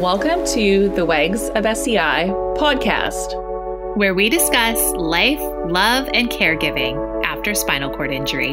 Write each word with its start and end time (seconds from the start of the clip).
Welcome 0.00 0.44
to 0.54 0.88
the 0.96 1.04
Wags 1.06 1.48
of 1.50 1.64
SCI 1.64 2.26
podcast, 2.56 3.96
where 3.96 4.14
we 4.14 4.28
discuss 4.28 4.80
life, 4.96 5.38
love, 5.40 6.08
and 6.12 6.28
caregiving 6.28 7.24
after 7.24 7.54
spinal 7.54 7.88
cord 7.88 8.10
injury. 8.10 8.52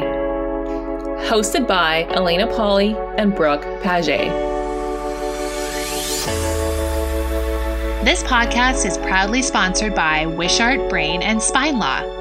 Hosted 1.26 1.67
by 1.67 2.04
Elena 2.12 2.46
Polly 2.46 2.96
and 3.17 3.33
Brooke 3.33 3.63
Paget. 3.81 4.28
This 8.05 8.21
podcast 8.21 8.85
is 8.85 8.99
proudly 8.99 9.42
sponsored 9.42 9.96
by 9.96 10.28
Wishart 10.28 10.87
Brain 10.87 11.24
and 11.24 11.42
Spine 11.42 11.79
Law. 11.79 12.17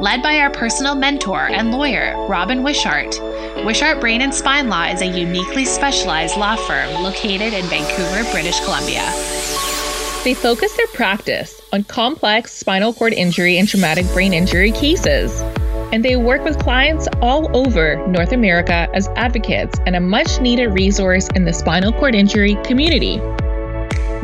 Led 0.00 0.22
by 0.22 0.38
our 0.38 0.50
personal 0.50 0.94
mentor 0.94 1.48
and 1.48 1.70
lawyer, 1.70 2.14
Robin 2.26 2.62
Wishart, 2.62 3.18
Wishart 3.64 4.00
Brain 4.00 4.22
and 4.22 4.34
Spine 4.34 4.68
Law 4.68 4.84
is 4.84 5.00
a 5.00 5.06
uniquely 5.06 5.64
specialized 5.64 6.36
law 6.36 6.56
firm 6.56 7.02
located 7.02 7.54
in 7.54 7.64
Vancouver, 7.66 8.30
British 8.30 8.60
Columbia. 8.60 9.04
They 10.24 10.34
focus 10.34 10.76
their 10.76 10.86
practice 10.88 11.60
on 11.72 11.84
complex 11.84 12.52
spinal 12.52 12.92
cord 12.92 13.12
injury 13.12 13.58
and 13.58 13.68
traumatic 13.68 14.06
brain 14.12 14.34
injury 14.34 14.72
cases. 14.72 15.40
And 15.92 16.04
they 16.04 16.16
work 16.16 16.44
with 16.44 16.58
clients 16.58 17.08
all 17.22 17.56
over 17.56 18.04
North 18.08 18.32
America 18.32 18.88
as 18.94 19.08
advocates 19.16 19.78
and 19.86 19.94
a 19.96 20.00
much 20.00 20.40
needed 20.40 20.68
resource 20.68 21.28
in 21.34 21.44
the 21.44 21.52
spinal 21.52 21.92
cord 21.92 22.14
injury 22.14 22.56
community. 22.64 23.20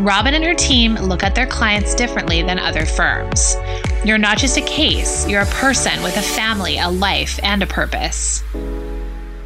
Robin 0.01 0.33
and 0.33 0.43
her 0.43 0.55
team 0.55 0.95
look 0.95 1.23
at 1.23 1.35
their 1.35 1.47
clients 1.47 1.95
differently 1.95 2.43
than 2.43 2.59
other 2.59 2.87
firms. 2.87 3.55
You're 4.03 4.17
not 4.17 4.39
just 4.39 4.57
a 4.57 4.63
case, 4.63 5.29
you're 5.29 5.43
a 5.43 5.47
person 5.47 6.03
with 6.03 6.17
a 6.17 6.23
family, 6.23 6.79
a 6.79 6.89
life, 6.89 7.39
and 7.43 7.63
a 7.63 7.67
purpose. 7.67 8.43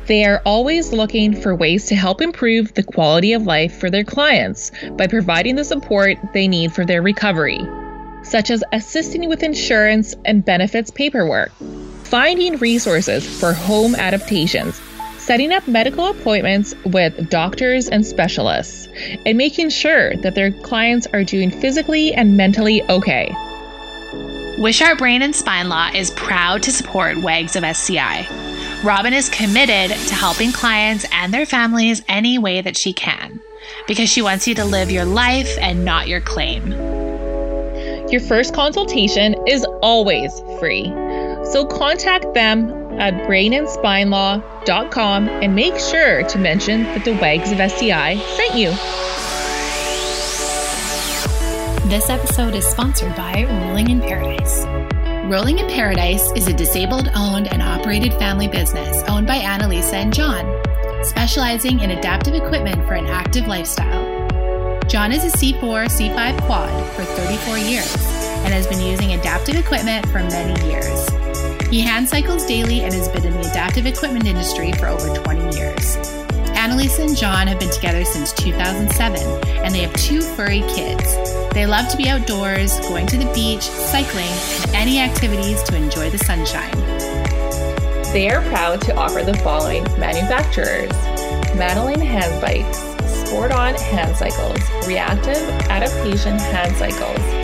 They 0.07 0.25
are 0.25 0.41
always 0.45 0.93
looking 0.93 1.35
for 1.35 1.57
ways 1.57 1.87
to 1.87 1.97
help 1.97 2.21
improve 2.21 2.73
the 2.73 2.85
quality 2.85 3.33
of 3.33 3.47
life 3.47 3.77
for 3.81 3.91
their 3.91 4.05
clients 4.05 4.71
by 4.93 5.09
providing 5.09 5.57
the 5.57 5.65
support 5.65 6.19
they 6.33 6.47
need 6.47 6.73
for 6.73 6.85
their 6.85 7.03
recovery, 7.03 7.59
such 8.23 8.53
as 8.53 8.63
assisting 8.71 9.29
with 9.29 9.43
insurance 9.43 10.15
and 10.25 10.45
benefits 10.45 10.93
paperwork, 10.93 11.51
finding 12.05 12.59
resources 12.59 13.27
for 13.41 13.53
home 13.53 13.97
adaptations, 13.97 14.81
setting 15.25 15.53
up 15.53 15.67
medical 15.67 16.09
appointments 16.09 16.75
with 16.85 17.31
doctors 17.31 17.89
and 17.89 18.05
specialists, 18.05 18.89
and 19.25 19.39
making 19.39 19.71
sure 19.71 20.15
that 20.17 20.35
their 20.35 20.51
clients 20.51 21.07
are 21.15 21.25
doing 21.25 21.51
physically 21.51 22.13
and 22.13 22.37
mentally 22.37 22.83
okay. 22.91 23.35
Wishart 24.59 24.99
Brain 24.99 25.23
and 25.23 25.35
Spine 25.35 25.71
Law 25.71 25.89
is 25.95 26.11
proud 26.11 26.63
to 26.65 26.71
support 26.71 27.17
WAGs 27.17 27.57
of 27.57 27.65
SCI. 27.65 28.27
Robin 28.85 29.15
is 29.15 29.31
committed 29.31 29.97
to 29.97 30.15
helping 30.15 30.53
clients 30.53 31.07
and 31.11 31.33
their 31.33 31.47
families 31.47 32.03
any 32.07 32.37
way 32.37 32.61
that 32.61 32.77
she 32.77 32.93
can 32.93 33.41
because 33.89 34.11
she 34.11 34.21
wants 34.21 34.47
you 34.47 34.55
to 34.55 34.65
live 34.65 34.91
your 34.91 35.07
life 35.07 35.57
and 35.59 35.87
not 35.87 36.07
your 36.07 36.21
claim. 36.21 36.71
Your 38.11 38.21
first 38.21 38.55
consultation 38.55 39.35
is 39.49 39.65
always 39.81 40.39
free. 40.61 40.85
So 41.51 41.65
contact 41.65 42.35
them 42.35 42.84
at 42.99 43.15
brainandspinelaw.com 43.29 45.29
and 45.29 45.55
make 45.55 45.79
sure 45.79 46.23
to 46.25 46.39
mention 46.39 46.85
that 46.85 47.05
the 47.05 47.13
Wags 47.15 47.53
of 47.53 47.61
SCI 47.61 48.17
sent 48.37 48.55
you. 48.55 48.71
This 51.89 52.09
episode 52.09 52.55
is 52.55 52.67
sponsored 52.67 53.15
by 53.15 53.45
Rolling 53.45 53.91
in 53.91 54.01
Paradise. 54.01 54.65
Rolling 55.31 55.59
in 55.59 55.69
Paradise 55.69 56.33
is 56.33 56.49
a 56.49 56.53
disabled 56.53 57.11
owned 57.15 57.53
and 57.53 57.63
operated 57.63 58.13
family 58.15 58.49
business 58.49 59.03
owned 59.09 59.27
by 59.27 59.39
Annalisa 59.39 59.95
and 59.95 60.13
John, 60.13 60.45
specializing 61.05 61.81
in 61.81 61.93
adaptive 61.93 62.35
equipment 62.35 62.77
for 62.87 62.95
an 62.95 63.07
active 63.07 63.47
lifestyle. 63.47 64.25
John 64.89 65.13
is 65.13 65.25
a 65.25 65.37
C4, 65.37 65.87
C5 65.87 66.43
quad 66.43 66.95
for 66.95 67.05
34 67.05 67.59
years 67.59 67.95
and 68.45 68.53
has 68.53 68.67
been 68.67 68.81
using 68.81 69.13
adaptive 69.13 69.57
equipment 69.57 70.07
for 70.07 70.19
many 70.19 70.69
years. 70.69 71.54
He 71.75 71.81
hand 71.81 72.09
cycles 72.09 72.47
daily 72.47 72.83
and 72.83 72.95
has 72.95 73.09
been 73.09 73.25
in 73.25 73.33
the 73.33 73.51
adaptive 73.51 73.85
equipment 73.85 74.27
industry 74.27 74.71
for 74.75 74.87
over 74.87 75.13
20 75.13 75.57
years. 75.59 75.97
Annalisa 76.55 77.05
and 77.05 77.17
John 77.17 77.49
have 77.49 77.59
been 77.59 77.69
together 77.69 78.05
since 78.05 78.33
2007, 78.35 79.21
and 79.49 79.75
they 79.75 79.81
have 79.81 79.93
two 79.95 80.21
furry 80.21 80.61
kids. 80.69 81.03
They 81.53 81.67
love 81.67 81.89
to 81.89 81.97
be 81.97 82.09
outdoors, 82.09 82.79
going 82.79 83.09
to 83.09 83.17
the 83.17 83.29
beach, 83.35 83.63
cycling, 83.63 84.31
and 84.63 84.77
any 84.77 85.01
activities 85.01 85.65
to 85.65 85.75
enjoy 85.75 86.11
the 86.11 86.19
sunshine. 86.19 86.71
They 88.13 88.31
are 88.31 88.41
proud 88.43 88.81
to 88.83 88.95
offer 88.95 89.25
the 89.25 89.35
following 89.39 89.83
manufacturers 89.99 90.93
Madeline 91.57 92.01
Hand 92.01 92.41
Bikes, 92.41 92.79
Sport 93.27 93.51
On 93.51 93.75
Hand 93.75 94.17
Cycles, 94.17 94.61
Reactive 94.87 95.43
Adaptation 95.69 96.39
Hand 96.39 96.77
Cycles, 96.77 97.44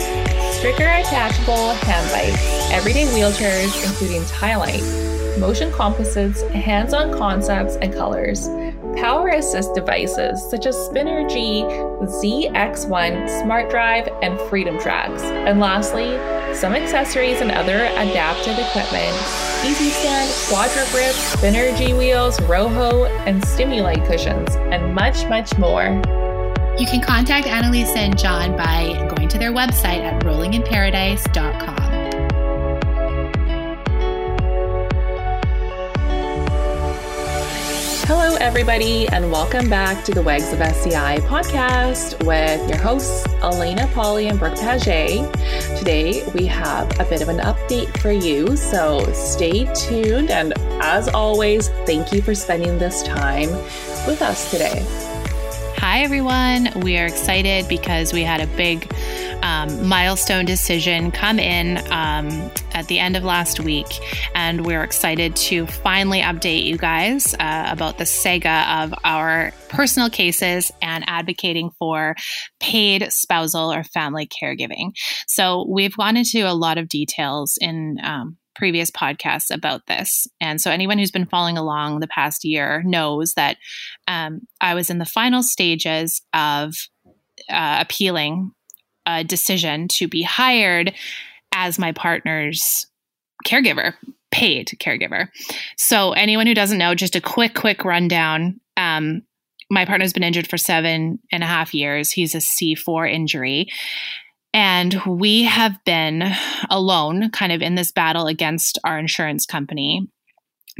Stricker 0.61 1.01
Attachable 1.01 1.73
Hand 1.73 2.11
Bikes, 2.11 2.71
Everyday 2.71 3.05
Wheelchairs, 3.05 3.83
including 3.83 4.21
Light, 4.59 5.39
Motion 5.39 5.71
Composites, 5.71 6.43
Hands 6.51 6.93
On 6.93 7.17
Concepts 7.17 7.77
and 7.77 7.91
Colors, 7.91 8.47
power 8.95 9.29
assist 9.29 9.73
devices 9.73 10.39
such 10.51 10.67
as 10.67 10.75
Spinergy, 10.75 11.63
ZX1, 12.03 13.41
Smart 13.41 13.71
Drive, 13.71 14.07
and 14.21 14.39
Freedom 14.51 14.79
Tracks. 14.79 15.23
And 15.23 15.59
lastly, 15.59 16.11
some 16.53 16.73
accessories 16.73 17.41
and 17.41 17.49
other 17.49 17.77
adaptive 17.77 18.59
equipment, 18.59 19.17
Easy 19.65 19.89
Stand, 19.89 20.31
Quadra 20.47 20.85
Grip, 20.91 21.15
Spinergy 21.15 21.97
wheels, 21.97 22.37
Roho, 22.41 23.09
and 23.25 23.43
Stimulite 23.47 24.05
cushions, 24.05 24.55
and 24.55 24.93
much, 24.93 25.27
much 25.27 25.57
more. 25.57 25.99
You 26.77 26.85
can 26.85 27.01
contact 27.01 27.47
Annalisa 27.47 27.97
and 27.97 28.17
John 28.17 28.55
by 28.55 28.93
going 29.15 29.20
to 29.31 29.37
their 29.37 29.53
website 29.53 30.03
at 30.03 30.21
rollinginparadise.com. 30.23 31.91
Hello, 38.07 38.35
everybody, 38.41 39.07
and 39.07 39.31
welcome 39.31 39.69
back 39.69 40.03
to 40.03 40.13
the 40.13 40.21
Wags 40.21 40.51
of 40.51 40.59
SCI 40.59 41.19
podcast 41.19 42.21
with 42.25 42.67
your 42.67 42.77
hosts, 42.77 43.25
Elena 43.41 43.89
Polly 43.93 44.27
and 44.27 44.37
Brooke 44.37 44.59
Paget. 44.59 45.31
Today, 45.77 46.27
we 46.35 46.45
have 46.47 46.91
a 46.99 47.05
bit 47.05 47.21
of 47.21 47.29
an 47.29 47.37
update 47.37 47.97
for 47.99 48.11
you, 48.11 48.57
so 48.57 48.99
stay 49.13 49.63
tuned. 49.73 50.29
And 50.29 50.51
as 50.81 51.07
always, 51.07 51.69
thank 51.85 52.11
you 52.11 52.21
for 52.21 52.35
spending 52.35 52.77
this 52.77 53.01
time 53.03 53.49
with 54.05 54.21
us 54.21 54.51
today. 54.51 54.85
Hi, 55.81 56.03
everyone. 56.03 56.69
We 56.81 56.99
are 56.99 57.07
excited 57.07 57.67
because 57.67 58.13
we 58.13 58.21
had 58.21 58.39
a 58.39 58.45
big 58.55 58.87
um, 59.41 59.87
milestone 59.87 60.45
decision 60.45 61.09
come 61.09 61.39
in 61.39 61.79
um, 61.91 62.51
at 62.73 62.85
the 62.87 62.99
end 62.99 63.17
of 63.17 63.23
last 63.23 63.59
week, 63.59 63.87
and 64.35 64.63
we're 64.63 64.83
excited 64.83 65.35
to 65.37 65.65
finally 65.65 66.21
update 66.21 66.65
you 66.65 66.77
guys 66.77 67.33
uh, 67.33 67.65
about 67.67 67.97
the 67.97 68.05
saga 68.05 68.63
of 68.69 68.93
our 69.03 69.53
personal 69.69 70.11
cases 70.11 70.71
and 70.83 71.03
advocating 71.07 71.71
for 71.79 72.15
paid 72.59 73.11
spousal 73.11 73.73
or 73.73 73.83
family 73.83 74.27
caregiving. 74.27 74.91
So, 75.25 75.65
we've 75.67 75.97
gone 75.97 76.15
into 76.15 76.47
a 76.47 76.53
lot 76.53 76.77
of 76.77 76.89
details 76.89 77.57
in 77.59 77.97
um, 78.03 78.37
previous 78.55 78.91
podcasts 78.91 79.53
about 79.53 79.87
this. 79.87 80.27
And 80.39 80.59
so, 80.59 80.71
anyone 80.71 80.97
who's 80.97 81.11
been 81.11 81.25
following 81.25 81.57
along 81.57 81.99
the 81.99 82.07
past 82.07 82.43
year 82.43 82.83
knows 82.83 83.33
that 83.33 83.57
um, 84.07 84.41
I 84.59 84.73
was 84.73 84.89
in 84.89 84.97
the 84.97 85.05
final 85.05 85.43
stages 85.43 86.21
of 86.33 86.75
uh, 87.49 87.77
appealing 87.79 88.51
a 89.05 89.23
decision 89.23 89.87
to 89.89 90.07
be 90.07 90.21
hired 90.21 90.93
as 91.53 91.79
my 91.79 91.91
partner's 91.91 92.87
caregiver, 93.45 93.93
paid 94.31 94.67
caregiver. 94.79 95.27
So, 95.77 96.13
anyone 96.13 96.47
who 96.47 96.53
doesn't 96.53 96.77
know, 96.77 96.95
just 96.95 97.15
a 97.15 97.21
quick, 97.21 97.55
quick 97.55 97.83
rundown. 97.85 98.59
Um, 98.77 99.23
my 99.69 99.85
partner's 99.85 100.11
been 100.11 100.23
injured 100.23 100.49
for 100.49 100.57
seven 100.57 101.19
and 101.31 101.43
a 101.43 101.47
half 101.47 101.73
years. 101.73 102.11
He's 102.11 102.35
a 102.35 102.39
C4 102.39 103.11
injury. 103.11 103.69
And 104.53 105.01
we 105.05 105.43
have 105.43 105.77
been 105.85 106.33
alone, 106.69 107.29
kind 107.31 107.51
of 107.51 107.61
in 107.61 107.75
this 107.75 107.91
battle 107.91 108.27
against 108.27 108.77
our 108.83 108.99
insurance 108.99 109.45
company, 109.45 110.09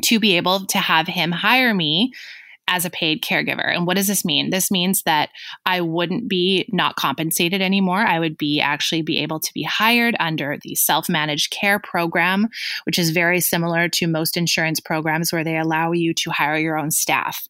to 0.03 0.19
be 0.19 0.37
able 0.37 0.65
to 0.67 0.77
have 0.77 1.07
him 1.07 1.31
hire 1.31 1.73
me 1.73 2.11
as 2.67 2.85
a 2.85 2.89
paid 2.89 3.21
caregiver. 3.21 3.73
And 3.73 3.85
what 3.85 3.97
does 3.97 4.07
this 4.07 4.23
mean? 4.23 4.49
This 4.49 4.71
means 4.71 5.03
that 5.03 5.29
I 5.65 5.81
wouldn't 5.81 6.29
be 6.29 6.69
not 6.71 6.95
compensated 6.95 7.61
anymore. 7.61 7.99
I 7.99 8.19
would 8.19 8.37
be 8.37 8.61
actually 8.61 9.01
be 9.01 9.17
able 9.17 9.39
to 9.39 9.53
be 9.53 9.63
hired 9.63 10.15
under 10.19 10.57
the 10.61 10.75
self-managed 10.75 11.51
care 11.51 11.79
program, 11.79 12.47
which 12.85 12.99
is 12.99 13.09
very 13.09 13.41
similar 13.41 13.89
to 13.89 14.07
most 14.07 14.37
insurance 14.37 14.79
programs 14.79 15.33
where 15.33 15.43
they 15.43 15.57
allow 15.57 15.91
you 15.91 16.13
to 16.13 16.31
hire 16.31 16.57
your 16.57 16.77
own 16.77 16.91
staff. 16.91 17.45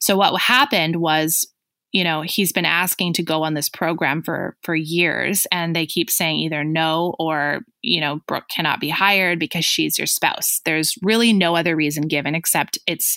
So 0.00 0.16
what 0.16 0.40
happened 0.40 0.96
was 0.96 1.46
you 1.92 2.04
know 2.04 2.22
he's 2.22 2.52
been 2.52 2.64
asking 2.64 3.12
to 3.14 3.22
go 3.22 3.42
on 3.42 3.54
this 3.54 3.68
program 3.68 4.22
for 4.22 4.56
for 4.62 4.74
years 4.74 5.46
and 5.50 5.74
they 5.74 5.86
keep 5.86 6.10
saying 6.10 6.36
either 6.36 6.62
no 6.64 7.14
or 7.18 7.60
you 7.82 8.00
know 8.00 8.20
brooke 8.26 8.48
cannot 8.54 8.80
be 8.80 8.88
hired 8.88 9.38
because 9.38 9.64
she's 9.64 9.98
your 9.98 10.06
spouse 10.06 10.60
there's 10.64 10.94
really 11.02 11.32
no 11.32 11.56
other 11.56 11.74
reason 11.74 12.06
given 12.08 12.34
except 12.34 12.78
it's 12.86 13.16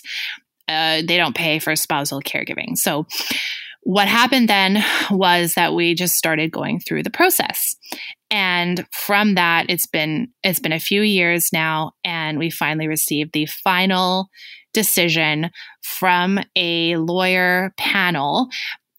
uh, 0.68 1.02
they 1.06 1.16
don't 1.16 1.36
pay 1.36 1.58
for 1.58 1.74
spousal 1.76 2.20
caregiving. 2.22 2.76
So 2.76 3.06
what 3.82 4.08
happened 4.08 4.48
then 4.48 4.82
was 5.10 5.54
that 5.54 5.74
we 5.74 5.94
just 5.94 6.14
started 6.14 6.52
going 6.52 6.80
through 6.80 7.02
the 7.02 7.10
process 7.10 7.76
and 8.30 8.86
from 8.92 9.34
that 9.34 9.66
it's 9.68 9.86
been 9.86 10.28
it's 10.44 10.60
been 10.60 10.72
a 10.72 10.78
few 10.78 11.02
years 11.02 11.52
now 11.52 11.90
and 12.04 12.38
we 12.38 12.48
finally 12.48 12.86
received 12.86 13.32
the 13.32 13.46
final 13.46 14.28
decision 14.72 15.50
from 15.82 16.40
a 16.56 16.96
lawyer 16.96 17.72
panel 17.78 18.48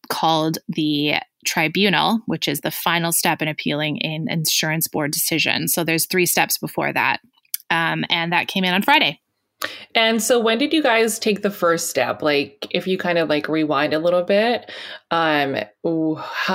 called 0.10 0.58
the 0.68 1.16
tribunal 1.46 2.22
which 2.26 2.48
is 2.48 2.62
the 2.62 2.72
final 2.72 3.12
step 3.12 3.42
in 3.42 3.48
appealing 3.48 4.02
an 4.02 4.28
insurance 4.30 4.88
board 4.88 5.12
decision 5.12 5.68
so 5.68 5.84
there's 5.84 6.06
three 6.06 6.26
steps 6.26 6.58
before 6.58 6.94
that 6.94 7.20
um, 7.70 8.06
and 8.10 8.32
that 8.32 8.48
came 8.48 8.64
in 8.64 8.74
on 8.74 8.82
friday 8.82 9.20
and 9.96 10.22
so 10.22 10.40
when 10.40 10.58
did 10.58 10.74
you 10.74 10.82
guys 10.82 11.20
take 11.20 11.42
the 11.42 11.52
first 11.52 11.90
step? 11.90 12.22
Like 12.22 12.68
if 12.72 12.88
you 12.88 12.98
kind 12.98 13.18
of 13.18 13.30
like 13.30 13.48
rewind 13.48 13.94
a 13.94 14.00
little 14.00 14.24
bit, 14.24 14.72
um 15.12 15.58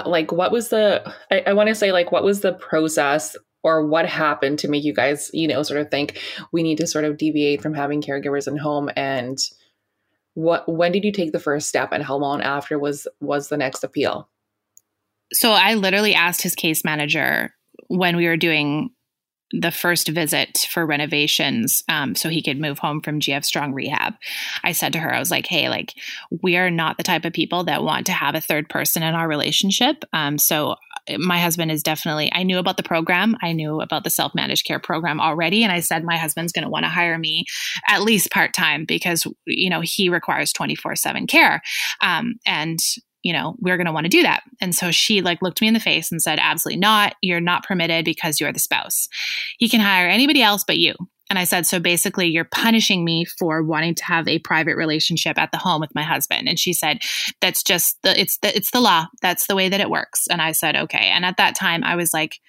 like 0.07 0.33
what 0.33 0.53
was 0.53 0.69
the 0.69 1.15
I, 1.31 1.41
I 1.49 1.53
want 1.53 1.69
to 1.69 1.75
say 1.75 1.93
like 1.93 2.13
what 2.13 2.25
was 2.25 2.41
the 2.41 2.55
process 2.55 3.37
or 3.63 3.87
what 3.87 4.07
happened 4.07 4.59
to 4.61 4.69
make 4.69 4.85
you 4.85 4.95
guys, 4.95 5.31
you 5.33 5.49
know, 5.49 5.63
sort 5.63 5.81
of 5.81 5.91
think 5.91 6.21
we 6.53 6.63
need 6.63 6.79
to 6.79 6.87
sort 6.87 7.05
of 7.05 7.17
deviate 7.17 7.61
from 7.61 7.75
having 7.75 8.01
caregivers 8.01 8.47
in 8.47 8.57
home 8.57 8.91
and 8.97 9.39
what 10.35 10.69
when 10.69 10.93
did 10.93 11.03
you 11.03 11.11
take 11.11 11.33
the 11.33 11.41
first 11.41 11.69
step 11.69 11.91
and 11.91 12.05
how 12.05 12.17
long 12.17 12.41
after 12.41 12.79
was 12.79 13.09
was 13.21 13.49
the 13.49 13.57
next 13.57 13.83
appeal? 13.83 14.29
So 15.33 15.51
I 15.51 15.75
literally 15.75 16.15
asked 16.15 16.43
his 16.43 16.55
case 16.55 16.85
manager 16.85 17.53
when 17.89 18.17
we 18.17 18.27
were 18.27 18.37
doing 18.37 18.91
the 19.51 19.71
first 19.71 20.09
visit 20.09 20.67
for 20.71 20.85
renovations 20.85 21.83
um, 21.89 22.15
so 22.15 22.29
he 22.29 22.43
could 22.43 22.61
move 22.61 22.79
home 22.79 23.01
from 23.01 23.19
GF 23.19 23.45
Strong 23.45 23.73
Rehab. 23.73 24.15
I 24.63 24.73
said 24.73 24.93
to 24.93 24.99
her, 24.99 25.13
I 25.13 25.19
was 25.19 25.31
like, 25.31 25.47
hey, 25.47 25.71
like, 25.71 25.95
we 26.43 26.57
are 26.59 26.71
not 26.71 26.99
the 26.99 27.03
type 27.03 27.25
of 27.25 27.33
people 27.33 27.65
that 27.65 27.83
want 27.83 28.07
to 28.07 28.13
have 28.13 28.35
a 28.35 28.43
third 28.43 28.69
person 28.69 29.03
in 29.03 29.15
our 29.15 29.27
relationship. 29.27 30.05
Um, 30.13 30.37
so 30.37 30.77
my 31.19 31.39
husband 31.39 31.71
is 31.71 31.83
definitely, 31.83 32.31
I 32.33 32.43
knew 32.43 32.59
about 32.59 32.77
the 32.77 32.83
program. 32.83 33.37
I 33.43 33.53
knew 33.53 33.81
about 33.81 34.05
the 34.05 34.11
self 34.11 34.35
managed 34.35 34.67
care 34.67 34.79
program 34.79 35.21
already. 35.21 35.63
And 35.63 35.73
I 35.73 35.81
said, 35.81 36.05
my 36.05 36.17
husband's 36.17 36.53
going 36.53 36.65
to 36.65 36.71
want 36.71 36.85
to 36.85 36.91
hire 36.91 37.19
me 37.19 37.45
at 37.89 38.03
least 38.03 38.31
part 38.31 38.53
time 38.53 38.85
because, 38.85 39.27
you 39.47 39.71
know, 39.71 39.81
he 39.81 40.09
requires 40.09 40.53
24 40.53 40.97
7 40.97 41.27
care. 41.27 41.63
Um, 42.03 42.35
and 42.47 42.79
you 43.25 43.33
know, 43.33 43.57
we're 43.61 43.77
going 43.77 43.87
to 43.87 43.93
want 43.93 44.05
to 44.05 44.11
do 44.11 44.23
that. 44.23 44.43
And 44.61 44.75
so 44.75 44.91
she 44.91 45.23
like 45.23 45.43
looked 45.43 45.61
me 45.61 45.67
in 45.67 45.75
the 45.75 45.81
face 45.81 46.13
and 46.13 46.23
said, 46.23 46.39
absolutely 46.41 46.79
not. 46.79 47.15
You're 47.21 47.41
not 47.41 47.65
permitted 47.65 48.05
because 48.05 48.41
you're 48.41 48.53
the 48.53 48.61
spouse. 48.61 49.09
He 49.59 49.69
can 49.69 49.81
hire 49.81 50.09
anybody 50.09 50.41
else 50.41 50.65
but 50.65 50.79
you. 50.79 50.95
And 51.31 51.39
I 51.39 51.45
said, 51.45 51.67
so 51.67 51.79
basically, 51.79 52.29
you're 52.29 52.45
punishing 52.45 53.05
me 53.05 53.25
for 53.25 53.63
wanting 53.63 53.95
to 53.97 54.05
have 54.05 54.27
a 54.27 54.39
private 54.39 54.77
relationship 54.77 55.39
at 55.39 55.53
the 55.53 55.59
home 55.59 55.81
with 55.81 55.95
my 55.95 56.03
husband. 56.03 56.49
And 56.49 56.59
she 56.59 56.73
said, 56.73 57.01
that's 57.41 57.63
just 57.63 57.99
the, 58.03 58.19
it's 58.19 58.39
the, 58.39 58.57
it's 58.57 58.71
the 58.71 58.81
law. 58.81 59.07
That's 59.21 59.47
the 59.47 59.57
way 59.57 59.69
that 59.69 59.81
it 59.81 59.91
works. 59.91 60.27
And 60.31 60.41
I 60.41 60.53
said, 60.53 60.75
okay. 60.75 61.11
And 61.13 61.25
at 61.25 61.37
that 61.37 61.55
time, 61.55 61.85
I 61.85 61.97
was 61.97 62.15
like, 62.15 62.41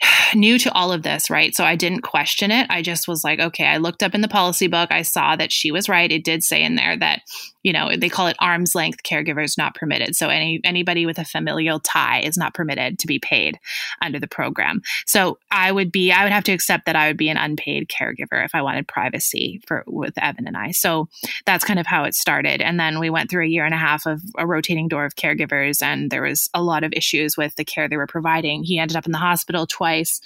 new 0.34 0.58
to 0.58 0.72
all 0.72 0.92
of 0.92 1.02
this, 1.02 1.30
right? 1.30 1.54
So 1.54 1.64
I 1.64 1.76
didn't 1.76 2.02
question 2.02 2.50
it. 2.50 2.66
I 2.70 2.82
just 2.82 3.08
was 3.08 3.24
like, 3.24 3.40
okay, 3.40 3.66
I 3.66 3.78
looked 3.78 4.02
up 4.02 4.14
in 4.14 4.20
the 4.20 4.28
policy 4.28 4.66
book. 4.66 4.92
I 4.92 5.02
saw 5.02 5.36
that 5.36 5.52
she 5.52 5.70
was 5.70 5.88
right. 5.88 6.10
It 6.10 6.24
did 6.24 6.42
say 6.42 6.62
in 6.62 6.76
there 6.76 6.96
that, 6.98 7.22
you 7.62 7.72
know, 7.72 7.90
they 7.96 8.08
call 8.08 8.28
it 8.28 8.36
arm's 8.38 8.74
length 8.74 9.02
caregivers 9.02 9.58
not 9.58 9.74
permitted. 9.74 10.16
So 10.16 10.28
any 10.28 10.60
anybody 10.64 11.06
with 11.06 11.18
a 11.18 11.24
familial 11.24 11.80
tie 11.80 12.20
is 12.20 12.36
not 12.36 12.54
permitted 12.54 12.98
to 13.00 13.06
be 13.06 13.18
paid 13.18 13.58
under 14.00 14.18
the 14.18 14.28
program. 14.28 14.80
So 15.06 15.38
I 15.50 15.72
would 15.72 15.90
be 15.90 16.12
I 16.12 16.22
would 16.22 16.32
have 16.32 16.44
to 16.44 16.52
accept 16.52 16.86
that 16.86 16.96
I 16.96 17.08
would 17.08 17.16
be 17.16 17.28
an 17.28 17.36
unpaid 17.36 17.88
caregiver 17.88 18.44
if 18.44 18.54
I 18.54 18.62
wanted 18.62 18.88
privacy 18.88 19.60
for 19.66 19.84
with 19.86 20.14
Evan 20.18 20.46
and 20.46 20.56
I. 20.56 20.70
So 20.70 21.08
that's 21.46 21.64
kind 21.64 21.80
of 21.80 21.86
how 21.86 22.04
it 22.04 22.14
started. 22.14 22.62
And 22.62 22.78
then 22.78 23.00
we 23.00 23.10
went 23.10 23.30
through 23.30 23.44
a 23.44 23.48
year 23.48 23.64
and 23.64 23.74
a 23.74 23.78
half 23.78 24.06
of 24.06 24.22
a 24.36 24.46
rotating 24.46 24.88
door 24.88 25.04
of 25.04 25.16
caregivers 25.16 25.82
and 25.82 26.10
there 26.10 26.22
was 26.22 26.48
a 26.54 26.62
lot 26.62 26.84
of 26.84 26.92
issues 26.92 27.36
with 27.36 27.56
the 27.56 27.64
care 27.64 27.88
they 27.88 27.96
were 27.96 28.06
providing. 28.06 28.62
He 28.62 28.78
ended 28.78 28.96
up 28.96 29.06
in 29.06 29.12
the 29.12 29.18
hospital 29.18 29.66
twice 29.66 29.87
twice. 29.88 30.20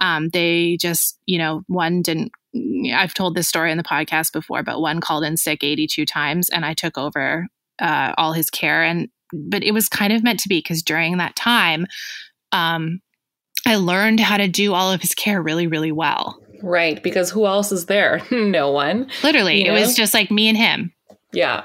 Um, 0.00 0.28
they 0.30 0.76
just, 0.80 1.18
you 1.26 1.38
know, 1.38 1.62
one 1.66 2.02
didn't. 2.02 2.32
I've 2.94 3.14
told 3.14 3.34
this 3.34 3.48
story 3.48 3.70
in 3.72 3.78
the 3.78 3.84
podcast 3.84 4.32
before, 4.32 4.62
but 4.62 4.80
one 4.80 5.00
called 5.00 5.24
in 5.24 5.36
sick 5.36 5.64
82 5.64 6.04
times, 6.04 6.48
and 6.50 6.64
I 6.64 6.74
took 6.74 6.98
over 6.98 7.46
uh, 7.78 8.12
all 8.18 8.32
his 8.32 8.50
care. 8.50 8.82
And 8.82 9.08
but 9.32 9.62
it 9.62 9.72
was 9.72 9.88
kind 9.88 10.12
of 10.12 10.22
meant 10.22 10.40
to 10.40 10.48
be 10.48 10.58
because 10.58 10.82
during 10.82 11.16
that 11.16 11.34
time, 11.34 11.86
um, 12.52 13.00
I 13.66 13.76
learned 13.76 14.20
how 14.20 14.36
to 14.36 14.48
do 14.48 14.74
all 14.74 14.92
of 14.92 15.00
his 15.00 15.14
care 15.14 15.40
really, 15.40 15.66
really 15.66 15.92
well. 15.92 16.38
Right, 16.62 17.02
because 17.02 17.30
who 17.30 17.46
else 17.46 17.72
is 17.72 17.86
there? 17.86 18.22
no 18.30 18.70
one. 18.70 19.10
Literally, 19.22 19.62
you 19.62 19.68
know? 19.68 19.76
it 19.76 19.80
was 19.80 19.96
just 19.96 20.14
like 20.14 20.30
me 20.30 20.48
and 20.48 20.58
him. 20.58 20.92
Yeah. 21.32 21.64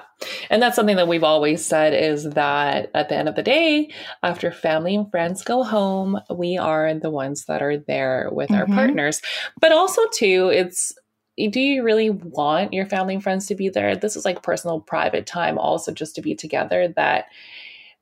And 0.49 0.61
that's 0.61 0.75
something 0.75 0.95
that 0.95 1.07
we've 1.07 1.23
always 1.23 1.63
said 1.65 1.93
is 1.93 2.23
that 2.31 2.89
at 2.93 3.09
the 3.09 3.15
end 3.15 3.29
of 3.29 3.35
the 3.35 3.43
day, 3.43 3.91
after 4.23 4.51
family 4.51 4.95
and 4.95 5.09
friends 5.11 5.43
go 5.43 5.63
home, 5.63 6.19
we 6.33 6.57
are 6.57 6.93
the 6.93 7.11
ones 7.11 7.45
that 7.45 7.61
are 7.61 7.77
there 7.77 8.29
with 8.31 8.49
mm-hmm. 8.49 8.61
our 8.61 8.65
partners. 8.65 9.21
But 9.59 9.71
also, 9.71 10.01
too, 10.13 10.49
it's 10.53 10.93
do 11.37 11.59
you 11.59 11.83
really 11.83 12.09
want 12.09 12.73
your 12.73 12.87
family 12.87 13.13
and 13.13 13.21
friends 13.21 13.45
to 13.45 13.55
be 13.55 13.69
there? 13.69 13.95
This 13.95 14.15
is 14.15 14.25
like 14.25 14.41
personal, 14.41 14.79
private 14.81 15.27
time, 15.27 15.59
also 15.59 15.91
just 15.91 16.15
to 16.15 16.21
be 16.21 16.33
together. 16.33 16.87
That 16.95 17.25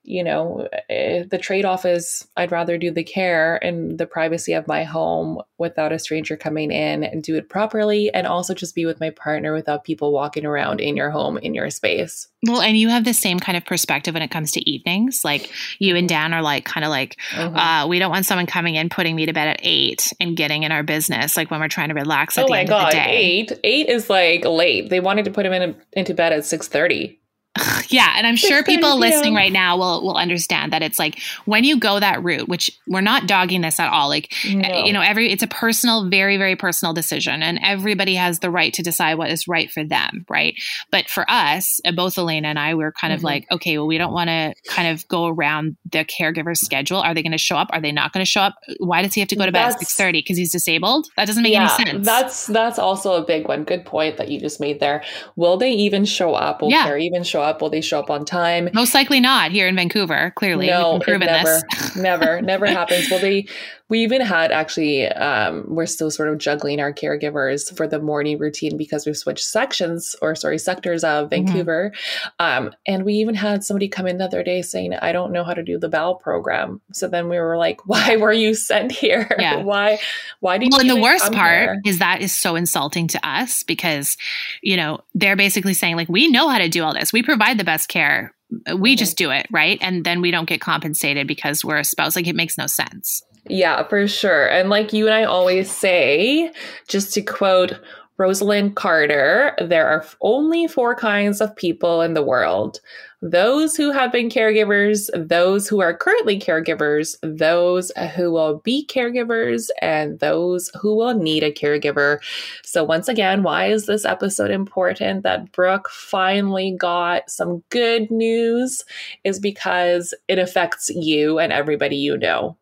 you 0.06 0.24
know, 0.24 0.68
eh, 0.90 1.24
the 1.30 1.38
trade 1.38 1.66
off 1.66 1.86
is 1.86 2.28
I'd 2.38 2.52
rather 2.52 2.78
do 2.78 2.92
the 2.92 3.04
care 3.04 3.57
in 3.57 3.98
the 3.98 4.06
privacy 4.06 4.54
of 4.54 4.68
my 4.68 4.84
home 4.84 5.42
without 5.57 5.92
a 5.92 6.00
stranger 6.00 6.38
coming 6.38 6.72
in 6.72 7.04
and 7.04 7.24
do 7.24 7.36
it 7.36 7.50
properly, 7.50 8.13
and 8.13 8.28
also 8.28 8.54
just 8.54 8.75
be 8.75 8.86
with 8.86 9.00
my 9.00 9.10
partner 9.10 9.54
without 9.54 9.84
people 9.84 10.12
walking 10.12 10.46
around 10.46 10.81
in 10.81 10.96
your 10.96 11.10
home, 11.10 11.38
in 11.38 11.54
your 11.54 11.69
space. 11.69 12.28
Well, 12.46 12.62
and 12.62 12.78
you 12.78 12.90
have 12.90 13.04
the 13.04 13.13
same 13.13 13.40
kind 13.40 13.57
of 13.57 13.66
perspective 13.66 14.13
when 14.13 14.22
it 14.24 14.30
comes 14.30 14.52
to 14.52 14.69
evenings. 14.69 15.25
Like 15.25 15.52
you 15.80 15.96
and 15.96 16.07
Dan 16.07 16.34
are 16.34 16.42
like, 16.42 16.66
kind 16.66 16.84
of 16.84 16.90
like, 16.90 17.18
mm-hmm. 17.31 17.56
uh, 17.56 17.88
we 17.88 18.00
don't 18.00 18.12
want 18.12 18.25
someone 18.25 18.46
coming 18.46 18.75
in, 18.75 18.90
putting 18.90 19.16
me 19.16 19.25
to 19.25 19.34
bed 19.34 19.48
at 19.48 19.60
eight 19.63 20.13
and 20.19 20.38
getting 20.38 20.63
in 20.63 20.72
our 20.72 20.84
business, 20.84 21.36
like 21.36 21.50
when 21.50 21.60
we're 21.60 21.68
trying 21.68 21.90
to 21.90 21.96
relax 21.96 22.38
at 22.38 22.46
oh 22.46 22.48
the 22.48 22.60
end 22.60 22.69
God, 22.69 22.88
of 22.88 22.92
the 22.92 22.98
day. 22.98 23.10
Eight, 23.10 23.60
eight 23.63 23.90
is 23.90 24.10
like 24.10 24.46
late. 24.46 24.90
They 24.90 25.00
wanted 25.00 25.25
to 25.25 25.31
put 25.31 25.46
him 25.46 25.54
in, 25.54 25.75
into 25.94 26.13
bed 26.13 26.34
at 26.34 26.46
6 26.46 26.68
30. 26.68 27.19
yeah, 27.90 28.13
and 28.18 28.28
I'm 28.28 28.36
sure 28.36 28.63
people 28.63 29.00
listening 29.00 29.34
right 29.34 29.52
now 29.52 29.78
will 29.78 30.04
will 30.04 30.18
understand 30.18 30.74
that 30.74 30.84
it's 30.84 31.00
like 31.00 31.19
when 31.46 31.63
you 31.63 31.80
go 31.80 32.00
that 32.00 32.22
route, 32.22 32.50
which 32.50 32.69
we're 32.86 33.02
not 33.02 33.28
dogging 33.28 33.62
this 33.62 33.80
at 33.80 33.92
all. 33.92 34.10
Like 34.10 34.34
no. 34.46 34.84
you 34.84 34.92
know, 34.92 35.02
every 35.02 35.31
it's 35.31 35.44
a 35.44 35.48
personal, 35.48 36.10
very 36.10 36.38
very 36.38 36.57
personal 36.57 36.94
decision, 36.94 37.42
and 37.42 37.60
everybody 37.63 38.16
has 38.16 38.40
the 38.40 38.52
right 38.52 38.74
to 38.74 38.84
decide 38.84 39.16
what 39.16 39.31
is 39.31 39.48
right 39.48 39.72
for 39.72 39.86
them, 39.86 40.25
right? 40.30 40.56
But 40.92 41.10
for 41.10 41.25
us, 41.30 41.80
uh, 41.85 41.94
both 41.94 42.18
Elena 42.18 42.50
and 42.50 42.59
I, 42.59 42.76
we 42.76 42.83
are 42.83 42.92
kind 42.92 43.12
mm-hmm. 43.12 43.19
of 43.19 43.24
like, 43.24 43.47
okay, 43.52 43.78
well, 43.78 43.88
we 43.88 43.97
don't 43.97 44.14
want 44.14 44.30
to 44.30 44.54
kind 44.68 44.90
of 44.90 45.07
go 45.07 45.28
around 45.28 45.78
the 45.90 46.04
caregiver's 46.04 46.59
schedule. 46.59 46.97
Are 46.97 47.14
they 47.14 47.24
going 47.24 47.31
to 47.31 47.38
show 47.38 47.56
up? 47.56 47.69
Are 47.71 47.80
they 47.80 47.94
not 47.94 48.12
going 48.12 48.26
to 48.26 48.30
show 48.30 48.42
up? 48.42 48.56
Why 48.80 49.02
does 49.02 49.14
he 49.14 49.21
have 49.21 49.30
to 49.30 49.35
go 49.35 49.45
to 49.45 49.52
bed 49.54 49.71
at 49.71 49.80
six 49.80 49.95
thirty? 49.95 50.19
Because 50.19 50.38
he's 50.38 50.52
disabled? 50.52 51.07
That 51.16 51.26
doesn't 51.26 51.44
make 51.44 51.54
yeah, 51.54 51.74
any 51.74 51.85
sense. 51.92 52.06
That's 52.06 52.47
that's 52.47 52.80
also 52.80 53.14
a 53.14 53.26
big 53.26 53.47
one. 53.47 53.64
Good 53.64 53.85
point 53.85 54.18
that 54.18 54.28
you 54.28 54.42
just 54.42 54.59
made 54.59 54.81
there. 54.81 55.06
Will 55.38 55.56
they 55.56 55.71
even 55.71 56.04
show 56.04 56.33
up? 56.33 56.62
Will 56.62 56.69
yeah. 56.69 56.97
even 56.97 57.24
show 57.24 57.42
up? 57.42 57.44
Will 57.61 57.69
they 57.69 57.81
show 57.81 57.99
up 57.99 58.09
on 58.09 58.25
time? 58.25 58.69
Most 58.73 58.94
likely 58.94 59.19
not 59.19 59.52
here 59.52 59.68
in 59.68 59.75
Vancouver. 59.75 60.31
Clearly, 60.35 60.68
no, 60.68 61.02
it 61.06 61.19
never, 61.19 61.61
never, 61.95 62.42
never 62.42 62.66
happens. 62.80 63.09
Will 63.09 63.19
they 63.19 63.47
we 63.87 63.99
even 63.99 64.21
had 64.21 64.51
actually, 64.51 65.07
um, 65.07 65.63
we're 65.68 65.85
still 65.85 66.09
sort 66.09 66.30
of 66.30 66.39
juggling 66.39 66.80
our 66.80 66.92
caregivers 66.92 67.75
for 67.75 67.87
the 67.87 67.99
morning 67.99 68.39
routine 68.39 68.77
because 68.77 69.06
we've 69.06 69.15
switched 69.15 69.45
sections 69.45 70.15
or, 70.23 70.33
sorry, 70.33 70.57
sectors 70.57 71.04
of 71.04 71.30
mm-hmm. 71.30 71.45
Vancouver. 71.45 71.92
Mm-hmm. 72.39 72.65
Um, 72.65 72.73
and 72.87 73.06
we 73.06 73.13
even 73.15 73.35
had 73.35 73.63
somebody 73.63 73.87
come 73.87 74.07
in 74.07 74.18
the 74.18 74.25
other 74.25 74.44
day 74.44 74.63
saying, 74.63 74.95
I 74.95 75.11
don't 75.11 75.31
know 75.31 75.44
how 75.44 75.54
to 75.54 75.61
do 75.61 75.77
the 75.77 75.87
bowel 75.87 76.15
program. 76.15 76.81
So 76.94 77.07
then 77.07 77.30
we 77.30 77.39
were 77.39 77.57
like, 77.57 77.81
why 77.87 78.15
were 78.18 78.33
you 78.33 78.56
sent 78.56 78.92
here? 78.92 79.30
Yeah. 79.37 79.57
why, 79.63 79.99
why 80.39 80.57
did 80.57 80.71
well, 80.71 80.83
you? 80.83 80.89
and 80.89 80.97
the 80.97 81.04
worst 81.04 81.31
part 81.31 81.69
here? 81.69 81.81
is 81.85 81.99
that 81.99 82.21
is 82.21 82.33
so 82.33 82.56
insulting 82.56 83.07
to 83.09 83.27
us 83.27 83.61
because, 83.63 84.18
you 84.63 84.77
know, 84.77 84.99
they're 85.13 85.35
basically 85.35 85.75
saying, 85.75 85.95
like, 85.95 86.09
we 86.09 86.27
know 86.27 86.49
how 86.49 86.57
to 86.57 86.69
do 86.69 86.83
all 86.83 86.94
this. 86.94 87.13
We 87.13 87.21
provide 87.21 87.59
the 87.59 87.63
best 87.63 87.87
care 87.87 88.33
we 88.77 88.92
mm-hmm. 88.92 88.97
just 88.97 89.18
do 89.18 89.31
it 89.31 89.47
right 89.49 89.80
and 89.81 90.06
then 90.06 90.21
we 90.21 90.30
don't 90.30 90.47
get 90.47 90.61
compensated 90.61 91.27
because 91.27 91.65
we're 91.65 91.80
a 91.80 91.83
spouse 91.83 92.15
like 92.15 92.27
it 92.27 92.35
makes 92.35 92.59
no 92.59 92.68
sense 92.68 93.23
yeah, 93.47 93.87
for 93.87 94.07
sure. 94.07 94.47
And 94.49 94.69
like 94.69 94.94
you 94.94 95.06
and 95.06 95.16
I 95.16 95.23
always 95.23 95.71
say, 95.71 96.52
just 96.87 97.14
to 97.14 97.21
quote 97.21 97.80
Rosalynn 98.18 98.75
Carter, 98.75 99.56
there 99.59 99.87
are 99.87 100.06
only 100.21 100.68
four 100.68 100.95
kinds 100.95 101.42
of 101.42 101.56
people 101.56 102.02
in 102.02 102.14
the 102.14 102.23
world 102.23 102.80
those 103.21 103.75
who 103.75 103.92
have 103.92 104.11
been 104.11 104.30
caregivers, 104.30 105.09
those 105.16 105.68
who 105.68 105.81
are 105.81 105.97
currently 105.97 106.40
caregivers, 106.40 107.16
those 107.23 107.92
who 108.16 108.31
will 108.31 108.59
be 108.59 108.85
caregivers, 108.85 109.69
and 109.81 110.19
those 110.19 110.69
who 110.80 110.95
will 110.95 111.16
need 111.16 111.42
a 111.42 111.52
caregiver. 111.52 112.19
So, 112.64 112.83
once 112.83 113.07
again, 113.07 113.42
why 113.42 113.68
is 113.68 113.87
this 113.87 114.06
episode 114.06 114.52
important 114.52 115.23
that 115.23 115.52
Brooke 115.52 115.90
finally 115.90 116.75
got 116.78 117.30
some 117.30 117.64
good 117.69 118.11
news? 118.11 118.83
Is 119.23 119.40
because 119.40 120.14
it 120.28 120.37
affects 120.37 120.90
you 120.90 121.40
and 121.40 121.52
everybody 121.52 121.95
you 121.95 122.18
know. 122.18 122.57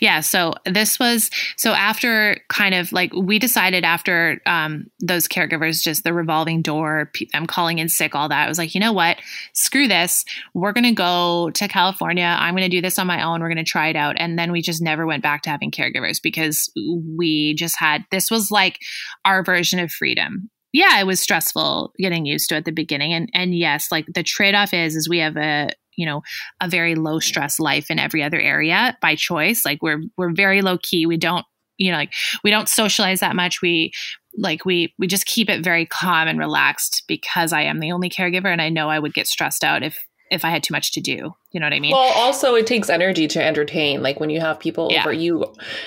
Yeah. 0.00 0.20
So 0.20 0.54
this 0.64 0.98
was 0.98 1.30
so 1.56 1.72
after 1.72 2.40
kind 2.48 2.74
of 2.74 2.92
like 2.92 3.12
we 3.12 3.38
decided 3.38 3.84
after 3.84 4.40
um, 4.46 4.86
those 5.00 5.28
caregivers, 5.28 5.82
just 5.82 6.04
the 6.04 6.12
revolving 6.12 6.62
door, 6.62 7.10
I'm 7.34 7.46
calling 7.46 7.78
in 7.78 7.88
sick, 7.88 8.14
all 8.14 8.28
that. 8.28 8.44
I 8.44 8.48
was 8.48 8.58
like, 8.58 8.74
you 8.74 8.80
know 8.80 8.92
what? 8.92 9.18
Screw 9.54 9.88
this. 9.88 10.24
We're 10.54 10.72
going 10.72 10.84
to 10.84 10.92
go 10.92 11.50
to 11.50 11.68
California. 11.68 12.36
I'm 12.38 12.54
going 12.54 12.68
to 12.68 12.76
do 12.76 12.80
this 12.80 12.98
on 12.98 13.06
my 13.06 13.22
own. 13.22 13.40
We're 13.40 13.48
going 13.48 13.64
to 13.64 13.64
try 13.64 13.88
it 13.88 13.96
out. 13.96 14.16
And 14.18 14.38
then 14.38 14.52
we 14.52 14.62
just 14.62 14.82
never 14.82 15.06
went 15.06 15.22
back 15.22 15.42
to 15.42 15.50
having 15.50 15.70
caregivers 15.70 16.20
because 16.22 16.70
we 17.16 17.54
just 17.54 17.78
had 17.78 18.04
this 18.10 18.30
was 18.30 18.50
like 18.50 18.78
our 19.24 19.44
version 19.44 19.78
of 19.78 19.92
freedom 19.92 20.50
yeah, 20.72 21.00
it 21.00 21.06
was 21.06 21.20
stressful 21.20 21.92
getting 21.98 22.26
used 22.26 22.48
to 22.48 22.56
at 22.56 22.64
the 22.64 22.70
beginning. 22.72 23.12
And 23.12 23.28
and 23.34 23.54
yes, 23.54 23.90
like 23.90 24.06
the 24.14 24.22
trade 24.22 24.54
off 24.54 24.72
is 24.72 24.94
is 24.94 25.08
we 25.08 25.18
have 25.18 25.36
a 25.36 25.70
you 25.96 26.06
know 26.06 26.22
a 26.60 26.68
very 26.68 26.94
low 26.94 27.18
stress 27.18 27.58
life 27.58 27.90
in 27.90 27.98
every 27.98 28.22
other 28.22 28.40
area 28.40 28.96
by 29.00 29.14
choice. 29.14 29.64
Like 29.64 29.82
we're 29.82 30.02
we're 30.16 30.32
very 30.32 30.62
low 30.62 30.78
key. 30.78 31.06
We 31.06 31.16
don't 31.16 31.44
you 31.78 31.90
know 31.90 31.98
like 31.98 32.12
we 32.44 32.50
don't 32.50 32.68
socialize 32.68 33.20
that 33.20 33.36
much. 33.36 33.62
We 33.62 33.92
like 34.36 34.64
we 34.64 34.94
we 34.98 35.06
just 35.06 35.26
keep 35.26 35.50
it 35.50 35.64
very 35.64 35.86
calm 35.86 36.28
and 36.28 36.38
relaxed 36.38 37.04
because 37.08 37.52
I 37.52 37.62
am 37.62 37.80
the 37.80 37.92
only 37.92 38.10
caregiver 38.10 38.46
and 38.46 38.62
I 38.62 38.68
know 38.68 38.88
I 38.88 38.98
would 38.98 39.14
get 39.14 39.26
stressed 39.26 39.64
out 39.64 39.82
if 39.82 39.98
if 40.30 40.44
I 40.44 40.50
had 40.50 40.62
too 40.62 40.72
much 40.72 40.92
to 40.92 41.00
do. 41.00 41.34
You 41.50 41.58
know 41.58 41.66
what 41.66 41.72
I 41.72 41.80
mean? 41.80 41.90
Well, 41.90 42.12
also 42.14 42.54
it 42.54 42.66
takes 42.66 42.88
energy 42.88 43.26
to 43.28 43.44
entertain. 43.44 44.00
Like 44.02 44.20
when 44.20 44.30
you 44.30 44.40
have 44.40 44.60
people 44.60 44.88
yeah. 44.90 45.00
over 45.00 45.12
you, 45.12 45.44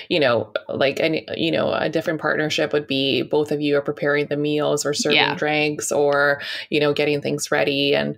you 0.10 0.20
know, 0.20 0.52
like 0.68 1.00
any, 1.00 1.26
you 1.38 1.52
know, 1.52 1.72
a 1.72 1.90
different 1.90 2.20
partnership 2.20 2.74
would 2.74 2.86
be 2.86 3.22
both 3.22 3.52
of 3.52 3.62
you 3.62 3.78
are 3.78 3.82
preparing 3.82 4.26
the 4.28 4.36
meals 4.36 4.86
or 4.86 4.94
serving 4.94 5.18
yeah. 5.18 5.36
drinks 5.36 5.92
or, 5.92 6.42
you 6.70 6.82
know, 6.82 6.94
getting 6.94 7.22
things 7.22 7.52
ready 7.52 7.96
and 7.96 8.18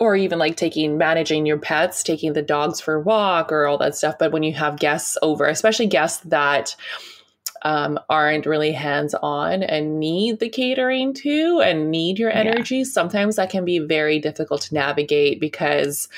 or 0.00 0.16
even 0.16 0.38
like 0.38 0.56
taking 0.56 0.96
managing 0.96 1.44
your 1.44 1.58
pets, 1.58 2.02
taking 2.02 2.32
the 2.32 2.42
dogs 2.42 2.80
for 2.80 2.94
a 2.94 3.00
walk 3.00 3.52
or 3.52 3.66
all 3.66 3.78
that 3.78 3.94
stuff. 3.94 4.16
But 4.18 4.32
when 4.32 4.42
you 4.42 4.54
have 4.54 4.80
guests 4.80 5.16
over, 5.20 5.44
especially 5.46 5.86
guests 5.86 6.22
that 6.24 6.74
um, 7.62 8.00
aren't 8.08 8.46
really 8.46 8.72
hands 8.72 9.14
on 9.14 9.62
and 9.62 10.00
need 10.00 10.40
the 10.40 10.48
catering 10.48 11.12
too 11.12 11.60
and 11.62 11.90
need 11.90 12.18
your 12.18 12.30
energy, 12.30 12.78
yeah. 12.78 12.84
sometimes 12.84 13.36
that 13.36 13.50
can 13.50 13.66
be 13.66 13.78
very 13.78 14.18
difficult 14.18 14.62
to 14.62 14.74
navigate 14.74 15.38
because 15.38 16.08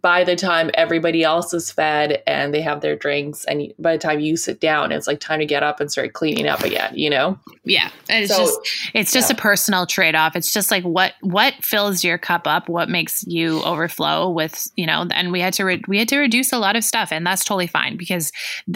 by 0.00 0.24
the 0.24 0.34
time 0.34 0.70
everybody 0.74 1.22
else 1.22 1.54
is 1.54 1.70
fed 1.70 2.22
and 2.26 2.52
they 2.52 2.60
have 2.60 2.80
their 2.80 2.96
drinks 2.96 3.44
and 3.44 3.72
by 3.78 3.92
the 3.92 3.98
time 3.98 4.20
you 4.20 4.36
sit 4.36 4.60
down 4.60 4.90
it's 4.90 5.06
like 5.06 5.20
time 5.20 5.38
to 5.38 5.46
get 5.46 5.62
up 5.62 5.80
and 5.80 5.90
start 5.90 6.12
cleaning 6.12 6.46
up 6.46 6.62
again 6.62 6.92
you 6.94 7.10
know? 7.10 7.38
Yeah. 7.64 7.90
It's 8.08 8.34
so, 8.34 8.38
just 8.38 8.60
it's 8.94 9.12
just 9.12 9.30
yeah. 9.30 9.36
a 9.36 9.38
personal 9.38 9.86
trade-off. 9.86 10.36
It's 10.36 10.52
just 10.52 10.70
like 10.70 10.84
what 10.84 11.14
what 11.22 11.54
fills 11.62 12.04
your 12.04 12.18
cup 12.18 12.46
up? 12.46 12.68
What 12.68 12.88
makes 12.88 13.24
you 13.26 13.62
overflow 13.62 14.30
with 14.30 14.68
you 14.76 14.86
know 14.86 15.06
and 15.10 15.32
we 15.32 15.40
had 15.40 15.54
to 15.54 15.64
re- 15.64 15.82
we 15.88 15.98
had 15.98 16.08
to 16.08 16.18
reduce 16.18 16.52
a 16.52 16.58
lot 16.58 16.76
of 16.76 16.84
stuff 16.84 17.12
and 17.12 17.26
that's 17.26 17.44
totally 17.44 17.66
fine 17.66 17.96
because 17.96 18.32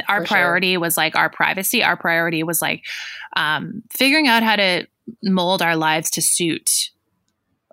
our 0.09 0.23
For 0.23 0.29
priority 0.29 0.75
sure. 0.75 0.81
was 0.81 0.97
like 0.97 1.17
our 1.17 1.31
privacy. 1.31 1.83
Our 1.83 1.97
priority 1.97 2.43
was 2.43 2.63
like 2.63 2.85
um, 3.37 3.83
figuring 3.91 4.27
out 4.27 4.43
how 4.43 4.57
to 4.57 4.87
mold 5.23 5.63
our 5.63 5.77
lives 5.77 6.11
to 6.11 6.23
suit 6.23 6.91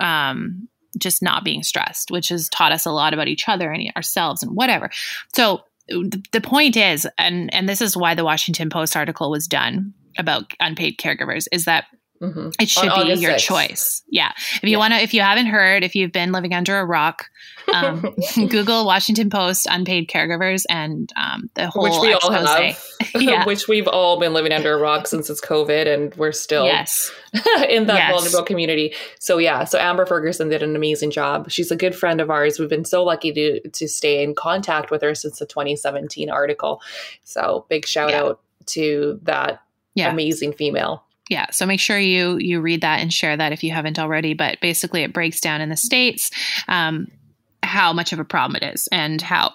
um 0.02 0.68
just 0.98 1.22
not 1.22 1.44
being 1.44 1.64
stressed, 1.64 2.12
which 2.12 2.30
has 2.30 2.50
taught 2.50 2.72
us 2.72 2.86
a 2.86 2.92
lot 2.92 3.14
about 3.14 3.28
each 3.28 3.48
other 3.48 3.72
and 3.72 3.92
ourselves 3.96 4.44
and 4.44 4.56
whatever. 4.56 4.90
So 5.34 5.64
the 5.88 6.42
point 6.42 6.78
is, 6.78 7.08
and 7.18 7.54
and 7.54 7.70
this 7.70 7.82
is 7.82 7.96
why 7.96 8.16
the 8.16 8.26
Washington 8.26 8.70
Post 8.70 8.96
article 8.96 9.30
was 9.30 9.48
done 9.48 9.94
about 10.18 10.54
unpaid 10.60 10.98
caregivers, 10.98 11.48
is 11.52 11.66
that 11.66 11.86
Mm-hmm. 12.26 12.50
It 12.60 12.70
should 12.70 12.90
On 12.90 13.00
be 13.00 13.12
August 13.12 13.22
your 13.22 13.34
6th. 13.34 13.40
choice. 13.40 14.04
Yeah. 14.10 14.32
If 14.56 14.64
you 14.64 14.72
yeah. 14.72 14.78
want 14.78 14.94
to, 14.94 15.00
if 15.00 15.14
you 15.14 15.22
haven't 15.22 15.48
heard, 15.48 15.84
if 15.84 15.96
you've 15.96 16.12
been 16.12 16.32
living 16.32 16.54
under 16.54 16.78
a 16.80 16.86
rock, 16.86 17.30
um, 17.74 18.16
Google 18.36 18.86
Washington 18.86 19.30
Post 19.30 19.68
unpaid 19.70 20.10
caregivers 20.10 20.64
and 20.70 21.12
um, 21.16 21.50
the 21.54 21.70
whole 21.70 21.84
which 21.84 21.94
we 22.02 22.14
expose. 22.14 22.32
all 22.32 22.48
have, 22.48 22.80
yeah. 23.16 23.46
which 23.46 23.68
we've 23.68 23.88
all 23.88 24.20
been 24.20 24.34
living 24.34 24.52
under 24.52 24.74
a 24.74 24.78
rock 24.78 25.08
since 25.08 25.30
it's 25.30 25.42
COVID, 25.42 25.92
and 25.92 26.16
we're 26.16 26.32
still 26.32 26.66
yes. 26.66 27.12
in 27.70 27.88
that 27.88 27.98
yes. 27.98 28.12
vulnerable 28.12 28.44
community. 28.44 28.94
So 29.20 29.38
yeah, 29.38 29.64
so 29.64 29.80
Amber 29.80 30.06
Ferguson 30.06 30.50
did 30.50 30.64
an 30.64 30.76
amazing 30.76 31.12
job. 31.12 31.52
She's 31.52 31.72
a 31.72 31.76
good 31.76 31.96
friend 31.96 32.22
of 32.22 32.30
ours. 32.30 32.60
We've 32.60 32.70
been 32.70 32.86
so 32.86 33.04
lucky 33.04 33.32
to 33.34 33.70
to 33.70 33.88
stay 33.88 34.24
in 34.24 34.36
contact 34.36 34.92
with 34.92 35.02
her 35.02 35.16
since 35.16 35.40
the 35.40 35.46
2017 35.46 36.30
article. 36.30 36.82
So 37.24 37.66
big 37.70 37.86
shout 37.86 38.12
yeah. 38.12 38.22
out 38.22 38.42
to 38.68 39.20
that 39.24 39.62
yeah. 39.96 40.12
amazing 40.12 40.54
female 40.54 41.05
yeah 41.30 41.46
so 41.52 41.66
make 41.66 41.80
sure 41.80 42.00
you 42.00 42.38
you 42.38 42.62
read 42.62 42.82
that 42.82 43.00
and 43.00 43.14
share 43.14 43.36
that 43.36 43.52
if 43.52 43.64
you 43.64 43.72
haven't 43.72 44.00
already 44.00 44.34
but 44.34 44.60
basically 44.62 45.04
it 45.04 45.14
breaks 45.14 45.40
down 45.40 45.62
in 45.62 45.70
the 45.70 45.78
states 45.78 46.32
um, 46.68 47.08
how 47.64 47.92
much 47.92 48.14
of 48.14 48.20
a 48.20 48.26
problem 48.26 48.56
it 48.56 48.74
is 48.74 48.88
and 48.92 49.22
how 49.22 49.54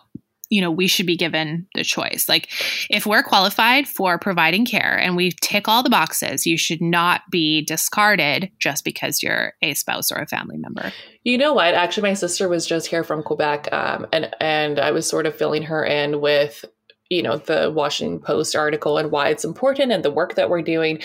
you 0.50 0.60
know 0.60 0.70
we 0.70 0.86
should 0.86 1.06
be 1.06 1.16
given 1.16 1.66
the 1.74 1.84
choice. 1.84 2.28
Like 2.28 2.50
if 2.90 3.06
we're 3.06 3.22
qualified 3.22 3.88
for 3.88 4.18
providing 4.18 4.66
care 4.66 4.98
and 4.98 5.16
we 5.16 5.32
tick 5.40 5.68
all 5.68 5.82
the 5.82 5.90
boxes 5.90 6.44
you 6.44 6.58
should 6.58 6.82
not 6.82 7.22
be 7.30 7.64
discarded 7.64 8.50
just 8.58 8.84
because 8.84 9.22
you're 9.22 9.54
a 9.62 9.74
spouse 9.74 10.12
or 10.12 10.16
a 10.16 10.26
family 10.26 10.58
member. 10.58 10.92
You 11.22 11.38
know 11.38 11.54
what? 11.54 11.74
Actually 11.74 12.10
my 12.10 12.14
sister 12.14 12.48
was 12.48 12.66
just 12.66 12.88
here 12.88 13.04
from 13.04 13.22
quebec 13.22 13.72
um, 13.72 14.06
and 14.12 14.34
and 14.40 14.78
i 14.80 14.90
was 14.90 15.08
sort 15.08 15.26
of 15.26 15.36
filling 15.36 15.62
her 15.62 15.84
in 15.84 16.20
with 16.20 16.64
you 17.10 17.22
know 17.22 17.36
the 17.36 17.70
washington 17.70 18.18
post 18.18 18.56
article 18.56 18.96
and 18.96 19.10
why 19.10 19.28
it's 19.28 19.44
important 19.44 19.92
and 19.92 20.04
the 20.04 20.10
work 20.10 20.34
that 20.34 20.48
we're 20.48 20.62
doing 20.62 20.98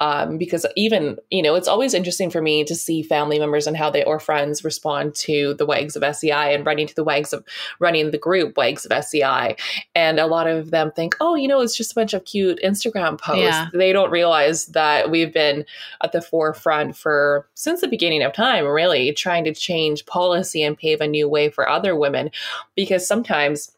um, 0.00 0.38
because 0.38 0.64
even 0.76 1.18
you 1.30 1.42
know 1.42 1.54
it's 1.54 1.68
always 1.68 1.92
interesting 1.92 2.30
for 2.30 2.40
me 2.40 2.64
to 2.64 2.74
see 2.74 3.02
family 3.02 3.38
members 3.38 3.66
and 3.66 3.76
how 3.76 3.90
they 3.90 4.04
or 4.04 4.18
friends 4.18 4.64
respond 4.64 5.14
to 5.14 5.54
the 5.54 5.66
wags 5.66 5.96
of 5.96 6.02
SCI 6.02 6.50
and 6.50 6.64
running 6.64 6.86
to 6.86 6.94
the 6.94 7.04
wags 7.04 7.32
of 7.32 7.44
running 7.78 8.10
the 8.10 8.18
group 8.18 8.56
wags 8.56 8.86
of 8.86 8.92
SCI 8.92 9.56
and 9.94 10.18
a 10.18 10.26
lot 10.26 10.46
of 10.46 10.70
them 10.70 10.90
think 10.92 11.16
oh 11.20 11.34
you 11.34 11.48
know 11.48 11.60
it's 11.60 11.76
just 11.76 11.92
a 11.92 11.94
bunch 11.94 12.14
of 12.14 12.24
cute 12.24 12.58
instagram 12.64 13.20
posts. 13.20 13.42
Yeah. 13.42 13.68
they 13.74 13.92
don't 13.92 14.10
realize 14.10 14.66
that 14.66 15.10
we've 15.10 15.32
been 15.32 15.64
at 16.02 16.12
the 16.12 16.22
forefront 16.22 16.96
for 16.96 17.48
since 17.54 17.80
the 17.80 17.88
beginning 17.88 18.22
of 18.22 18.32
time 18.32 18.64
really 18.64 19.12
trying 19.12 19.44
to 19.44 19.54
change 19.54 20.06
policy 20.06 20.62
and 20.62 20.78
pave 20.78 21.00
a 21.00 21.06
new 21.06 21.28
way 21.28 21.50
for 21.50 21.68
other 21.68 21.96
women. 21.96 22.30
Because 22.74 23.06
sometimes 23.06 23.72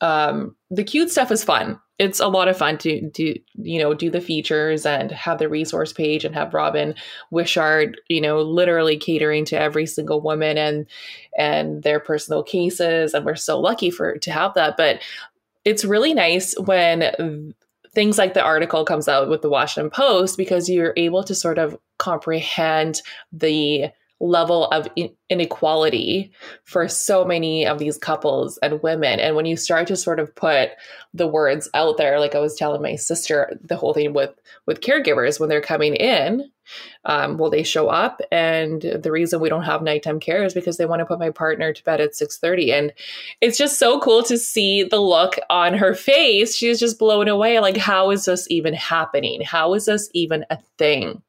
um, 0.00 0.54
the 0.70 0.84
cute 0.84 1.10
stuff 1.10 1.30
is 1.30 1.44
fun. 1.44 1.80
It's 1.98 2.20
a 2.20 2.28
lot 2.28 2.46
of 2.46 2.56
fun 2.56 2.78
to 2.78 3.10
do, 3.10 3.34
you 3.54 3.80
know, 3.80 3.92
do 3.92 4.08
the 4.08 4.20
features 4.20 4.86
and 4.86 5.10
have 5.10 5.38
the 5.38 5.48
resource 5.48 5.92
page 5.92 6.24
and 6.24 6.34
have 6.34 6.54
Robin 6.54 6.94
Wishart, 7.32 7.96
you 8.08 8.20
know, 8.20 8.40
literally 8.40 8.96
catering 8.96 9.44
to 9.46 9.58
every 9.58 9.86
single 9.86 10.20
woman 10.20 10.56
and 10.56 10.86
and 11.36 11.82
their 11.82 11.98
personal 11.98 12.44
cases. 12.44 13.14
And 13.14 13.26
we're 13.26 13.34
so 13.34 13.58
lucky 13.58 13.90
for 13.90 14.16
to 14.18 14.30
have 14.30 14.54
that. 14.54 14.76
But 14.76 15.00
it's 15.64 15.84
really 15.84 16.14
nice 16.14 16.54
when 16.58 17.52
things 17.94 18.16
like 18.16 18.34
the 18.34 18.42
article 18.42 18.84
comes 18.84 19.08
out 19.08 19.28
with 19.28 19.42
the 19.42 19.50
Washington 19.50 19.90
Post 19.90 20.36
because 20.36 20.68
you're 20.68 20.94
able 20.96 21.24
to 21.24 21.34
sort 21.34 21.58
of 21.58 21.76
comprehend 21.98 23.02
the 23.32 23.88
level 24.20 24.66
of 24.66 24.88
inequality 25.30 26.32
for 26.64 26.88
so 26.88 27.24
many 27.24 27.66
of 27.66 27.78
these 27.78 27.96
couples 27.96 28.58
and 28.62 28.82
women. 28.82 29.20
And 29.20 29.36
when 29.36 29.46
you 29.46 29.56
start 29.56 29.86
to 29.88 29.96
sort 29.96 30.18
of 30.18 30.34
put 30.34 30.70
the 31.14 31.28
words 31.28 31.70
out 31.74 31.98
there, 31.98 32.18
like 32.18 32.34
I 32.34 32.40
was 32.40 32.56
telling 32.56 32.82
my 32.82 32.96
sister, 32.96 33.56
the 33.62 33.76
whole 33.76 33.94
thing 33.94 34.12
with 34.12 34.30
with 34.66 34.80
caregivers 34.80 35.38
when 35.38 35.48
they're 35.48 35.60
coming 35.60 35.94
in, 35.94 36.50
um, 37.04 37.38
will 37.38 37.48
they 37.48 37.62
show 37.62 37.88
up? 37.88 38.20
And 38.32 38.82
the 38.82 39.12
reason 39.12 39.40
we 39.40 39.48
don't 39.48 39.62
have 39.62 39.82
nighttime 39.82 40.20
care 40.20 40.44
is 40.44 40.52
because 40.52 40.76
they 40.76 40.86
want 40.86 41.00
to 41.00 41.06
put 41.06 41.20
my 41.20 41.30
partner 41.30 41.72
to 41.72 41.84
bed 41.84 42.00
at 42.00 42.14
six 42.14 42.38
thirty, 42.38 42.72
and 42.72 42.92
it's 43.40 43.56
just 43.56 43.78
so 43.78 44.00
cool 44.00 44.22
to 44.24 44.36
see 44.36 44.82
the 44.82 45.00
look 45.00 45.38
on 45.48 45.74
her 45.74 45.94
face. 45.94 46.56
She's 46.56 46.80
just 46.80 46.98
blown 46.98 47.28
away. 47.28 47.60
Like, 47.60 47.76
how 47.76 48.10
is 48.10 48.24
this 48.24 48.46
even 48.50 48.74
happening? 48.74 49.42
How 49.42 49.74
is 49.74 49.86
this 49.86 50.10
even 50.12 50.44
a 50.50 50.58
thing? 50.76 51.22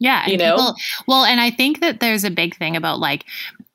Yeah. 0.00 0.26
You 0.28 0.36
know? 0.36 0.56
People, 0.56 0.74
well, 1.06 1.24
and 1.24 1.40
I 1.40 1.50
think 1.50 1.80
that 1.80 2.00
there's 2.00 2.24
a 2.24 2.30
big 2.30 2.56
thing 2.56 2.74
about 2.74 2.98
like, 2.98 3.24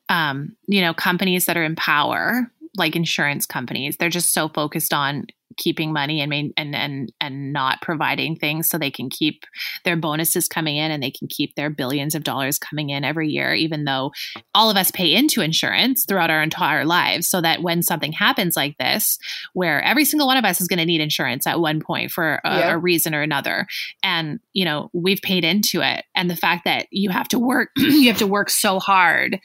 um, 0.08 0.54
you 0.66 0.80
know, 0.80 0.92
companies 0.92 1.46
that 1.46 1.56
are 1.56 1.64
in 1.64 1.74
power, 1.74 2.50
like 2.76 2.96
insurance 2.96 3.46
companies, 3.46 3.96
they're 3.96 4.08
just 4.08 4.32
so 4.32 4.48
focused 4.48 4.92
on 4.92 5.26
keeping 5.56 5.92
money 5.92 6.20
and 6.20 6.30
main, 6.30 6.52
and 6.56 6.74
and 6.74 7.12
and 7.20 7.52
not 7.52 7.80
providing 7.80 8.36
things 8.36 8.68
so 8.68 8.76
they 8.76 8.90
can 8.90 9.08
keep 9.08 9.44
their 9.84 9.96
bonuses 9.96 10.48
coming 10.48 10.76
in 10.76 10.90
and 10.90 11.02
they 11.02 11.10
can 11.10 11.28
keep 11.28 11.54
their 11.54 11.70
billions 11.70 12.14
of 12.14 12.24
dollars 12.24 12.58
coming 12.58 12.90
in 12.90 13.04
every 13.04 13.28
year 13.28 13.54
even 13.54 13.84
though 13.84 14.10
all 14.54 14.70
of 14.70 14.76
us 14.76 14.90
pay 14.90 15.14
into 15.14 15.40
insurance 15.40 16.04
throughout 16.06 16.30
our 16.30 16.42
entire 16.42 16.84
lives. 16.84 17.28
So 17.28 17.40
that 17.40 17.62
when 17.62 17.82
something 17.82 18.12
happens 18.12 18.56
like 18.56 18.76
this 18.78 19.18
where 19.54 19.82
every 19.82 20.04
single 20.04 20.26
one 20.26 20.36
of 20.36 20.44
us 20.44 20.60
is 20.60 20.68
going 20.68 20.78
to 20.78 20.84
need 20.84 21.00
insurance 21.00 21.46
at 21.46 21.60
one 21.60 21.80
point 21.80 22.10
for 22.10 22.40
a, 22.44 22.58
yeah. 22.58 22.72
a 22.72 22.78
reason 22.78 23.14
or 23.14 23.22
another. 23.22 23.66
And 24.02 24.40
you 24.52 24.64
know 24.64 24.90
we've 24.92 25.22
paid 25.22 25.44
into 25.44 25.80
it. 25.80 26.04
And 26.14 26.30
the 26.30 26.36
fact 26.36 26.64
that 26.64 26.86
you 26.90 27.10
have 27.10 27.28
to 27.28 27.38
work 27.38 27.70
you 27.76 28.08
have 28.08 28.18
to 28.18 28.26
work 28.26 28.50
so 28.50 28.78
hard 28.78 29.40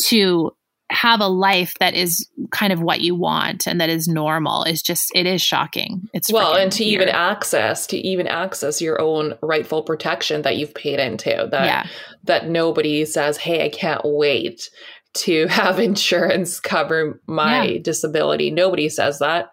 to 0.00 0.52
have 0.90 1.20
a 1.20 1.28
life 1.28 1.74
that 1.80 1.94
is 1.94 2.28
kind 2.50 2.72
of 2.72 2.80
what 2.80 3.02
you 3.02 3.14
want 3.14 3.66
and 3.66 3.78
that 3.80 3.90
is 3.90 4.08
normal 4.08 4.64
is 4.64 4.80
just 4.80 5.12
it 5.14 5.26
is 5.26 5.42
shocking 5.42 6.08
it's 6.14 6.32
well 6.32 6.54
and 6.54 6.72
to 6.72 6.82
weird. 6.82 7.02
even 7.02 7.08
access 7.14 7.86
to 7.86 7.98
even 7.98 8.26
access 8.26 8.80
your 8.80 8.98
own 8.98 9.34
rightful 9.42 9.82
protection 9.82 10.40
that 10.42 10.56
you've 10.56 10.74
paid 10.74 10.98
into 10.98 11.48
that 11.50 11.66
yeah. 11.66 11.86
that 12.24 12.48
nobody 12.48 13.04
says 13.04 13.36
hey 13.36 13.66
i 13.66 13.68
can't 13.68 14.00
wait 14.04 14.70
to 15.14 15.46
have 15.48 15.78
insurance 15.78 16.60
cover 16.60 17.20
my 17.26 17.64
yeah. 17.64 17.78
disability. 17.82 18.50
Nobody 18.50 18.88
says 18.88 19.18
that. 19.18 19.50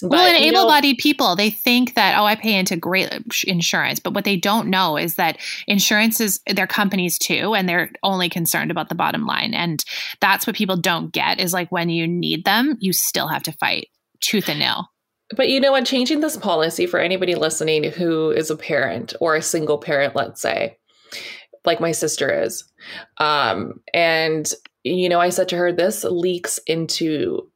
But, 0.00 0.10
well, 0.10 0.28
and 0.28 0.44
able 0.44 0.66
bodied 0.66 0.98
people, 0.98 1.34
they 1.34 1.50
think 1.50 1.94
that, 1.94 2.16
oh, 2.16 2.24
I 2.24 2.36
pay 2.36 2.54
into 2.54 2.76
great 2.76 3.10
insurance. 3.44 3.98
But 3.98 4.14
what 4.14 4.24
they 4.24 4.36
don't 4.36 4.68
know 4.68 4.96
is 4.96 5.16
that 5.16 5.38
insurance 5.66 6.20
is 6.20 6.40
their 6.46 6.68
companies 6.68 7.18
too, 7.18 7.54
and 7.54 7.68
they're 7.68 7.90
only 8.04 8.28
concerned 8.28 8.70
about 8.70 8.88
the 8.90 8.94
bottom 8.94 9.26
line. 9.26 9.54
And 9.54 9.84
that's 10.20 10.46
what 10.46 10.54
people 10.54 10.76
don't 10.76 11.12
get 11.12 11.40
is 11.40 11.52
like 11.52 11.72
when 11.72 11.88
you 11.88 12.06
need 12.06 12.44
them, 12.44 12.76
you 12.78 12.92
still 12.92 13.26
have 13.26 13.42
to 13.44 13.52
fight 13.52 13.88
tooth 14.20 14.48
and 14.48 14.60
nail. 14.60 14.88
But 15.36 15.48
you 15.48 15.58
know 15.58 15.72
what? 15.72 15.84
Changing 15.84 16.20
this 16.20 16.36
policy 16.36 16.86
for 16.86 17.00
anybody 17.00 17.34
listening 17.34 17.84
who 17.84 18.30
is 18.30 18.50
a 18.50 18.56
parent 18.56 19.14
or 19.20 19.34
a 19.34 19.42
single 19.42 19.78
parent, 19.78 20.14
let's 20.14 20.40
say, 20.40 20.78
like 21.64 21.80
my 21.80 21.92
sister 21.92 22.44
is. 22.44 22.64
Um, 23.18 23.80
and, 23.92 24.48
you 24.84 25.08
know, 25.08 25.20
I 25.20 25.30
said 25.30 25.48
to 25.48 25.56
her, 25.56 25.72
this 25.72 26.04
leaks 26.04 26.58
into 26.66 27.50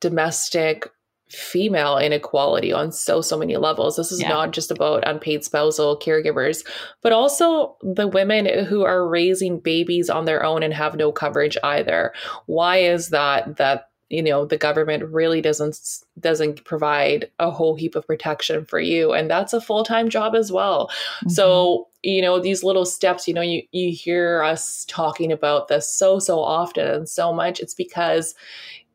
domestic 0.00 0.88
female 1.32 1.98
inequality 1.98 2.72
on 2.72 2.92
so 2.92 3.20
so 3.20 3.38
many 3.38 3.56
levels. 3.56 3.96
This 3.96 4.12
is 4.12 4.20
yeah. 4.20 4.28
not 4.28 4.52
just 4.52 4.70
about 4.70 5.06
unpaid 5.06 5.44
spousal 5.44 5.98
caregivers 5.98 6.64
but 7.02 7.12
also 7.12 7.76
the 7.82 8.08
women 8.08 8.64
who 8.64 8.82
are 8.82 9.08
raising 9.08 9.58
babies 9.58 10.10
on 10.10 10.24
their 10.24 10.44
own 10.44 10.62
and 10.62 10.74
have 10.74 10.96
no 10.96 11.12
coverage 11.12 11.56
either. 11.62 12.12
Why 12.46 12.78
is 12.78 13.10
that 13.10 13.56
that 13.56 13.88
you 14.08 14.22
know 14.22 14.44
the 14.44 14.58
government 14.58 15.04
really 15.04 15.40
doesn't 15.40 15.78
doesn't 16.20 16.64
provide 16.64 17.30
a 17.38 17.50
whole 17.50 17.76
heap 17.76 17.94
of 17.94 18.06
protection 18.06 18.64
for 18.64 18.78
you? 18.78 19.12
And 19.12 19.30
that's 19.30 19.52
a 19.52 19.60
full-time 19.60 20.08
job 20.08 20.34
as 20.34 20.52
well. 20.52 20.88
Mm-hmm. 20.88 21.30
so 21.30 21.88
you 22.02 22.20
know 22.20 22.40
these 22.40 22.64
little 22.64 22.84
steps 22.84 23.28
you 23.28 23.34
know 23.34 23.40
you 23.40 23.62
you 23.70 23.92
hear 23.92 24.42
us 24.42 24.84
talking 24.88 25.30
about 25.30 25.68
this 25.68 25.88
so 25.88 26.18
so 26.18 26.40
often 26.40 26.86
and 26.86 27.08
so 27.08 27.32
much. 27.32 27.60
It's 27.60 27.74
because 27.74 28.34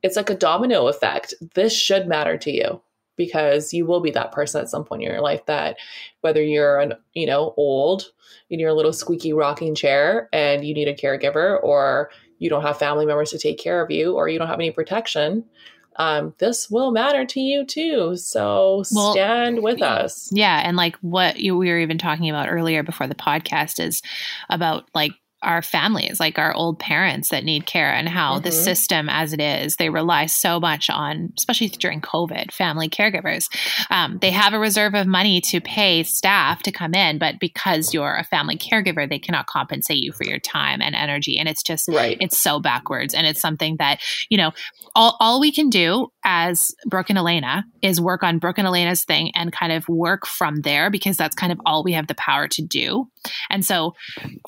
it's 0.08 0.16
like 0.16 0.30
a 0.30 0.36
domino 0.36 0.88
effect. 0.88 1.34
This 1.54 1.78
should 1.78 2.08
matter 2.08 2.38
to 2.38 2.52
you 2.52 2.82
because 3.18 3.74
you 3.74 3.86
will 3.86 4.00
be 4.00 4.12
that 4.12 4.32
person 4.32 4.62
at 4.62 4.70
some 4.70 4.86
point 4.86 5.04
in 5.04 5.10
your 5.10 5.22
life 5.22 5.46
that 5.48 5.78
whether 6.22 6.42
you're 6.42 6.80
an, 6.80 6.94
you 7.14 7.28
know, 7.28 7.54
old 7.58 8.06
in 8.50 8.60
your 8.60 8.74
little 8.74 8.94
squeaky 8.94 9.34
rocking 9.34 9.76
chair 9.76 10.30
and 10.32 10.66
you 10.66 10.74
need 10.74 10.88
a 10.88 10.96
caregiver 10.96 11.62
or 11.62 12.10
you 12.40 12.50
don't 12.50 12.62
have 12.62 12.80
family 12.80 13.06
members 13.06 13.32
to 13.32 13.38
take 13.38 13.60
care 13.60 13.82
of 13.82 13.92
you 13.92 14.14
or 14.14 14.30
you 14.30 14.40
don't 14.40 14.48
have 14.48 14.60
any 14.60 14.72
protection, 14.72 15.44
um, 15.98 16.34
this 16.38 16.70
will 16.70 16.92
matter 16.92 17.26
to 17.26 17.40
you 17.40 17.66
too. 17.66 18.16
So 18.16 18.84
well, 18.94 19.12
stand 19.14 19.64
with 19.64 19.82
us. 19.82 20.30
Yeah. 20.32 20.62
And 20.64 20.78
like 20.78 20.96
what 20.98 21.40
you, 21.40 21.58
we 21.58 21.70
were 21.70 21.80
even 21.80 21.98
talking 21.98 22.30
about 22.30 22.50
earlier 22.50 22.84
before 22.84 23.08
the 23.08 23.16
podcast 23.16 23.84
is 23.84 24.02
about 24.50 24.88
like 24.94 25.12
our 25.48 25.62
families, 25.62 26.20
like 26.20 26.38
our 26.38 26.54
old 26.54 26.78
parents 26.78 27.30
that 27.30 27.46
need 27.46 27.66
care, 27.66 27.92
and 27.92 28.10
how 28.10 28.34
mm-hmm. 28.34 28.44
the 28.44 28.52
system 28.52 29.08
as 29.10 29.32
it 29.32 29.40
is, 29.40 29.78
they 29.78 29.90
rely 29.90 30.26
so 30.26 30.60
much 30.60 30.90
on, 30.90 31.32
especially 31.38 31.70
during 31.70 32.02
COVID, 32.02 32.52
family 32.52 32.90
caregivers. 32.90 33.48
Um, 33.90 34.20
they 34.20 34.32
have 34.32 34.54
a 34.54 34.60
reserve 34.60 34.94
of 34.94 35.08
money 35.08 35.40
to 35.42 35.62
pay 35.62 36.04
staff 36.04 36.64
to 36.64 36.72
come 36.72 36.94
in, 36.94 37.18
but 37.18 37.40
because 37.40 37.94
you're 37.94 38.16
a 38.16 38.26
family 38.26 38.58
caregiver, 38.58 39.10
they 39.10 39.20
cannot 39.20 39.48
compensate 39.48 40.04
you 40.04 40.12
for 40.12 40.26
your 40.26 40.40
time 40.40 40.82
and 40.82 40.94
energy. 40.94 41.40
And 41.40 41.48
it's 41.48 41.64
just, 41.64 41.88
right. 41.88 42.18
it's 42.20 42.38
so 42.38 42.60
backwards. 42.60 43.14
And 43.14 43.26
it's 43.26 43.40
something 43.40 43.78
that, 43.78 44.02
you 44.30 44.38
know, 44.38 44.52
all, 44.96 45.16
all 45.22 45.40
we 45.40 45.54
can 45.54 45.70
do 45.70 46.12
as 46.26 46.76
Brooke 46.86 47.10
and 47.10 47.18
Elena 47.18 47.66
is 47.82 48.02
work 48.02 48.22
on 48.22 48.40
Brooke 48.40 48.58
and 48.58 48.68
Elena's 48.68 49.06
thing 49.06 49.32
and 49.34 49.54
kind 49.54 49.72
of 49.72 49.88
work 49.88 50.28
from 50.28 50.62
there 50.62 50.90
because 50.90 51.16
that's 51.16 51.36
kind 51.36 51.54
of 51.54 51.62
all 51.66 51.86
we 51.86 51.94
have 51.94 52.08
the 52.08 52.16
power 52.16 52.50
to 52.50 52.62
do. 52.62 53.10
And 53.50 53.66
so, 53.66 53.94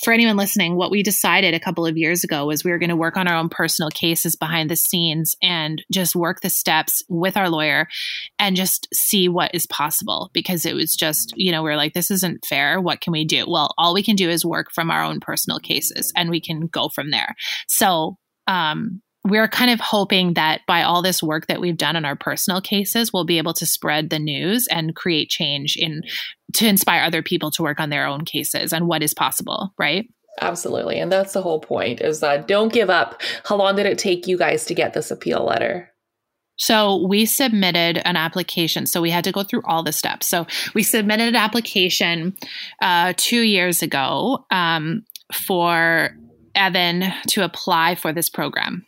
for 0.04 0.14
anyone 0.14 0.38
listening, 0.38 0.76
what 0.76 0.92
we 0.92 1.04
decided 1.04 1.54
a 1.54 1.60
couple 1.60 1.86
of 1.86 1.98
years 1.98 2.24
ago 2.24 2.46
was 2.46 2.64
we 2.64 2.72
were 2.72 2.78
going 2.78 2.90
to 2.90 2.96
work 2.96 3.18
on 3.18 3.28
our 3.28 3.36
own 3.36 3.50
personal 3.50 3.90
cases 3.90 4.36
behind 4.36 4.70
the 4.70 4.76
scenes 4.76 5.36
and 5.42 5.84
just 5.92 6.16
work 6.16 6.42
the 6.42 6.50
steps 6.50 7.04
with 7.10 7.38
our 7.38 7.50
lawyer 7.50 7.88
and 8.38 8.56
just 8.56 8.88
see 8.94 9.30
what 9.30 9.54
is 9.54 9.68
possible 9.68 10.30
because 10.34 10.66
it 10.66 10.76
was 10.76 10.96
just, 10.96 11.34
you 11.36 11.52
know, 11.52 11.64
we 11.64 11.70
are 11.70 11.78
like, 11.78 11.94
this 11.94 12.12
isn't 12.12 12.46
fair. 12.46 12.80
What 12.82 13.02
can 13.02 13.12
we 13.12 13.26
do? 13.26 13.46
Well, 13.48 13.74
all 13.78 13.94
we 13.94 14.04
can 14.04 14.16
do 14.16 14.30
is 14.30 14.46
work 14.46 14.72
from 14.74 14.92
our 14.92 15.04
own 15.04 15.20
personal 15.20 15.60
cases 15.60 16.12
and 16.16 16.30
we 16.30 16.42
can 16.42 16.68
go 16.68 16.90
from 16.90 17.12
there. 17.12 17.36
So, 17.68 18.18
um, 18.48 19.02
we're 19.26 19.48
kind 19.48 19.70
of 19.70 19.80
hoping 19.80 20.34
that 20.36 20.62
by 20.66 20.84
all 20.84 21.02
this 21.02 21.22
work 21.22 21.48
that 21.48 21.60
we've 21.60 21.78
done 21.78 21.96
in 21.96 22.06
our 22.06 22.16
personal 22.16 22.62
cases, 22.62 23.12
we'll 23.12 23.26
be 23.26 23.38
able 23.38 23.54
to 23.54 23.66
spread 23.66 24.10
the 24.10 24.20
news 24.20 24.68
and 24.68 24.96
create 24.96 25.30
change 25.30 25.76
in 25.78 26.02
to 26.54 26.68
inspire 26.68 27.04
other 27.04 27.22
people 27.22 27.52
to 27.52 27.64
work 27.64 27.80
on 27.80 27.90
their 27.90 28.06
own 28.06 28.26
cases 28.26 28.74
and 28.74 28.88
what 28.88 29.04
is 29.04 29.14
possible, 29.14 29.74
right? 29.78 30.08
Absolutely. 30.42 31.00
And 31.00 31.12
that's 31.12 31.34
the 31.34 31.42
whole 31.42 31.60
point 31.60 32.02
is 32.02 32.22
that 32.22 32.48
don't 32.48 32.72
give 32.72 32.90
up. 32.90 33.22
How 33.44 33.56
long 33.56 33.76
did 33.76 33.86
it 33.86 33.98
take 33.98 34.28
you 34.28 34.38
guys 34.38 34.66
to 34.66 34.74
get 34.74 34.94
this 34.94 35.12
appeal 35.12 35.46
letter? 35.46 35.92
So 36.56 37.08
we 37.08 37.26
submitted 37.26 38.02
an 38.06 38.18
application. 38.18 38.86
So 38.86 39.02
we 39.02 39.10
had 39.10 39.24
to 39.24 39.32
go 39.32 39.44
through 39.44 39.62
all 39.64 39.82
the 39.82 39.94
steps. 39.94 40.28
So 40.28 40.46
we 40.74 40.84
submitted 40.84 41.30
an 41.30 41.36
application 41.36 42.36
uh, 42.82 43.14
two 43.16 43.42
years 43.42 43.82
ago 43.82 44.46
um, 44.52 45.04
for 45.34 46.12
Evan 46.56 47.06
to 47.30 47.44
apply 47.44 47.96
for 47.96 48.12
this 48.12 48.30
program. 48.30 48.86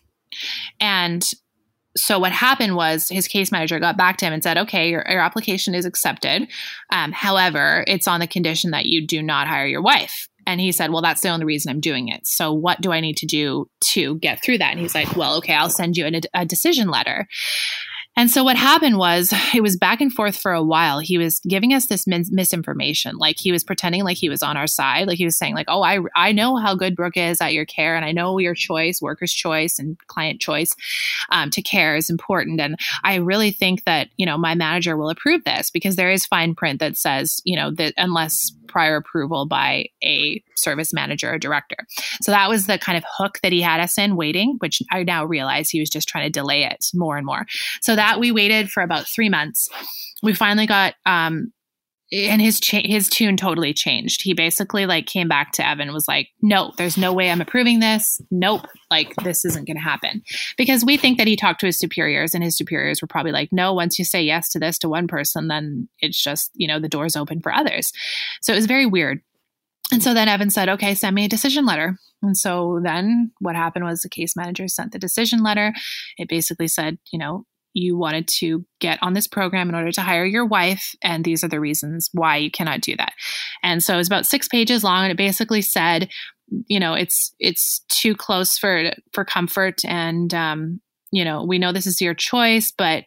And 0.79 1.29
so 1.95 2.19
what 2.19 2.31
happened 2.31 2.75
was 2.75 3.09
his 3.09 3.27
case 3.27 3.51
manager 3.51 3.79
got 3.79 3.97
back 3.97 4.17
to 4.17 4.25
him 4.25 4.33
and 4.33 4.43
said, 4.43 4.57
"Okay, 4.57 4.89
your, 4.89 5.05
your 5.09 5.19
application 5.19 5.75
is 5.75 5.85
accepted. 5.85 6.47
Um, 6.91 7.11
however, 7.11 7.83
it's 7.87 8.07
on 8.07 8.19
the 8.19 8.27
condition 8.27 8.71
that 8.71 8.85
you 8.85 9.05
do 9.05 9.21
not 9.21 9.47
hire 9.47 9.67
your 9.67 9.81
wife." 9.81 10.27
And 10.47 10.59
he 10.59 10.71
said, 10.71 10.91
"Well, 10.91 11.01
that's 11.01 11.21
the 11.21 11.29
only 11.29 11.45
reason 11.45 11.69
I'm 11.69 11.81
doing 11.81 12.07
it. 12.07 12.21
So 12.25 12.53
what 12.53 12.81
do 12.81 12.91
I 12.91 13.01
need 13.01 13.17
to 13.17 13.25
do 13.25 13.67
to 13.91 14.17
get 14.19 14.43
through 14.43 14.59
that?" 14.59 14.71
And 14.71 14.79
he's 14.79 14.95
like, 14.95 15.15
"Well, 15.15 15.37
okay, 15.37 15.53
I'll 15.53 15.69
send 15.69 15.97
you 15.97 16.05
a, 16.05 16.21
a 16.33 16.45
decision 16.45 16.89
letter." 16.89 17.27
And 18.21 18.29
so 18.29 18.43
what 18.43 18.55
happened 18.55 18.99
was 18.99 19.33
it 19.55 19.61
was 19.61 19.75
back 19.75 19.99
and 19.99 20.13
forth 20.13 20.37
for 20.37 20.53
a 20.53 20.61
while. 20.61 20.99
He 20.99 21.17
was 21.17 21.39
giving 21.39 21.73
us 21.73 21.87
this 21.87 22.05
mis- 22.05 22.31
misinformation. 22.31 23.17
Like 23.17 23.37
he 23.39 23.51
was 23.51 23.63
pretending 23.63 24.03
like 24.03 24.17
he 24.17 24.29
was 24.29 24.43
on 24.43 24.57
our 24.57 24.67
side. 24.67 25.07
Like 25.07 25.17
he 25.17 25.25
was 25.25 25.35
saying 25.35 25.55
like, 25.55 25.65
"Oh, 25.67 25.81
I 25.81 26.01
I 26.15 26.31
know 26.31 26.57
how 26.57 26.75
good 26.75 26.95
Brooke 26.95 27.17
is 27.17 27.41
at 27.41 27.53
your 27.53 27.65
care 27.65 27.95
and 27.95 28.05
I 28.05 28.11
know 28.11 28.37
your 28.37 28.53
choice, 28.53 29.01
worker's 29.01 29.33
choice 29.33 29.79
and 29.79 29.97
client 30.05 30.39
choice 30.39 30.75
um, 31.31 31.49
to 31.49 31.63
care 31.63 31.95
is 31.95 32.11
important 32.11 32.61
and 32.61 32.77
I 33.03 33.15
really 33.15 33.49
think 33.49 33.85
that, 33.85 34.09
you 34.17 34.27
know, 34.27 34.37
my 34.37 34.53
manager 34.53 34.95
will 34.95 35.09
approve 35.09 35.43
this 35.43 35.71
because 35.71 35.95
there 35.95 36.11
is 36.11 36.23
fine 36.27 36.53
print 36.53 36.79
that 36.79 36.97
says, 36.97 37.41
you 37.43 37.55
know, 37.55 37.71
that 37.71 37.95
unless 37.97 38.51
prior 38.71 38.95
approval 38.95 39.45
by 39.45 39.87
a 40.03 40.41
service 40.55 40.93
manager 40.93 41.33
or 41.33 41.37
director. 41.37 41.75
So 42.21 42.31
that 42.31 42.49
was 42.49 42.67
the 42.67 42.77
kind 42.77 42.97
of 42.97 43.03
hook 43.17 43.39
that 43.43 43.51
he 43.51 43.61
had 43.61 43.79
us 43.79 43.97
in 43.97 44.15
waiting, 44.15 44.55
which 44.59 44.81
I 44.91 45.03
now 45.03 45.25
realize 45.25 45.69
he 45.69 45.79
was 45.79 45.89
just 45.89 46.07
trying 46.07 46.25
to 46.25 46.31
delay 46.31 46.63
it 46.63 46.85
more 46.93 47.17
and 47.17 47.25
more. 47.25 47.45
So 47.81 47.95
that 47.95 48.19
we 48.19 48.31
waited 48.31 48.71
for 48.71 48.81
about 48.81 49.07
three 49.07 49.29
months. 49.29 49.69
We 50.23 50.33
finally 50.33 50.67
got 50.67 50.95
um, 51.05 51.51
and 52.11 52.41
his 52.41 52.59
cha- 52.59 52.81
his 52.83 53.09
tune 53.09 53.37
totally 53.37 53.73
changed. 53.73 54.21
He 54.21 54.33
basically 54.33 54.85
like 54.85 55.05
came 55.05 55.27
back 55.27 55.53
to 55.53 55.67
Evan 55.67 55.93
was 55.93 56.07
like, 56.07 56.29
"No, 56.41 56.73
there's 56.77 56.97
no 56.97 57.13
way 57.13 57.29
I'm 57.29 57.41
approving 57.41 57.79
this. 57.79 58.19
Nope, 58.29 58.67
like 58.89 59.15
this 59.23 59.45
isn't 59.45 59.67
going 59.67 59.77
to 59.77 59.83
happen." 59.83 60.21
Because 60.57 60.83
we 60.83 60.97
think 60.97 61.17
that 61.17 61.27
he 61.27 61.35
talked 61.35 61.61
to 61.61 61.65
his 61.65 61.79
superiors 61.79 62.33
and 62.33 62.43
his 62.43 62.57
superiors 62.57 63.01
were 63.01 63.07
probably 63.07 63.31
like, 63.31 63.49
"No, 63.51 63.73
once 63.73 63.97
you 63.97 64.05
say 64.05 64.21
yes 64.21 64.49
to 64.49 64.59
this 64.59 64.77
to 64.79 64.89
one 64.89 65.07
person, 65.07 65.47
then 65.47 65.87
it's 65.99 66.21
just, 66.21 66.51
you 66.53 66.67
know, 66.67 66.79
the 66.79 66.89
door's 66.89 67.15
open 67.15 67.41
for 67.41 67.53
others." 67.53 67.91
So 68.41 68.53
it 68.53 68.57
was 68.57 68.65
very 68.65 68.85
weird. 68.85 69.21
And 69.91 70.03
so 70.03 70.13
then 70.13 70.27
Evan 70.27 70.49
said, 70.49 70.69
"Okay, 70.69 70.95
send 70.95 71.15
me 71.15 71.25
a 71.25 71.29
decision 71.29 71.65
letter." 71.65 71.97
And 72.21 72.37
so 72.37 72.79
then 72.83 73.31
what 73.39 73.55
happened 73.55 73.85
was 73.85 74.01
the 74.01 74.09
case 74.09 74.35
manager 74.35 74.67
sent 74.67 74.91
the 74.91 74.99
decision 74.99 75.41
letter. 75.41 75.73
It 76.17 76.29
basically 76.29 76.67
said, 76.67 76.97
you 77.11 77.17
know, 77.17 77.45
you 77.73 77.97
wanted 77.97 78.27
to 78.39 78.65
get 78.79 78.99
on 79.01 79.13
this 79.13 79.27
program 79.27 79.69
in 79.69 79.75
order 79.75 79.91
to 79.91 80.01
hire 80.01 80.25
your 80.25 80.45
wife, 80.45 80.95
and 81.01 81.23
these 81.23 81.43
are 81.43 81.47
the 81.47 81.59
reasons 81.59 82.09
why 82.13 82.37
you 82.37 82.51
cannot 82.51 82.81
do 82.81 82.95
that. 82.97 83.13
And 83.63 83.83
so 83.83 83.93
it 83.93 83.97
was 83.97 84.07
about 84.07 84.25
six 84.25 84.47
pages 84.47 84.83
long, 84.83 85.03
and 85.03 85.11
it 85.11 85.17
basically 85.17 85.61
said, 85.61 86.09
you 86.67 86.79
know, 86.79 86.93
it's 86.93 87.33
it's 87.39 87.79
too 87.87 88.15
close 88.15 88.57
for 88.57 88.91
for 89.13 89.25
comfort, 89.25 89.85
and 89.85 90.33
um, 90.33 90.81
you 91.11 91.25
know, 91.25 91.43
we 91.43 91.59
know 91.59 91.71
this 91.71 91.87
is 91.87 92.01
your 92.01 92.13
choice, 92.13 92.71
but 92.71 93.05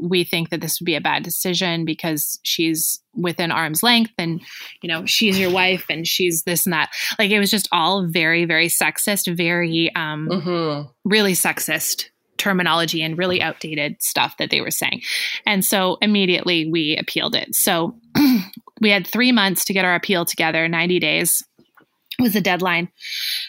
we 0.00 0.24
think 0.24 0.50
that 0.50 0.60
this 0.60 0.80
would 0.80 0.86
be 0.86 0.94
a 0.94 1.00
bad 1.00 1.22
decision 1.22 1.84
because 1.84 2.38
she's 2.42 3.00
within 3.14 3.50
arm's 3.50 3.82
length 3.82 4.12
and 4.18 4.40
you 4.82 4.88
know 4.88 5.04
she's 5.06 5.38
your 5.38 5.50
wife 5.50 5.86
and 5.88 6.06
she's 6.06 6.42
this 6.44 6.66
and 6.66 6.72
that 6.72 6.90
like 7.18 7.30
it 7.30 7.38
was 7.38 7.50
just 7.50 7.68
all 7.70 8.06
very 8.06 8.44
very 8.44 8.68
sexist 8.68 9.34
very 9.36 9.94
um 9.94 10.28
mm-hmm. 10.30 10.88
really 11.04 11.32
sexist 11.32 12.06
terminology 12.44 13.02
and 13.02 13.16
really 13.16 13.40
outdated 13.40 13.96
stuff 14.02 14.36
that 14.36 14.50
they 14.50 14.60
were 14.60 14.70
saying. 14.70 15.00
And 15.46 15.64
so 15.64 15.96
immediately 16.02 16.70
we 16.70 16.96
appealed 16.96 17.34
it. 17.34 17.54
So 17.54 17.96
we 18.80 18.90
had 18.90 19.06
three 19.06 19.32
months 19.32 19.64
to 19.64 19.72
get 19.72 19.86
our 19.86 19.94
appeal 19.94 20.26
together, 20.26 20.68
90 20.68 20.98
days 20.98 21.42
was 22.20 22.34
the 22.34 22.40
deadline. 22.40 22.88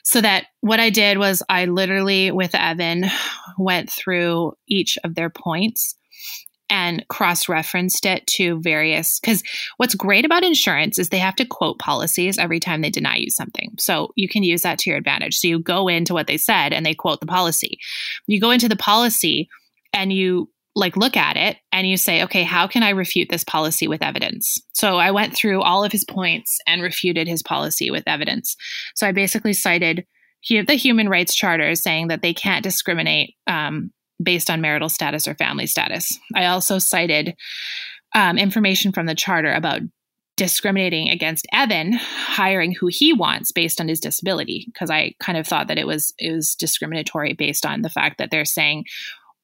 So 0.04 0.22
that 0.22 0.46
what 0.62 0.80
I 0.80 0.90
did 0.90 1.20
was 1.20 1.44
I 1.48 1.66
literally 1.66 2.32
with 2.32 2.56
Evan 2.56 3.06
went 3.60 3.92
through 3.92 4.54
each 4.68 4.98
of 5.04 5.14
their 5.14 5.30
points 5.30 5.96
and 6.70 7.06
cross 7.10 7.48
referenced 7.48 8.06
it 8.06 8.26
to 8.28 8.60
various. 8.62 9.20
Because 9.20 9.44
what's 9.78 9.96
great 9.96 10.26
about 10.26 10.44
insurance 10.44 10.98
is 10.98 11.10
they 11.10 11.18
have 11.18 11.36
to 11.36 11.46
quote 11.46 11.80
policies 11.80 12.38
every 12.38 12.60
time 12.60 12.82
they 12.82 12.90
deny 12.90 13.18
you 13.18 13.30
something. 13.30 13.74
So 13.80 14.12
you 14.16 14.28
can 14.28 14.44
use 14.44 14.62
that 14.62 14.80
to 14.80 14.90
your 14.90 14.98
advantage. 14.98 15.38
So 15.38 15.48
you 15.48 15.60
go 15.60 15.88
into 15.88 16.14
what 16.14 16.28
they 16.28 16.38
said 16.38 16.74
and 16.74 16.86
they 16.86 16.96
quote 16.96 17.20
the 17.20 17.28
policy. 17.28 17.80
You 18.28 18.40
go 18.40 18.52
into 18.52 18.70
the 18.70 18.76
policy 18.76 19.48
and 19.94 20.12
you 20.12 20.50
like 20.76 20.98
look 20.98 21.16
at 21.16 21.38
it 21.38 21.58
and 21.72 21.88
you 21.88 21.96
say, 21.96 22.24
okay, 22.24 22.44
how 22.44 22.68
can 22.68 22.84
I 22.84 22.90
refute 22.90 23.30
this 23.30 23.46
policy 23.46 23.88
with 23.88 24.04
evidence? 24.04 24.58
So 24.74 24.98
I 24.98 25.12
went 25.12 25.34
through 25.34 25.62
all 25.62 25.84
of 25.84 25.92
his 25.92 26.04
points 26.04 26.58
and 26.68 26.82
refuted 26.82 27.28
his 27.28 27.42
policy 27.42 27.90
with 27.90 28.04
evidence. 28.08 28.58
So 28.96 29.08
I 29.08 29.14
basically 29.14 29.54
cited 29.54 30.06
the 30.50 30.76
Human 30.76 31.10
Rights 31.10 31.34
Charter 31.34 31.74
saying 31.76 32.10
that 32.10 32.22
they 32.22 32.34
can't 32.34 32.64
discriminate 32.64 33.36
um, 33.48 33.92
based 34.22 34.50
on 34.50 34.62
marital 34.62 34.90
status 34.90 35.28
or 35.28 35.36
family 35.36 35.68
status. 35.68 36.18
I 36.36 36.46
also 36.46 36.80
cited 36.80 37.36
um, 38.14 38.38
information 38.38 38.92
from 38.92 39.06
the 39.06 39.16
charter 39.16 39.52
about 39.52 39.82
discriminating 40.38 41.10
against 41.10 41.48
Evan 41.54 41.94
hiring 41.94 42.74
who 42.74 42.88
he 42.88 43.14
wants 43.14 43.52
based 43.52 43.80
on 43.80 43.88
his 43.88 44.00
disability 44.00 44.66
because 44.68 44.90
I 44.90 45.14
kind 45.20 45.38
of 45.38 45.48
thought 45.48 45.68
that 45.68 45.78
it 45.78 45.88
was 45.88 46.14
it 46.18 46.32
was 46.34 46.56
discriminatory 46.56 47.34
based 47.34 47.66
on 47.66 47.82
the 47.82 47.90
fact 47.90 48.18
that 48.18 48.32
they're 48.32 48.46
saying 48.46 48.86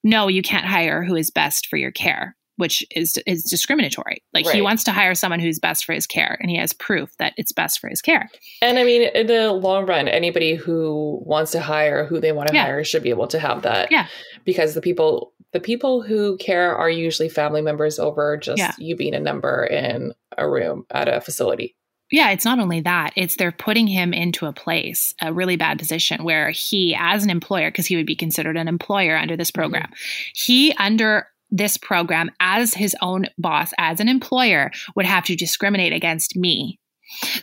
no, 0.03 0.27
you 0.27 0.41
can't 0.41 0.65
hire 0.65 1.03
who 1.03 1.15
is 1.15 1.29
best 1.29 1.67
for 1.67 1.77
your 1.77 1.91
care, 1.91 2.35
which 2.61 2.85
is 2.95 3.17
is 3.25 3.43
discriminatory. 3.43 4.21
Like 4.35 4.45
right. 4.45 4.53
he 4.53 4.61
wants 4.61 4.83
to 4.83 4.91
hire 4.91 5.15
someone 5.15 5.39
who's 5.39 5.57
best 5.57 5.83
for 5.83 5.93
his 5.93 6.05
care, 6.05 6.37
and 6.39 6.47
he 6.47 6.57
has 6.57 6.73
proof 6.73 7.09
that 7.17 7.33
it's 7.37 7.51
best 7.51 7.79
for 7.79 7.89
his 7.89 8.03
care. 8.03 8.29
And 8.61 8.77
I 8.77 8.83
mean, 8.83 9.09
in 9.15 9.25
the 9.25 9.51
long 9.51 9.87
run, 9.87 10.07
anybody 10.07 10.53
who 10.53 11.19
wants 11.25 11.51
to 11.53 11.59
hire 11.59 12.05
who 12.05 12.19
they 12.19 12.31
want 12.31 12.49
to 12.49 12.53
yeah. 12.53 12.65
hire 12.65 12.83
should 12.83 13.01
be 13.01 13.09
able 13.09 13.27
to 13.29 13.39
have 13.39 13.63
that. 13.63 13.91
Yeah, 13.91 14.05
because 14.45 14.75
the 14.75 14.81
people 14.81 15.33
the 15.53 15.59
people 15.59 16.03
who 16.03 16.37
care 16.37 16.75
are 16.75 16.89
usually 16.89 17.29
family 17.29 17.63
members 17.63 17.97
over 17.97 18.37
just 18.37 18.59
yeah. 18.59 18.73
you 18.77 18.95
being 18.95 19.15
a 19.15 19.19
number 19.19 19.65
in 19.65 20.13
a 20.37 20.47
room 20.47 20.85
at 20.91 21.07
a 21.07 21.19
facility 21.19 21.75
yeah, 22.11 22.31
it's 22.31 22.43
not 22.43 22.59
only 22.59 22.81
that, 22.81 23.13
it's 23.15 23.37
they're 23.37 23.53
putting 23.53 23.87
him 23.87 24.13
into 24.13 24.45
a 24.45 24.51
place, 24.51 25.15
a 25.21 25.31
really 25.31 25.55
bad 25.55 25.79
position 25.79 26.25
where 26.25 26.51
he, 26.51 26.93
as 26.99 27.23
an 27.23 27.29
employer, 27.29 27.71
because 27.71 27.87
he 27.87 27.95
would 27.95 28.05
be 28.05 28.17
considered 28.17 28.57
an 28.57 28.67
employer 28.67 29.15
under 29.15 29.37
this 29.37 29.49
mm-hmm. 29.49 29.61
program, 29.61 29.87
mm-hmm. 29.87 30.31
he, 30.33 30.73
under 30.73 31.27
this 31.51 31.77
program, 31.77 32.31
as 32.39 32.73
his 32.73 32.95
own 33.01 33.27
boss, 33.37 33.73
as 33.77 33.99
an 33.99 34.07
employer, 34.07 34.71
would 34.95 35.05
have 35.05 35.25
to 35.25 35.35
discriminate 35.35 35.93
against 35.93 36.35
me. 36.35 36.79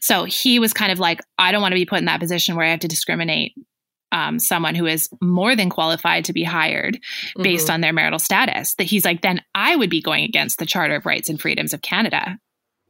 So 0.00 0.24
he 0.24 0.58
was 0.58 0.72
kind 0.72 0.90
of 0.90 0.98
like, 0.98 1.20
I 1.38 1.52
don't 1.52 1.60
want 1.60 1.72
to 1.72 1.78
be 1.78 1.86
put 1.86 1.98
in 1.98 2.06
that 2.06 2.20
position 2.20 2.56
where 2.56 2.66
I 2.66 2.70
have 2.70 2.80
to 2.80 2.88
discriminate 2.88 3.52
um, 4.10 4.38
someone 4.38 4.74
who 4.74 4.86
is 4.86 5.10
more 5.20 5.54
than 5.54 5.68
qualified 5.68 6.24
to 6.24 6.32
be 6.32 6.42
hired 6.42 6.98
based 7.36 7.66
mm-hmm. 7.66 7.74
on 7.74 7.80
their 7.82 7.92
marital 7.92 8.18
status. 8.18 8.74
That 8.76 8.84
he's 8.84 9.04
like, 9.04 9.20
then 9.20 9.42
I 9.54 9.76
would 9.76 9.90
be 9.90 10.00
going 10.00 10.24
against 10.24 10.58
the 10.58 10.66
Charter 10.66 10.96
of 10.96 11.06
Rights 11.06 11.28
and 11.28 11.40
Freedoms 11.40 11.74
of 11.74 11.82
Canada 11.82 12.38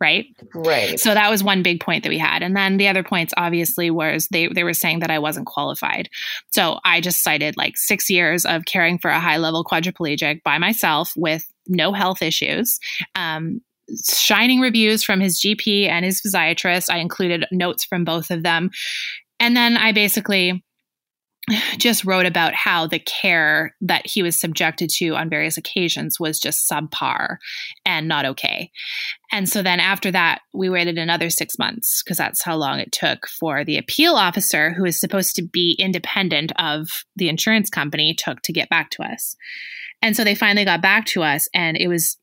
right? 0.00 0.26
Right. 0.54 0.98
So 0.98 1.14
that 1.14 1.30
was 1.30 1.42
one 1.42 1.62
big 1.62 1.80
point 1.80 2.02
that 2.04 2.11
we 2.11 2.18
had. 2.18 2.42
And 2.42 2.56
then 2.56 2.76
the 2.76 2.88
other 2.88 3.02
points 3.02 3.34
obviously 3.37 3.90
was 3.90 4.28
they 4.30 4.48
they 4.48 4.64
were 4.64 4.74
saying 4.74 5.00
that 5.00 5.11
I 5.11 5.18
wasn't 5.18 5.46
qualified. 5.46 6.08
So 6.52 6.78
I 6.84 7.00
just 7.00 7.22
cited 7.22 7.56
like 7.56 7.76
6 7.76 8.11
years 8.11 8.44
of 8.44 8.64
caring 8.64 8.98
for 8.98 9.11
a 9.11 9.20
high 9.20 9.38
level 9.38 9.64
quadriplegic 9.64 10.42
by 10.42 10.58
myself 10.58 11.12
with 11.16 11.44
no 11.66 11.92
health 11.92 12.22
issues. 12.22 12.78
Um, 13.14 13.61
shining 14.08 14.61
reviews 14.61 15.02
from 15.02 15.20
his 15.20 15.40
GP 15.40 15.88
and 15.88 16.04
his 16.04 16.20
physiatrist. 16.20 16.90
I 16.90 16.98
included 16.98 17.46
notes 17.50 17.84
from 17.84 18.04
both 18.04 18.30
of 18.30 18.42
them. 18.42 18.70
And 19.40 19.56
then 19.56 19.76
I 19.76 19.92
basically 19.92 20.64
just 21.78 22.04
wrote 22.04 22.26
about 22.26 22.54
how 22.54 22.87
the 22.87 22.98
care 22.98 23.74
that 23.80 24.06
he 24.06 24.22
was 24.22 24.40
subjected 24.40 24.90
to 24.90 25.11
on 25.11 25.30
various 25.30 25.56
occasions 25.56 26.18
was 26.20 26.38
just 26.38 26.68
subpar 26.70 27.37
and 27.84 28.08
not 28.08 28.24
okay. 28.24 28.70
And 29.30 29.48
so 29.48 29.62
then 29.62 29.80
after 29.80 30.11
that, 30.11 30.40
we 30.54 30.70
waited 30.70 30.98
another 30.98 31.30
six 31.30 31.58
months 31.58 32.02
because 32.02 32.16
that's 32.16 32.42
how 32.42 32.56
long 32.56 32.80
it 32.80 32.92
took 32.92 33.26
for 33.26 33.64
the 33.64 33.78
appeal 33.78 34.14
officer, 34.14 34.72
who 34.72 34.84
is 34.84 35.00
supposed 35.00 35.37
to 35.37 35.42
be 35.42 35.76
independent 35.78 36.52
of 36.58 36.88
the 37.16 37.28
insurance 37.28 37.70
company, 37.70 38.14
took 38.14 38.40
to 38.42 38.52
get 38.52 38.70
back 38.70 38.90
to 38.90 39.02
us. 39.02 39.37
And 40.00 40.16
so 40.16 40.24
they 40.24 40.34
finally 40.34 40.64
got 40.64 40.80
back 40.80 41.06
to 41.06 41.22
us, 41.22 41.48
and 41.54 41.76
it 41.76 41.88
was. 41.88 42.16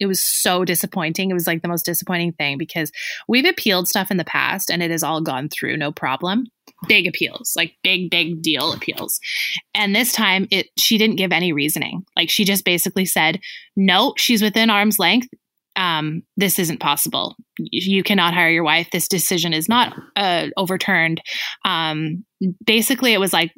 It 0.00 0.06
was 0.06 0.20
so 0.20 0.64
disappointing. 0.64 1.30
It 1.30 1.34
was 1.34 1.46
like 1.46 1.62
the 1.62 1.68
most 1.68 1.84
disappointing 1.84 2.32
thing 2.32 2.58
because 2.58 2.90
we've 3.26 3.44
appealed 3.44 3.88
stuff 3.88 4.10
in 4.10 4.16
the 4.16 4.24
past 4.24 4.70
and 4.70 4.82
it 4.82 4.90
has 4.90 5.02
all 5.02 5.20
gone 5.20 5.48
through 5.48 5.76
no 5.76 5.92
problem 5.92 6.46
big 6.86 7.06
appeals, 7.06 7.54
like 7.56 7.74
big, 7.82 8.10
big 8.10 8.42
deal 8.42 8.72
appeals. 8.72 9.18
And 9.74 9.94
this 9.94 10.12
time 10.12 10.46
it 10.50 10.68
she 10.78 10.98
didn't 10.98 11.16
give 11.16 11.32
any 11.32 11.52
reasoning. 11.52 12.04
Like 12.16 12.30
she 12.30 12.44
just 12.44 12.64
basically 12.64 13.04
said, 13.04 13.40
no, 13.76 14.14
she's 14.16 14.42
within 14.42 14.70
arm's 14.70 14.98
length. 14.98 15.28
Um, 15.76 16.22
this 16.36 16.58
isn't 16.58 16.80
possible. 16.80 17.36
You 17.58 18.02
cannot 18.02 18.34
hire 18.34 18.50
your 18.50 18.64
wife. 18.64 18.88
This 18.90 19.06
decision 19.06 19.52
is 19.52 19.68
not 19.68 19.96
uh, 20.16 20.48
overturned. 20.56 21.20
Um, 21.64 22.24
basically, 22.64 23.12
it 23.12 23.20
was 23.20 23.32
like 23.32 23.52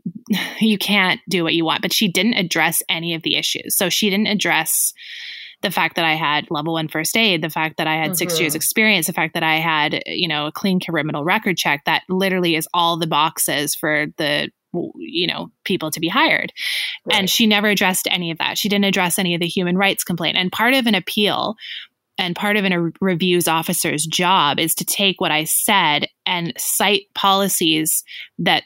you 0.61 0.77
can't 0.77 1.21
do 1.29 1.43
what 1.43 1.55
you 1.55 1.65
want. 1.65 1.81
But 1.81 1.95
she 1.95 2.09
didn't 2.09 2.35
address 2.35 2.83
any 2.91 3.15
of 3.15 3.23
the 3.23 3.37
issues. 3.37 3.77
So 3.77 3.89
she 3.89 4.11
didn't 4.11 4.27
address 4.27 4.93
the 5.63 5.71
fact 5.71 5.97
that 5.97 6.05
I 6.05 6.15
had 6.15 6.51
level 6.51 6.75
one 6.75 6.89
first 6.89 7.17
aid, 7.17 7.43
the 7.43 7.51
fact 7.51 7.77
that 7.77 7.87
I 7.87 7.95
had 7.95 8.11
mm-hmm. 8.11 8.15
six 8.15 8.41
years 8.41 8.53
mm-hmm. 8.53 8.57
experience, 8.57 9.07
the 9.07 9.13
fact 9.13 9.35
that 9.35 9.43
I 9.43 9.57
had, 9.57 10.03
you 10.07 10.29
know, 10.29 10.47
a 10.47 10.53
clean 10.53 10.81
criminal 10.81 11.25
record 11.25 11.57
check 11.59 11.85
that 11.85 12.03
literally 12.09 12.57
is 12.57 12.69
all 12.73 12.97
the 12.97 13.07
boxes 13.07 13.75
for 13.75 14.07
the 14.17 14.51
you 14.95 15.27
know 15.27 15.51
people 15.65 15.91
to 15.91 15.99
be 15.99 16.07
hired 16.07 16.53
right. 17.05 17.19
and 17.19 17.29
she 17.29 17.45
never 17.45 17.67
addressed 17.67 18.07
any 18.09 18.31
of 18.31 18.39
that 18.39 18.57
she 18.57 18.69
didn't 18.69 18.85
address 18.85 19.19
any 19.19 19.35
of 19.35 19.41
the 19.41 19.49
human 19.49 19.77
rights 19.77 20.05
complaint 20.05 20.37
and 20.37 20.53
part 20.53 20.75
of 20.75 20.87
an 20.87 20.95
appeal 20.95 21.57
and 22.19 22.37
part 22.37 22.57
of 22.57 22.65
a 22.65 22.93
reviews 23.01 23.49
officer's 23.49 24.07
job 24.07 24.61
is 24.61 24.73
to 24.73 24.85
take 24.85 25.21
what 25.21 25.33
i 25.33 25.43
said 25.43 26.07
and 26.25 26.53
cite 26.57 27.07
policies 27.17 28.05
that 28.39 28.63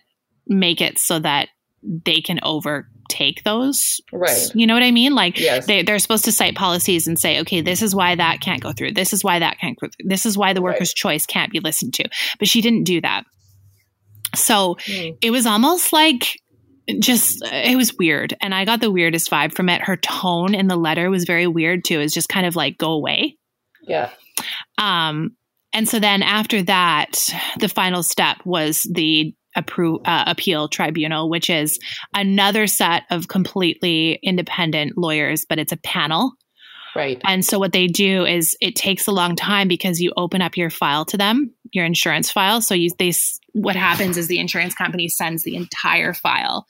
make 0.46 0.82
it 0.82 0.98
so 0.98 1.18
that 1.18 1.48
they 1.84 2.20
can 2.20 2.40
overtake 2.42 3.42
those. 3.44 4.00
Right. 4.12 4.50
You 4.54 4.66
know 4.66 4.74
what 4.74 4.82
I 4.82 4.90
mean? 4.90 5.14
Like 5.14 5.38
yes. 5.38 5.66
they, 5.66 5.82
they're 5.82 5.98
supposed 5.98 6.24
to 6.24 6.32
cite 6.32 6.56
policies 6.56 7.06
and 7.06 7.18
say, 7.18 7.40
okay, 7.40 7.60
this 7.60 7.82
is 7.82 7.94
why 7.94 8.14
that 8.14 8.40
can't 8.40 8.62
go 8.62 8.72
through. 8.72 8.92
This 8.92 9.12
is 9.12 9.22
why 9.22 9.38
that 9.38 9.58
can't 9.58 9.78
go 9.78 9.88
through. 9.88 10.08
This 10.08 10.26
is 10.26 10.36
why 10.38 10.52
the 10.52 10.62
worker's 10.62 10.90
right. 10.90 10.96
choice 10.96 11.26
can't 11.26 11.52
be 11.52 11.60
listened 11.60 11.94
to. 11.94 12.08
But 12.38 12.48
she 12.48 12.60
didn't 12.60 12.84
do 12.84 13.00
that. 13.02 13.24
So 14.34 14.76
mm. 14.86 15.16
it 15.20 15.30
was 15.30 15.46
almost 15.46 15.92
like 15.92 16.40
just 16.98 17.42
it 17.50 17.76
was 17.76 17.94
weird 17.98 18.36
and 18.40 18.54
i 18.54 18.64
got 18.64 18.80
the 18.80 18.90
weirdest 18.90 19.30
vibe 19.30 19.54
from 19.54 19.68
it 19.68 19.82
her 19.82 19.96
tone 19.96 20.54
in 20.54 20.68
the 20.68 20.76
letter 20.76 21.08
was 21.10 21.24
very 21.24 21.46
weird 21.46 21.82
too 21.82 22.00
it's 22.00 22.12
just 22.12 22.28
kind 22.28 22.46
of 22.46 22.56
like 22.56 22.76
go 22.76 22.92
away 22.92 23.36
yeah 23.82 24.10
um 24.78 25.34
and 25.72 25.88
so 25.88 25.98
then 25.98 26.22
after 26.22 26.62
that 26.62 27.12
the 27.58 27.68
final 27.68 28.02
step 28.02 28.36
was 28.44 28.82
the 28.92 29.34
appro- 29.56 30.00
uh, 30.04 30.24
appeal 30.26 30.68
tribunal, 30.68 31.28
which 31.28 31.50
is 31.50 31.78
another 32.14 32.66
set 32.66 33.04
of 33.10 33.28
completely 33.28 34.18
independent 34.22 34.96
lawyers, 34.96 35.44
but 35.48 35.58
it's 35.58 35.72
a 35.72 35.76
panel. 35.78 36.32
Right. 36.94 37.20
And 37.24 37.44
so 37.44 37.58
what 37.58 37.72
they 37.72 37.88
do 37.88 38.24
is 38.24 38.56
it 38.60 38.76
takes 38.76 39.08
a 39.08 39.12
long 39.12 39.34
time 39.34 39.66
because 39.66 40.00
you 40.00 40.12
open 40.16 40.40
up 40.40 40.56
your 40.56 40.70
file 40.70 41.04
to 41.06 41.16
them, 41.16 41.52
your 41.72 41.84
insurance 41.84 42.30
file. 42.30 42.60
So 42.60 42.74
you 42.74 42.90
they 42.98 43.12
what 43.52 43.76
happens 43.76 44.16
is 44.16 44.28
the 44.28 44.38
insurance 44.38 44.74
company 44.74 45.08
sends 45.08 45.42
the 45.42 45.56
entire 45.56 46.12
file 46.12 46.66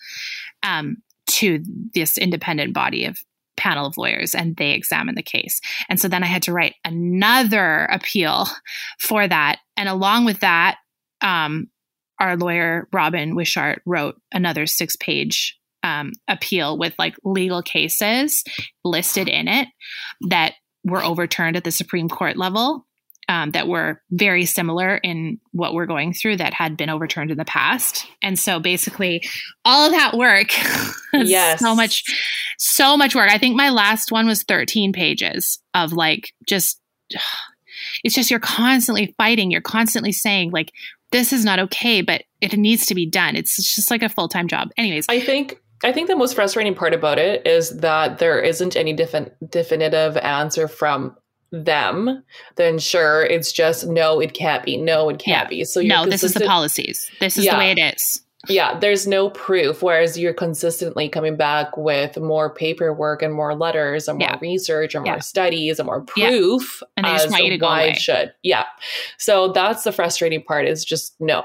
um, 0.63 0.99
to 1.27 1.63
this 1.93 2.17
independent 2.17 2.73
body 2.73 3.05
of 3.05 3.19
panel 3.57 3.87
of 3.87 3.97
lawyers 3.97 4.35
and 4.35 4.57
they 4.57 4.73
examine 4.73 5.15
the 5.15 5.23
case. 5.23 5.61
And 5.89 6.01
so 6.01 6.09
then 6.09 6.23
I 6.23 6.27
had 6.27 6.43
to 6.45 6.53
write 6.53 6.75
another 6.85 7.85
appeal 7.85 8.47
for 8.99 9.27
that. 9.27 9.59
And 9.77 9.89
along 9.89 10.25
with 10.25 10.41
that, 10.41 10.77
um, 11.21 11.69
our 12.19 12.37
lawyer 12.37 12.89
Robin 12.93 13.35
Wishart 13.35 13.83
wrote 13.85 14.21
another 14.33 14.67
six 14.67 14.97
page 14.97 15.59
um, 15.83 16.13
appeal 16.29 16.79
with 16.79 16.95
like 16.99 17.15
legal 17.25 17.63
cases 17.63 18.43
listed 18.85 19.29
in 19.29 19.49
it 19.49 19.69
that 20.29 20.55
were 20.85 21.05
overturned 21.05 21.57
at 21.57 21.65
the 21.65 21.71
Supreme 21.71 22.09
Court 22.09 22.37
level 22.37 22.87
um, 23.29 23.53
that 23.53 23.69
were 23.69 24.03
very 24.11 24.45
similar 24.45 24.97
in 24.97 25.41
what 25.53 25.75
we're 25.75 25.87
going 25.87 26.13
through 26.13 26.37
that 26.39 26.55
had 26.55 26.77
been 26.77 26.91
overturned 26.91 27.31
in 27.31 27.39
the 27.39 27.45
past. 27.45 28.07
And 28.23 28.39
so 28.39 28.61
basically 28.61 29.23
all 29.65 29.87
of 29.87 29.93
that 29.93 30.17
work, 30.17 30.49
yes. 31.13 31.61
so 31.61 31.75
much, 31.75 32.05
so 32.59 32.97
much 32.97 33.15
work. 33.15 33.31
I 33.31 33.39
think 33.39 33.57
my 33.57 33.71
last 33.71 34.13
one 34.13 34.27
was 34.27 34.43
13 34.43 34.93
pages 34.93 35.59
of 35.73 35.93
like 35.93 36.33
just, 36.47 36.81
it's 38.05 38.15
just 38.15 38.31
you're 38.31 38.41
constantly 38.41 39.15
fighting. 39.17 39.51
You're 39.51 39.61
constantly 39.61 40.13
saying 40.13 40.51
like, 40.51 40.73
this 41.15 41.33
is 41.33 41.45
not 41.45 41.61
okay, 41.61 42.03
but 42.03 42.25
it 42.41 42.57
needs 42.57 42.87
to 42.87 42.95
be 42.95 43.07
done. 43.07 43.37
It's 43.37 43.57
just 43.77 43.89
like 43.89 44.03
a 44.03 44.09
full 44.09 44.27
time 44.27 44.49
job. 44.49 44.71
Anyways, 44.77 45.07
I 45.09 45.21
think 45.21 45.61
I 45.85 45.93
think 45.93 46.09
the 46.09 46.17
most 46.17 46.35
frustrating 46.35 46.75
part 46.75 46.93
about 46.93 47.21
it 47.21 47.47
is 47.47 47.71
that 47.79 48.19
there 48.19 48.41
isn't 48.41 48.75
any 48.75 48.93
defi- 48.93 49.31
definitive 49.49 50.17
answer 50.17 50.67
from 50.67 51.17
them. 51.53 52.25
Then 52.57 52.81
sure, 52.81 53.23
it's 53.23 53.53
just 53.53 53.87
no, 53.87 54.19
it 54.19 54.35
can't 54.35 54.65
be. 54.65 54.77
No, 54.77 55.09
it 55.09 55.21
can't 55.21 55.45
yeah. 55.45 55.59
be. 55.59 55.65
So 55.65 55.83
no, 55.83 56.05
this 56.05 56.25
is 56.25 56.35
the 56.35 56.47
policies. 56.47 57.09
This 57.21 57.39
is 57.39 57.45
yeah. 57.45 57.53
the 57.53 57.59
way 57.59 57.71
it 57.71 57.79
is. 57.79 58.24
Yeah, 58.49 58.79
there's 58.79 59.07
no 59.07 59.31
proof. 59.31 59.83
Whereas 59.83 60.19
you're 60.19 60.35
consistently 60.35 61.09
coming 61.09 61.37
back 61.37 61.77
with 61.77 62.17
more 62.19 62.53
paperwork 62.55 63.23
and 63.23 63.33
more 63.35 63.55
letters 63.55 64.09
and 64.09 64.19
more 64.19 64.29
Yeah. 64.29 64.39
research 64.41 64.95
and 64.95 65.07
Yeah. 65.07 65.13
more 65.13 65.21
studies 65.21 65.79
and 65.79 65.87
more 65.87 66.05
Yeah. 66.17 66.29
proof. 66.31 66.83
And 66.97 67.07
they 67.07 67.11
just 67.11 67.31
want 67.31 67.45
you 67.45 67.51
to 67.51 67.59
go 67.59 67.67
why 67.67 67.83
away. 67.83 67.91
it 67.93 67.99
should. 67.99 68.33
Yeah. 68.43 68.65
So 69.19 69.49
that's 69.53 69.85
the 69.85 69.93
frustrating 69.93 70.43
part 70.43 70.67
is 70.67 70.85
just 70.85 71.15
no. 71.21 71.45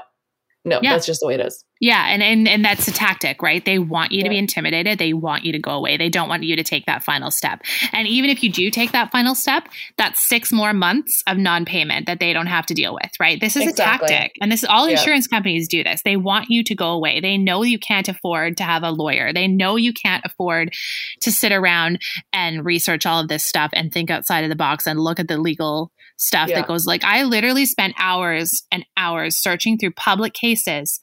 No, 0.64 0.78
Yeah. 0.82 0.92
that's 0.92 1.06
just 1.06 1.20
the 1.20 1.26
way 1.26 1.34
it 1.34 1.40
is. 1.40 1.64
Yeah, 1.82 2.08
and, 2.08 2.22
and 2.22 2.46
and 2.46 2.62
that's 2.62 2.86
a 2.86 2.92
tactic, 2.92 3.40
right? 3.40 3.64
They 3.64 3.78
want 3.78 4.12
you 4.12 4.22
to 4.22 4.28
be 4.28 4.36
intimidated. 4.36 4.98
They 4.98 5.14
want 5.14 5.46
you 5.46 5.52
to 5.52 5.58
go 5.58 5.70
away. 5.70 5.96
They 5.96 6.10
don't 6.10 6.28
want 6.28 6.42
you 6.42 6.54
to 6.56 6.62
take 6.62 6.84
that 6.84 7.02
final 7.02 7.30
step. 7.30 7.62
And 7.92 8.06
even 8.06 8.28
if 8.28 8.42
you 8.44 8.52
do 8.52 8.70
take 8.70 8.92
that 8.92 9.10
final 9.10 9.34
step, 9.34 9.66
that's 9.96 10.20
six 10.28 10.52
more 10.52 10.74
months 10.74 11.22
of 11.26 11.38
non-payment 11.38 12.04
that 12.04 12.20
they 12.20 12.34
don't 12.34 12.48
have 12.48 12.66
to 12.66 12.74
deal 12.74 12.92
with, 12.92 13.10
right? 13.18 13.40
This 13.40 13.56
is 13.56 13.66
Exactly. 13.66 14.08
a 14.08 14.08
tactic. 14.10 14.32
And 14.42 14.52
this 14.52 14.62
is 14.62 14.68
all 14.68 14.86
Yeah. 14.86 14.98
insurance 14.98 15.26
companies 15.26 15.68
do 15.68 15.82
this. 15.82 16.02
They 16.04 16.16
want 16.18 16.50
you 16.50 16.62
to 16.64 16.74
go 16.74 16.90
away. 16.90 17.20
They 17.20 17.38
know 17.38 17.62
you 17.62 17.78
can't 17.78 18.08
afford 18.10 18.58
to 18.58 18.62
have 18.64 18.82
a 18.82 18.90
lawyer. 18.90 19.32
They 19.32 19.48
know 19.48 19.76
you 19.76 19.94
can't 19.94 20.22
afford 20.26 20.74
to 21.22 21.32
sit 21.32 21.50
around 21.52 22.00
and 22.34 22.62
research 22.66 23.06
all 23.06 23.20
of 23.20 23.28
this 23.28 23.46
stuff 23.46 23.70
and 23.72 23.90
think 23.90 24.10
outside 24.10 24.44
of 24.44 24.50
the 24.50 24.56
box 24.56 24.86
and 24.86 25.00
look 25.00 25.18
at 25.18 25.28
the 25.28 25.38
legal 25.38 25.90
stuff 26.20 26.48
Yeah. 26.50 26.60
that 26.60 26.68
goes 26.68 26.86
like 26.86 27.02
I 27.02 27.24
literally 27.24 27.64
spent 27.64 27.94
hours 27.98 28.62
and 28.70 28.84
hours 28.96 29.36
searching 29.36 29.78
through 29.78 29.92
public 29.92 30.34
cases 30.34 31.00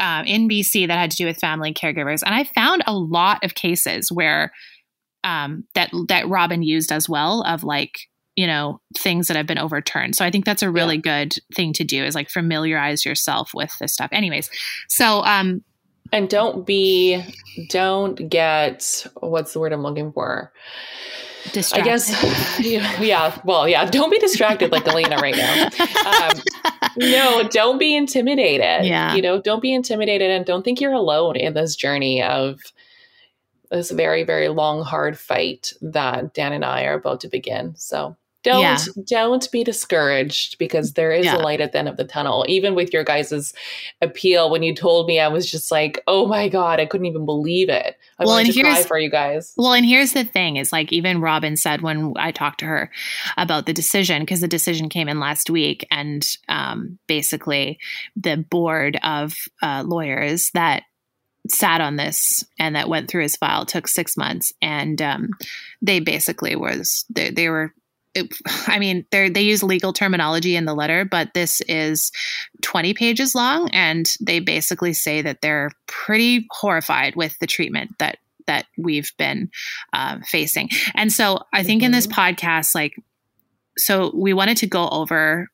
um, 0.00 0.24
in 0.26 0.48
BC 0.48 0.86
that 0.88 0.98
had 0.98 1.10
to 1.12 1.16
do 1.16 1.26
with 1.26 1.38
family 1.38 1.72
caregivers, 1.72 2.22
and 2.24 2.34
I 2.34 2.44
found 2.44 2.82
a 2.86 2.92
lot 2.94 3.42
of 3.44 3.54
cases 3.54 4.12
where 4.12 4.52
um, 5.24 5.64
that 5.74 5.90
that 6.08 6.28
Robin 6.28 6.62
used 6.62 6.92
as 6.92 7.08
well 7.08 7.42
of 7.42 7.64
like 7.64 7.92
you 8.36 8.46
know 8.46 8.80
things 8.96 9.26
that 9.28 9.36
have 9.36 9.46
been 9.46 9.58
overturned. 9.58 10.14
So 10.14 10.24
I 10.24 10.30
think 10.30 10.44
that's 10.44 10.62
a 10.62 10.70
really 10.70 10.98
good 10.98 11.34
thing 11.54 11.72
to 11.74 11.84
do 11.84 12.04
is 12.04 12.14
like 12.14 12.30
familiarize 12.30 13.04
yourself 13.04 13.50
with 13.54 13.72
this 13.80 13.92
stuff. 13.92 14.10
Anyways, 14.12 14.50
so 14.88 15.22
um, 15.24 15.62
And 16.12 16.28
don't 16.28 16.66
be, 16.66 17.22
don't 17.68 18.28
get, 18.28 19.06
what's 19.20 19.52
the 19.52 19.60
word 19.60 19.72
I'm 19.72 19.82
looking 19.82 20.12
for? 20.12 20.52
Distracted. 21.52 21.82
I 21.82 21.84
guess, 21.84 22.60
yeah, 22.60 23.00
yeah, 23.00 23.40
well, 23.44 23.68
yeah, 23.68 23.84
don't 23.84 24.10
be 24.10 24.18
distracted 24.18 24.72
like 24.72 24.86
Elena 24.86 25.16
right 25.16 25.36
now. 25.36 25.68
Um, 26.06 26.42
no, 26.96 27.48
don't 27.48 27.78
be 27.78 27.94
intimidated. 27.96 28.86
Yeah. 28.86 29.14
You 29.14 29.22
know, 29.22 29.40
don't 29.40 29.62
be 29.62 29.72
intimidated 29.72 30.30
and 30.30 30.44
don't 30.44 30.64
think 30.64 30.80
you're 30.80 30.92
alone 30.92 31.36
in 31.36 31.54
this 31.54 31.76
journey 31.76 32.22
of 32.22 32.60
this 33.70 33.90
very, 33.90 34.24
very 34.24 34.48
long, 34.48 34.82
hard 34.82 35.18
fight 35.18 35.72
that 35.80 36.34
Dan 36.34 36.52
and 36.52 36.64
I 36.64 36.84
are 36.84 36.94
about 36.94 37.20
to 37.20 37.28
begin. 37.28 37.74
So 37.76 38.16
don't 38.48 38.60
Yeah. 38.62 38.78
don't 39.06 39.50
be 39.52 39.62
discouraged 39.64 40.58
because 40.58 40.92
there 40.94 41.12
is 41.12 41.24
Yeah. 41.26 41.36
a 41.36 41.38
light 41.38 41.60
at 41.60 41.72
the 41.72 41.78
end 41.78 41.88
of 41.88 41.96
the 41.96 42.04
tunnel. 42.04 42.44
Even 42.48 42.74
with 42.74 42.92
your 42.92 43.04
guys' 43.04 43.52
appeal, 44.00 44.50
when 44.50 44.62
you 44.62 44.74
told 44.74 45.06
me, 45.06 45.20
I 45.20 45.28
was 45.28 45.50
just 45.50 45.70
like, 45.70 46.02
oh 46.06 46.26
my 46.26 46.48
God, 46.48 46.80
I 46.80 46.86
couldn't 46.86 47.06
even 47.06 47.24
believe 47.26 47.68
it. 47.68 47.96
I 48.18 48.24
Well, 48.24 48.38
and 48.38 48.52
to 48.52 48.60
cry 48.60 48.72
here's- 48.72 48.86
for 48.86 48.98
you 48.98 49.10
guys. 49.10 49.52
Well, 49.56 49.72
and 49.74 49.84
here's 49.86 50.12
the 50.12 50.24
thing 50.24 50.56
is 50.56 50.72
like 50.72 50.92
even 50.92 51.20
Robin 51.20 51.56
said 51.56 51.82
when 51.82 52.14
I 52.16 52.32
talked 52.32 52.60
to 52.60 52.66
her 52.66 52.90
about 53.36 53.66
the 53.66 53.72
decision, 53.72 54.22
because 54.22 54.40
the 54.40 54.48
decision 54.48 54.88
came 54.88 55.08
in 55.08 55.20
last 55.20 55.50
week, 55.50 55.86
and 55.90 56.26
um, 56.48 56.98
basically 57.06 57.78
the 58.16 58.36
board 58.36 58.98
of 59.02 59.34
uh, 59.62 59.82
lawyers 59.86 60.50
that 60.54 60.82
sat 61.50 61.80
on 61.80 61.96
this 61.96 62.44
and 62.58 62.76
that 62.76 62.88
went 62.90 63.08
through 63.08 63.22
his 63.22 63.36
file 63.36 63.64
took 63.64 63.88
six 63.88 64.16
months, 64.16 64.52
and 64.60 65.00
um, 65.00 65.30
they 65.80 65.98
basically 66.00 66.54
was 66.56 67.04
they, 67.10 67.30
they 67.30 67.48
were. 67.48 67.72
It, 68.18 68.34
I 68.66 68.78
mean, 68.78 69.04
they 69.10 69.28
they 69.28 69.42
use 69.42 69.62
legal 69.62 69.92
terminology 69.92 70.56
in 70.56 70.64
the 70.64 70.74
letter, 70.74 71.04
but 71.04 71.34
this 71.34 71.60
is 71.62 72.12
20 72.62 72.94
pages 72.94 73.34
long, 73.34 73.70
and 73.72 74.10
they 74.20 74.40
basically 74.40 74.92
say 74.92 75.22
that 75.22 75.40
they're 75.40 75.70
pretty 75.86 76.46
horrified 76.50 77.16
with 77.16 77.38
the 77.38 77.46
treatment 77.46 77.92
that 77.98 78.18
that 78.46 78.66
we've 78.76 79.12
been 79.18 79.50
uh, 79.92 80.18
facing. 80.24 80.70
And 80.94 81.12
so 81.12 81.40
I 81.52 81.62
think 81.62 81.82
in 81.82 81.92
this 81.92 82.06
podcast, 82.06 82.74
like, 82.74 82.96
so 83.76 84.10
we 84.14 84.32
wanted 84.32 84.56
to 84.58 84.66
go 84.66 84.88
over 84.88 85.48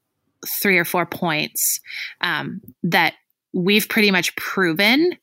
three 0.47 0.79
or 0.79 0.85
four 0.85 1.05
points 1.05 1.81
um, 2.21 2.61
that 2.85 3.15
we've 3.53 3.89
pretty 3.89 4.11
much 4.11 4.35
proven 4.37 5.19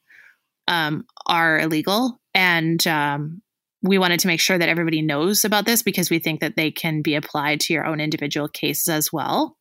um, 0.68 1.06
are 1.26 1.60
illegal. 1.60 2.20
And 2.34 2.86
um, 2.88 3.42
we 3.84 3.98
wanted 3.98 4.20
to 4.20 4.28
make 4.28 4.40
sure 4.40 4.58
that 4.58 4.70
everybody 4.70 5.02
knows 5.02 5.44
about 5.44 5.66
this 5.66 5.82
because 5.82 6.10
we 6.10 6.20
think 6.20 6.42
that 6.42 6.56
they 6.56 6.72
can 6.72 7.02
be 7.02 7.16
applied 7.16 7.60
to 7.62 7.74
your 7.74 7.86
own 7.86 8.00
individual 8.00 8.48
cases 8.48 8.88
as 8.88 9.12
well. 9.12 9.58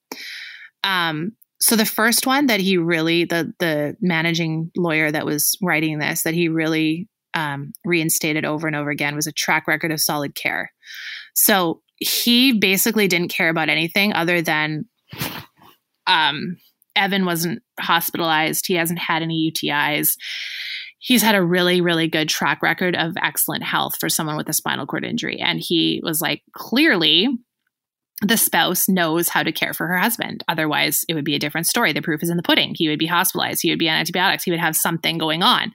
Um, 0.85 1.33
so 1.61 1.77
the 1.77 1.85
first 1.85 2.27
one 2.27 2.47
that 2.47 2.61
he 2.61 2.77
really, 2.77 3.25
the 3.25 3.53
the 3.59 3.97
managing 4.01 4.71
lawyer 4.77 5.11
that 5.11 5.27
was 5.27 5.57
writing 5.63 5.99
this, 5.99 6.23
that 6.23 6.35
he 6.35 6.49
really 6.49 7.09
um, 7.35 7.73
reinstated 7.85 8.45
over 8.45 8.67
and 8.67 8.77
over 8.77 8.91
again 8.91 9.15
was 9.15 9.27
a 9.27 9.33
track 9.33 9.67
record 9.69 9.93
of 9.93 10.01
solid 10.01 10.35
care. 10.35 10.73
So 11.35 11.83
he 11.97 12.59
basically 12.59 13.09
didn't 13.09 13.29
care 13.29 13.51
about 13.51 13.69
anything 13.69 14.15
other 14.15 14.41
than 14.43 14.87
um, 16.07 16.57
Evan 16.97 17.25
wasn't 17.25 17.63
hospitalized. 17.79 18.67
He 18.67 18.75
hasn't 18.75 18.99
had 18.99 19.23
any 19.23 19.53
UTIs. 19.53 20.17
He's 21.01 21.23
had 21.23 21.35
a 21.35 21.43
really, 21.43 21.81
really 21.81 22.09
good 22.09 22.29
track 22.29 22.63
record 22.63 22.95
of 22.95 23.17
excellent 23.23 23.65
health 23.65 23.97
for 23.99 24.09
someone 24.09 24.37
with 24.37 24.49
a 24.49 24.53
spinal 24.53 24.87
cord 24.87 25.05
injury. 25.05 25.39
And 25.41 25.59
he 25.59 26.01
was 26.05 26.21
like, 26.21 26.43
clearly, 26.53 27.29
the 28.23 28.37
spouse 28.37 28.87
knows 28.87 29.29
how 29.29 29.43
to 29.43 29.51
care 29.51 29.73
for 29.73 29.87
her 29.87 29.97
husband. 29.97 30.45
Otherwise, 30.47 31.05
it 31.09 31.15
would 31.15 31.25
be 31.25 31.35
a 31.35 31.39
different 31.39 31.67
story. 31.67 31.95
The 31.95 32.03
proof 32.03 32.23
is 32.23 32.29
in 32.29 32.37
the 32.37 32.43
pudding. 32.43 32.75
He 32.77 32.89
would 32.89 32.99
be 32.99 33.07
hospitalized. 33.07 33.63
He 33.63 33.71
would 33.71 33.79
be 33.79 33.89
on 33.89 33.97
antibiotics. 33.97 34.45
He 34.45 34.51
would 34.51 34.61
have 34.61 34.77
something 34.77 35.17
going 35.17 35.43
on. 35.43 35.73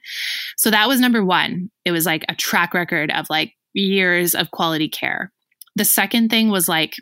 So 0.56 0.70
that 0.70 0.86
was 0.86 1.00
number 1.00 1.24
one. 1.24 1.70
It 1.84 1.90
was 1.90 2.06
like 2.06 2.24
a 2.28 2.36
track 2.36 2.72
record 2.72 3.10
of 3.10 3.26
like 3.28 3.52
years 3.74 4.36
of 4.36 4.52
quality 4.52 4.88
care. 4.88 5.32
The 5.74 5.84
second 5.84 6.28
thing 6.28 6.50
was 6.50 6.68
like 6.68 6.94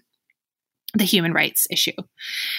the 0.95 1.05
human 1.05 1.35
rights 1.35 1.67
issue. 1.71 1.93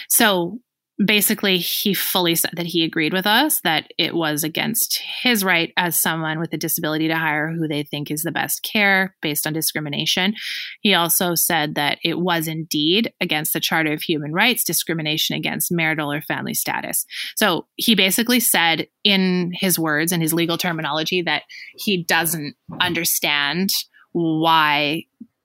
So 0.10 0.60
basically, 1.04 1.58
he 1.58 1.94
fully 1.94 2.36
said 2.36 2.52
that 2.56 2.66
he 2.66 2.84
agreed 2.84 3.14
with 3.14 3.28
us 3.28 3.60
that 3.62 3.92
it 3.98 4.16
was 4.16 4.44
against 4.44 5.02
his 5.22 5.44
right 5.44 5.74
as 5.76 6.00
someone 6.00 6.40
with 6.40 6.54
a 6.54 6.58
disability 6.58 7.08
to 7.08 7.18
hire 7.18 7.52
who 7.52 7.68
they 7.68 7.84
think 7.84 8.10
is 8.10 8.22
the 8.22 8.32
best 8.32 8.64
care 8.64 9.16
based 9.22 9.46
on 9.46 9.54
discrimination. 9.54 10.36
He 10.82 10.94
also 10.94 11.36
said 11.36 11.76
that 11.76 11.98
it 12.04 12.20
was 12.20 12.48
indeed 12.48 13.14
against 13.20 13.54
the 13.54 13.60
Charter 13.60 13.94
of 13.94 14.02
Human 14.02 14.32
Rights 14.32 14.64
discrimination 14.64 15.36
against 15.36 15.72
marital 15.72 16.12
or 16.12 16.22
family 16.22 16.54
status. 16.54 17.06
So 17.36 17.68
he 17.76 17.96
basically 17.96 18.40
said, 18.40 18.88
in 19.04 19.52
his 19.54 19.78
words 19.78 20.12
and 20.12 20.22
his 20.22 20.34
legal 20.34 20.58
terminology, 20.58 21.22
that 21.24 21.44
he 21.76 22.04
doesn't 22.04 22.56
understand 22.80 23.70
why 24.14 25.04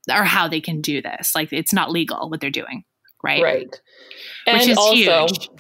or 0.09 0.25
how 0.25 0.49
they 0.49 0.61
can 0.61 0.81
do 0.81 1.03
this. 1.03 1.33
Like 1.35 1.53
it's 1.53 1.73
not 1.73 1.91
legal 1.91 2.31
what 2.31 2.41
they're 2.41 2.51
doing. 2.51 2.85
Right. 3.23 3.43
Right. 3.43 3.81
Which 4.47 4.63
and 4.63 4.71
is 4.71 4.79
also, 4.79 5.27
huge. 5.29 5.51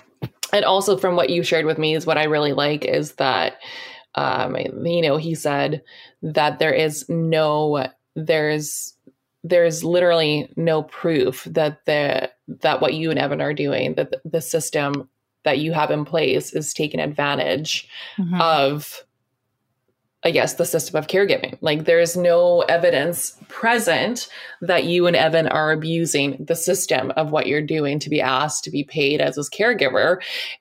And 0.53 0.65
also, 0.65 0.97
from 0.97 1.17
what 1.17 1.31
you 1.31 1.43
shared 1.43 1.67
with 1.67 1.79
me, 1.79 1.95
is 1.95 2.07
what 2.07 2.19
I 2.19 2.25
really 2.25 2.53
like 2.53 2.85
is 2.85 3.13
that, 3.15 3.59
um, 4.17 4.57
you 4.57 5.03
know, 5.03 5.17
he 5.17 5.35
said 5.35 5.83
that 6.23 6.59
there 6.59 6.73
is 6.73 7.09
no, 7.09 7.87
there's, 8.17 8.95
there's 9.45 9.85
literally 9.85 10.53
no 10.57 10.83
proof 10.83 11.45
that 11.45 11.85
the 11.87 12.31
that 12.63 12.81
what 12.81 12.95
you 12.95 13.11
and 13.11 13.19
Evan 13.19 13.41
are 13.41 13.55
doing, 13.55 13.95
that 13.95 14.15
the, 14.25 14.41
system 14.41 15.09
that 15.45 15.59
you 15.59 15.73
have 15.73 15.91
in 15.91 16.05
place 16.05 16.53
is 16.53 16.75
taking 16.75 17.01
advantage 17.01 17.89
Mhm. 18.19 18.41
of 18.41 19.05
I 20.23 20.31
guess 20.31 20.55
the 20.55 20.67
system 20.67 20.97
of 20.97 21.07
caregiving. 21.07 21.57
Like 21.63 21.85
there's 21.85 22.15
no 22.15 22.61
evidence 22.63 23.39
present 23.49 24.29
that 24.61 24.85
you 24.85 25.07
and 25.07 25.17
Evan 25.17 25.49
are 25.49 25.73
abusing 25.73 26.45
the 26.45 26.55
system 26.55 27.11
of 27.13 27.33
what 27.33 27.47
you're 27.47 27.63
doing 27.63 27.99
to 28.01 28.11
be 28.11 28.21
asked 28.21 28.65
to 28.65 28.71
be 28.71 28.85
paid 28.85 29.23
as 29.23 29.37
his 29.37 29.49
caregiver. 29.49 30.19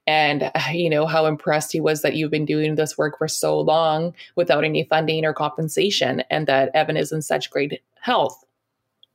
And 0.08 0.50
you 0.72 0.90
know 0.90 1.06
how 1.06 1.26
impressed 1.26 1.74
he 1.74 1.82
was 1.82 2.02
that 2.04 2.16
you've 2.16 2.32
been 2.32 2.46
doing 2.46 2.76
this 2.76 2.98
work 2.98 3.18
for 3.18 3.28
so 3.28 3.60
long 3.60 4.14
without 4.36 4.64
any 4.64 4.86
funding 4.86 5.26
or 5.26 5.34
compensation 5.34 6.24
and 6.30 6.48
that 6.48 6.72
Evan 6.74 6.96
is 6.96 7.12
in 7.12 7.22
such 7.22 7.52
great 7.52 7.82
health. 8.00 8.46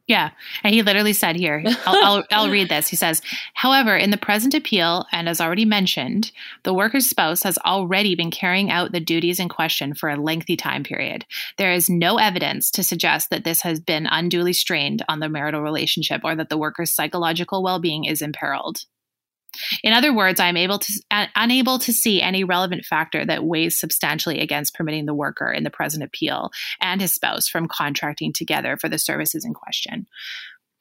Yeah. 0.07 0.31
And 0.62 0.75
he 0.75 0.83
literally 0.83 1.14
said 1.14 1.35
here, 1.35 1.62
I'll, 1.87 2.05
I'll, 2.05 2.25
I'll 2.31 2.51
read 2.51 2.69
this. 2.69 2.88
He 2.88 2.97
says, 2.97 3.23
however, 3.55 3.97
in 3.97 4.11
the 4.11 4.19
present 4.19 4.53
appeal, 4.53 5.07
and 5.12 5.29
as 5.31 5.40
already 5.40 5.64
mentioned, 5.64 6.31
the 6.62 6.75
worker's 6.75 7.09
spouse 7.09 7.43
has 7.43 7.57
already 7.59 8.14
been 8.14 8.31
carrying 8.31 8.71
out 8.71 8.93
the 8.93 9.01
duties 9.01 9.40
in 9.40 9.49
question 9.49 9.95
for 9.95 10.11
a 10.11 10.21
lengthy 10.21 10.57
time 10.57 10.85
period. 10.85 11.25
There 11.57 11.73
is 11.73 11.88
no 11.88 12.19
evidence 12.19 12.71
to 12.73 12.85
suggest 12.85 13.31
that 13.31 13.45
this 13.45 13.62
has 13.62 13.81
been 13.81 14.07
unduly 14.07 14.53
strained 14.53 15.03
on 15.09 15.21
the 15.21 15.29
marital 15.31 15.62
relationship 15.62 16.21
or 16.23 16.37
that 16.37 16.51
the 16.51 16.59
worker's 16.59 16.90
psychological 16.90 17.62
well 17.62 17.79
being 17.79 18.05
is 18.05 18.21
imperiled. 18.21 18.85
In 19.83 19.93
other 19.93 20.12
words, 20.14 20.40
I 20.40 20.47
am 20.49 20.57
able 20.57 20.79
to 20.79 20.93
uh, 21.11 21.27
unable 21.37 21.79
to 21.81 21.93
see 21.93 22.21
any 22.23 22.45
relevant 22.45 22.85
factor 22.85 23.25
that 23.25 23.45
weighs 23.45 23.79
substantially 23.79 24.40
against 24.40 24.75
permitting 24.75 25.07
the 25.07 25.14
worker 25.14 25.51
in 25.51 25.64
the 25.64 25.71
present 25.71 26.03
appeal 26.05 26.51
and 26.81 27.01
his 27.01 27.12
spouse 27.14 27.49
from 27.49 27.69
contracting 27.69 28.33
together 28.33 28.77
for 28.77 28.88
the 28.88 28.99
services 28.99 29.45
in 29.45 29.55
question. 29.55 30.07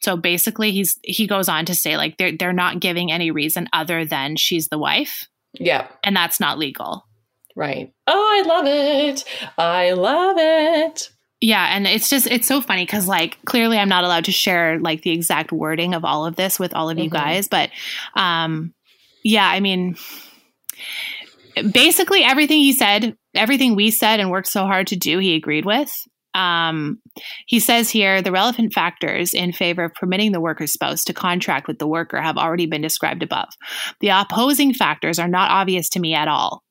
So 0.01 0.17
basically, 0.17 0.71
he's 0.71 0.99
he 1.03 1.27
goes 1.27 1.47
on 1.47 1.65
to 1.65 1.75
say 1.75 1.95
like 1.97 2.17
they're 2.17 2.35
they're 2.37 2.53
not 2.53 2.79
giving 2.81 3.11
any 3.11 3.31
reason 3.31 3.69
other 3.71 4.03
than 4.05 4.35
she's 4.35 4.67
the 4.67 4.77
wife, 4.77 5.27
Yeah. 5.53 5.87
and 6.03 6.15
that's 6.15 6.39
not 6.41 6.59
legal. 6.59 7.07
Right. 7.55 7.93
Oh, 8.07 8.43
I 8.43 8.47
love 8.47 8.65
it. 8.67 9.23
I 9.57 9.91
love 9.91 10.35
it. 10.39 11.09
Yeah, 11.43 11.75
and 11.75 11.85
it's 11.85 12.09
just 12.09 12.25
it's 12.27 12.47
so 12.47 12.61
funny 12.61 12.85
because 12.85 13.05
like 13.05 13.37
clearly 13.43 13.77
I'm 13.77 13.89
not 13.89 14.05
allowed 14.05 14.23
to 14.25 14.31
share 14.31 14.79
like 14.79 15.01
the 15.01 15.11
exact 15.11 15.51
wording 15.51 15.93
of 15.93 16.05
all 16.05 16.25
of 16.25 16.37
this 16.37 16.57
with 16.57 16.73
all 16.73 16.89
of 16.89 16.97
you 16.97 17.09
mm-hmm. 17.09 17.17
guys, 17.17 17.49
but 17.49 17.69
um 18.15 18.73
yeah, 19.25 19.45
I 19.45 19.59
mean 19.59 19.97
basically 21.73 22.23
everything 22.23 22.59
he 22.59 22.71
said, 22.71 23.17
everything 23.35 23.75
we 23.75 23.91
said 23.91 24.21
and 24.21 24.31
worked 24.31 24.47
so 24.47 24.65
hard 24.65 24.87
to 24.87 24.95
do, 24.95 25.19
he 25.19 25.35
agreed 25.35 25.65
with. 25.65 25.93
Um, 26.33 26.99
he 27.45 27.59
says 27.59 27.89
here 27.89 28.21
the 28.21 28.31
relevant 28.31 28.71
factors 28.71 29.33
in 29.33 29.51
favor 29.51 29.83
of 29.83 29.93
permitting 29.95 30.31
the 30.31 30.41
worker's 30.41 30.71
spouse 30.71 31.03
to 31.03 31.13
contract 31.13 31.67
with 31.67 31.77
the 31.77 31.87
worker 31.87 32.21
have 32.21 32.37
already 32.37 32.67
been 32.67 32.81
described 32.81 33.21
above. 33.21 33.49
The 33.99 34.09
opposing 34.09 34.73
factors 34.73 35.19
are 35.19 35.27
not 35.27 35.51
obvious 35.51 35.89
to 35.89 35.99
me 35.99 36.13
at 36.13 36.29
all. 36.29 36.63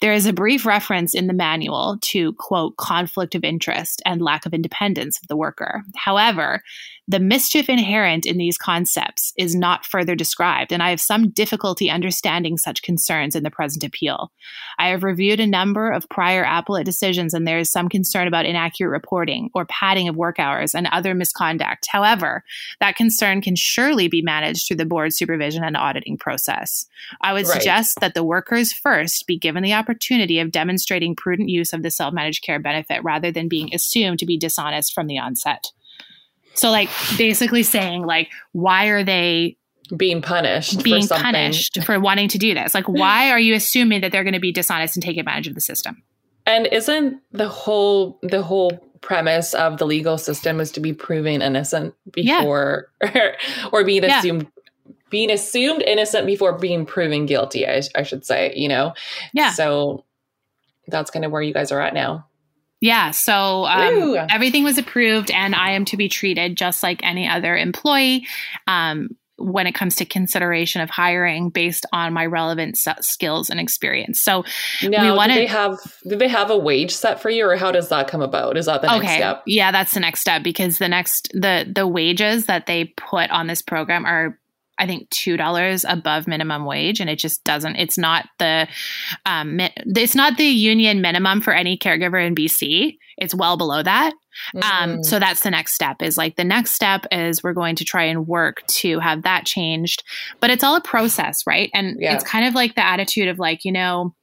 There 0.00 0.12
is 0.12 0.26
a 0.26 0.32
brief 0.32 0.66
reference 0.66 1.14
in 1.14 1.26
the 1.26 1.32
manual 1.32 1.98
to, 2.02 2.32
quote, 2.34 2.76
conflict 2.76 3.34
of 3.34 3.44
interest 3.44 4.02
and 4.04 4.22
lack 4.22 4.46
of 4.46 4.54
independence 4.54 5.18
of 5.20 5.28
the 5.28 5.36
worker. 5.36 5.82
However, 5.96 6.62
the 7.08 7.18
mischief 7.18 7.70
inherent 7.70 8.26
in 8.26 8.36
these 8.36 8.58
concepts 8.58 9.32
is 9.38 9.54
not 9.54 9.86
further 9.86 10.14
described, 10.14 10.72
and 10.72 10.82
I 10.82 10.90
have 10.90 11.00
some 11.00 11.30
difficulty 11.30 11.90
understanding 11.90 12.58
such 12.58 12.82
concerns 12.82 13.34
in 13.34 13.42
the 13.42 13.50
present 13.50 13.82
appeal. 13.82 14.30
I 14.78 14.88
have 14.88 15.02
reviewed 15.02 15.40
a 15.40 15.46
number 15.46 15.90
of 15.90 16.06
prior 16.10 16.44
appellate 16.46 16.84
decisions, 16.84 17.32
and 17.32 17.46
there 17.46 17.58
is 17.58 17.72
some 17.72 17.88
concern 17.88 18.28
about 18.28 18.44
inaccurate 18.44 18.90
reporting 18.90 19.48
or 19.54 19.64
padding 19.64 20.06
of 20.06 20.16
work 20.16 20.38
hours 20.38 20.74
and 20.74 20.86
other 20.88 21.14
misconduct. 21.14 21.86
However, 21.90 22.44
that 22.80 22.96
concern 22.96 23.40
can 23.40 23.56
surely 23.56 24.08
be 24.08 24.20
managed 24.20 24.68
through 24.68 24.76
the 24.76 24.84
board 24.84 25.14
supervision 25.14 25.64
and 25.64 25.78
auditing 25.78 26.18
process. 26.18 26.84
I 27.22 27.32
would 27.32 27.46
right. 27.46 27.54
suggest 27.54 28.00
that 28.00 28.12
the 28.12 28.22
workers 28.22 28.74
first 28.74 29.26
be 29.26 29.38
given 29.38 29.62
the 29.62 29.72
opportunity 29.72 30.40
of 30.40 30.52
demonstrating 30.52 31.16
prudent 31.16 31.48
use 31.48 31.72
of 31.72 31.82
the 31.82 31.90
self 31.90 32.12
managed 32.12 32.44
care 32.44 32.58
benefit 32.58 33.02
rather 33.02 33.32
than 33.32 33.48
being 33.48 33.74
assumed 33.74 34.18
to 34.18 34.26
be 34.26 34.36
dishonest 34.36 34.92
from 34.92 35.06
the 35.06 35.18
onset. 35.18 35.72
So 36.58 36.70
like 36.70 36.90
basically 37.16 37.62
saying 37.62 38.04
like 38.04 38.30
why 38.52 38.86
are 38.86 39.04
they 39.04 39.56
being 39.96 40.20
punished 40.20 40.82
being 40.82 41.06
for 41.06 41.14
punished 41.14 41.82
for 41.84 41.98
wanting 41.98 42.28
to 42.28 42.38
do 42.38 42.54
this? 42.54 42.74
Like 42.74 42.88
why 42.88 43.30
are 43.30 43.40
you 43.40 43.54
assuming 43.54 44.00
that 44.02 44.12
they're 44.12 44.24
going 44.24 44.34
to 44.34 44.40
be 44.40 44.52
dishonest 44.52 44.96
and 44.96 45.02
take 45.02 45.16
advantage 45.16 45.46
of 45.46 45.54
the 45.54 45.60
system? 45.60 46.02
And 46.46 46.66
isn't 46.66 47.20
the 47.32 47.48
whole 47.48 48.18
the 48.22 48.42
whole 48.42 48.72
premise 49.00 49.54
of 49.54 49.78
the 49.78 49.86
legal 49.86 50.18
system 50.18 50.60
is 50.60 50.72
to 50.72 50.80
be 50.80 50.92
proven 50.92 51.42
innocent 51.42 51.94
before 52.12 52.90
yeah. 53.02 53.32
or, 53.72 53.84
being 53.84 54.04
assumed 54.04 54.42
yeah. 54.42 54.92
being 55.10 55.30
assumed 55.30 55.82
innocent 55.82 56.26
before 56.26 56.58
being 56.58 56.84
proven 56.84 57.26
guilty, 57.26 57.66
I, 57.66 57.82
I 57.94 58.02
should 58.02 58.24
say, 58.24 58.52
you 58.56 58.68
know? 58.68 58.94
Yeah. 59.32 59.52
So 59.52 60.04
that's 60.88 61.10
kind 61.10 61.24
of 61.24 61.30
where 61.30 61.42
you 61.42 61.54
guys 61.54 61.70
are 61.70 61.80
at 61.80 61.94
now. 61.94 62.26
Yeah, 62.80 63.10
so 63.10 63.64
um, 63.64 64.26
everything 64.30 64.62
was 64.62 64.78
approved, 64.78 65.30
and 65.30 65.54
I 65.54 65.72
am 65.72 65.84
to 65.86 65.96
be 65.96 66.08
treated 66.08 66.56
just 66.56 66.82
like 66.82 67.00
any 67.02 67.28
other 67.28 67.56
employee 67.56 68.26
um, 68.68 69.08
when 69.38 69.66
it 69.66 69.74
comes 69.74 69.96
to 69.96 70.04
consideration 70.04 70.80
of 70.80 70.90
hiring 70.90 71.50
based 71.50 71.86
on 71.92 72.12
my 72.12 72.26
relevant 72.26 72.76
skills 73.00 73.50
and 73.50 73.58
experience. 73.58 74.20
So 74.20 74.44
now, 74.82 75.10
we 75.10 75.16
want 75.16 75.32
to. 75.32 75.38
They 75.38 75.46
have 75.46 75.78
do 76.06 76.16
they 76.16 76.28
have 76.28 76.50
a 76.50 76.58
wage 76.58 76.92
set 76.92 77.20
for 77.20 77.30
you, 77.30 77.48
or 77.48 77.56
how 77.56 77.72
does 77.72 77.88
that 77.88 78.08
come 78.08 78.22
about? 78.22 78.56
Is 78.56 78.66
that 78.66 78.80
the 78.80 78.88
next 78.88 79.04
okay. 79.04 79.16
step? 79.16 79.42
Yeah, 79.46 79.72
that's 79.72 79.94
the 79.94 80.00
next 80.00 80.20
step 80.20 80.42
because 80.42 80.78
the 80.78 80.88
next 80.88 81.30
the 81.32 81.70
the 81.72 81.86
wages 81.86 82.46
that 82.46 82.66
they 82.66 82.86
put 82.96 83.30
on 83.30 83.46
this 83.46 83.62
program 83.62 84.04
are 84.04 84.38
I 84.78 84.86
think 84.86 85.10
two 85.10 85.36
dollars 85.36 85.84
above 85.86 86.26
minimum 86.26 86.64
wage, 86.64 87.00
and 87.00 87.10
it 87.10 87.18
just 87.18 87.44
doesn't. 87.44 87.76
It's 87.76 87.98
not 87.98 88.28
the, 88.38 88.68
um, 89.26 89.60
it's 89.60 90.14
not 90.14 90.36
the 90.36 90.44
union 90.44 91.00
minimum 91.00 91.40
for 91.40 91.52
any 91.52 91.76
caregiver 91.76 92.24
in 92.24 92.34
BC. 92.34 92.96
It's 93.16 93.34
well 93.34 93.56
below 93.56 93.82
that. 93.82 94.12
Um, 94.54 94.62
mm. 94.62 94.82
Um, 94.82 95.04
so 95.04 95.18
that's 95.18 95.42
the 95.42 95.50
next 95.50 95.74
step. 95.74 96.02
Is 96.02 96.16
like 96.16 96.36
the 96.36 96.44
next 96.44 96.72
step 96.72 97.06
is 97.10 97.42
we're 97.42 97.52
going 97.52 97.76
to 97.76 97.84
try 97.84 98.04
and 98.04 98.26
work 98.26 98.64
to 98.68 99.00
have 99.00 99.22
that 99.22 99.44
changed, 99.44 100.04
but 100.40 100.50
it's 100.50 100.62
all 100.62 100.76
a 100.76 100.80
process, 100.80 101.38
right? 101.46 101.70
And 101.74 101.96
yeah. 102.00 102.14
it's 102.14 102.24
kind 102.24 102.46
of 102.46 102.54
like 102.54 102.74
the 102.74 102.86
attitude 102.86 103.28
of 103.28 103.38
like 103.38 103.64
you 103.64 103.72
know 103.72 104.14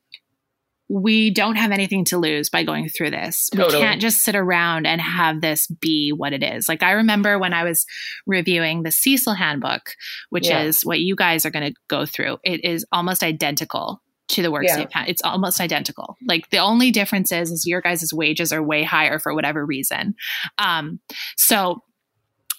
we 0.88 1.32
don't 1.32 1.56
have 1.56 1.71
anything 1.71 2.06
to 2.06 2.17
lose 2.17 2.50
by 2.50 2.63
going 2.63 2.89
through 2.89 3.10
this. 3.10 3.50
Totally. 3.50 3.76
We 3.76 3.82
can't 3.82 4.02
just 4.02 4.19
sit 4.19 4.36
around 4.36 4.86
and 4.86 5.02
have 5.02 5.41
this 5.41 5.67
be 5.67 6.12
what 6.12 6.34
it 6.34 6.43
is. 6.43 6.69
Like 6.69 6.84
I 6.84 6.91
remember 6.91 7.39
when 7.39 7.54
I 7.54 7.63
was 7.63 7.86
reviewing 8.28 8.84
the 8.84 8.89
CSIL 8.89 9.36
handbook, 9.36 9.95
which 10.30 10.48
yeah. 10.48 10.62
is 10.62 10.82
what 10.82 11.00
you 11.00 11.15
guys 11.15 11.45
are 11.45 11.52
going 11.52 11.74
to 11.74 11.80
go 11.88 12.06
through. 12.06 12.38
It 12.43 12.63
is 12.63 12.86
almost 12.91 13.24
identical 13.24 14.02
to 14.28 14.41
the 14.41 14.52
WorkSafe 14.52 14.88
yeah. 14.95 15.06
It's 15.08 15.21
almost 15.24 15.60
identical. 15.60 16.17
Like 16.28 16.50
the 16.50 16.58
only 16.58 16.91
difference 16.91 17.32
is, 17.32 17.52
is 17.52 17.65
your 17.65 17.82
guys' 17.82 18.12
wages 18.13 18.52
are 18.52 18.62
way 18.62 18.84
higher 18.84 19.19
for 19.19 19.34
whatever 19.34 19.65
reason. 19.65 20.15
Um, 20.58 21.00
so 21.38 21.82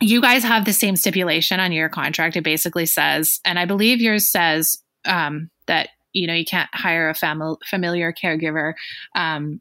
you 0.01 0.21
guys 0.21 0.45
have 0.45 0.65
the 0.65 0.73
same 0.73 0.97
stipulation 0.97 1.59
on 1.59 1.73
your 1.73 1.89
contract. 1.89 2.37
It 2.37 2.45
basically 2.45 2.87
says, 2.87 3.41
and 3.45 3.59
I 3.59 3.65
believe 3.65 4.01
yours 4.01 4.31
says 4.31 4.79
um, 5.05 5.51
that 5.67 5.89
you 6.17 6.27
know 6.27 6.35
you 6.35 6.45
can't 6.45 6.71
hire 6.73 7.09
a 7.09 7.15
family 7.15 7.57
familiar 7.65 8.13
caregiver 8.13 8.75
um, 9.15 9.61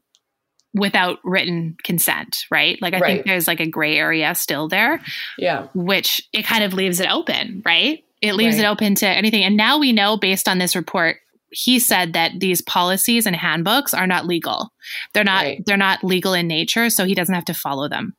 without 0.76 1.18
written 1.24 1.76
consent, 1.82 2.44
right? 2.50 2.80
Like 2.82 2.94
I 2.94 2.98
right. 2.98 3.14
think 3.14 3.26
there's 3.26 3.48
like 3.48 3.60
a 3.60 3.66
gray 3.66 3.96
area 3.96 4.34
still 4.34 4.68
there. 4.68 5.00
Yeah. 5.38 5.68
Which 5.74 6.28
it 6.32 6.44
kind 6.44 6.62
of 6.64 6.74
leaves 6.74 7.00
it 7.00 7.10
open, 7.10 7.62
right? 7.64 8.04
It 8.20 8.34
leaves 8.34 8.56
right. 8.56 8.64
it 8.64 8.68
open 8.68 8.94
to 8.96 9.08
anything. 9.08 9.42
And 9.42 9.56
now 9.56 9.78
we 9.78 9.92
know 9.92 10.16
based 10.16 10.48
on 10.48 10.58
this 10.58 10.76
report 10.76 11.16
he 11.50 11.78
said 11.78 12.12
that 12.12 12.32
these 12.38 12.60
policies 12.60 13.24
and 13.24 13.34
handbooks 13.34 13.94
are 13.94 14.06
not 14.06 14.26
legal. 14.26 14.72
They're 15.14 15.24
not 15.24 15.44
right. 15.44 15.62
they're 15.64 15.76
not 15.76 16.04
legal 16.04 16.34
in 16.34 16.46
nature, 16.46 16.90
so 16.90 17.04
he 17.04 17.14
doesn't 17.14 17.34
have 17.34 17.44
to 17.46 17.54
follow 17.54 17.88
them. 17.88 18.14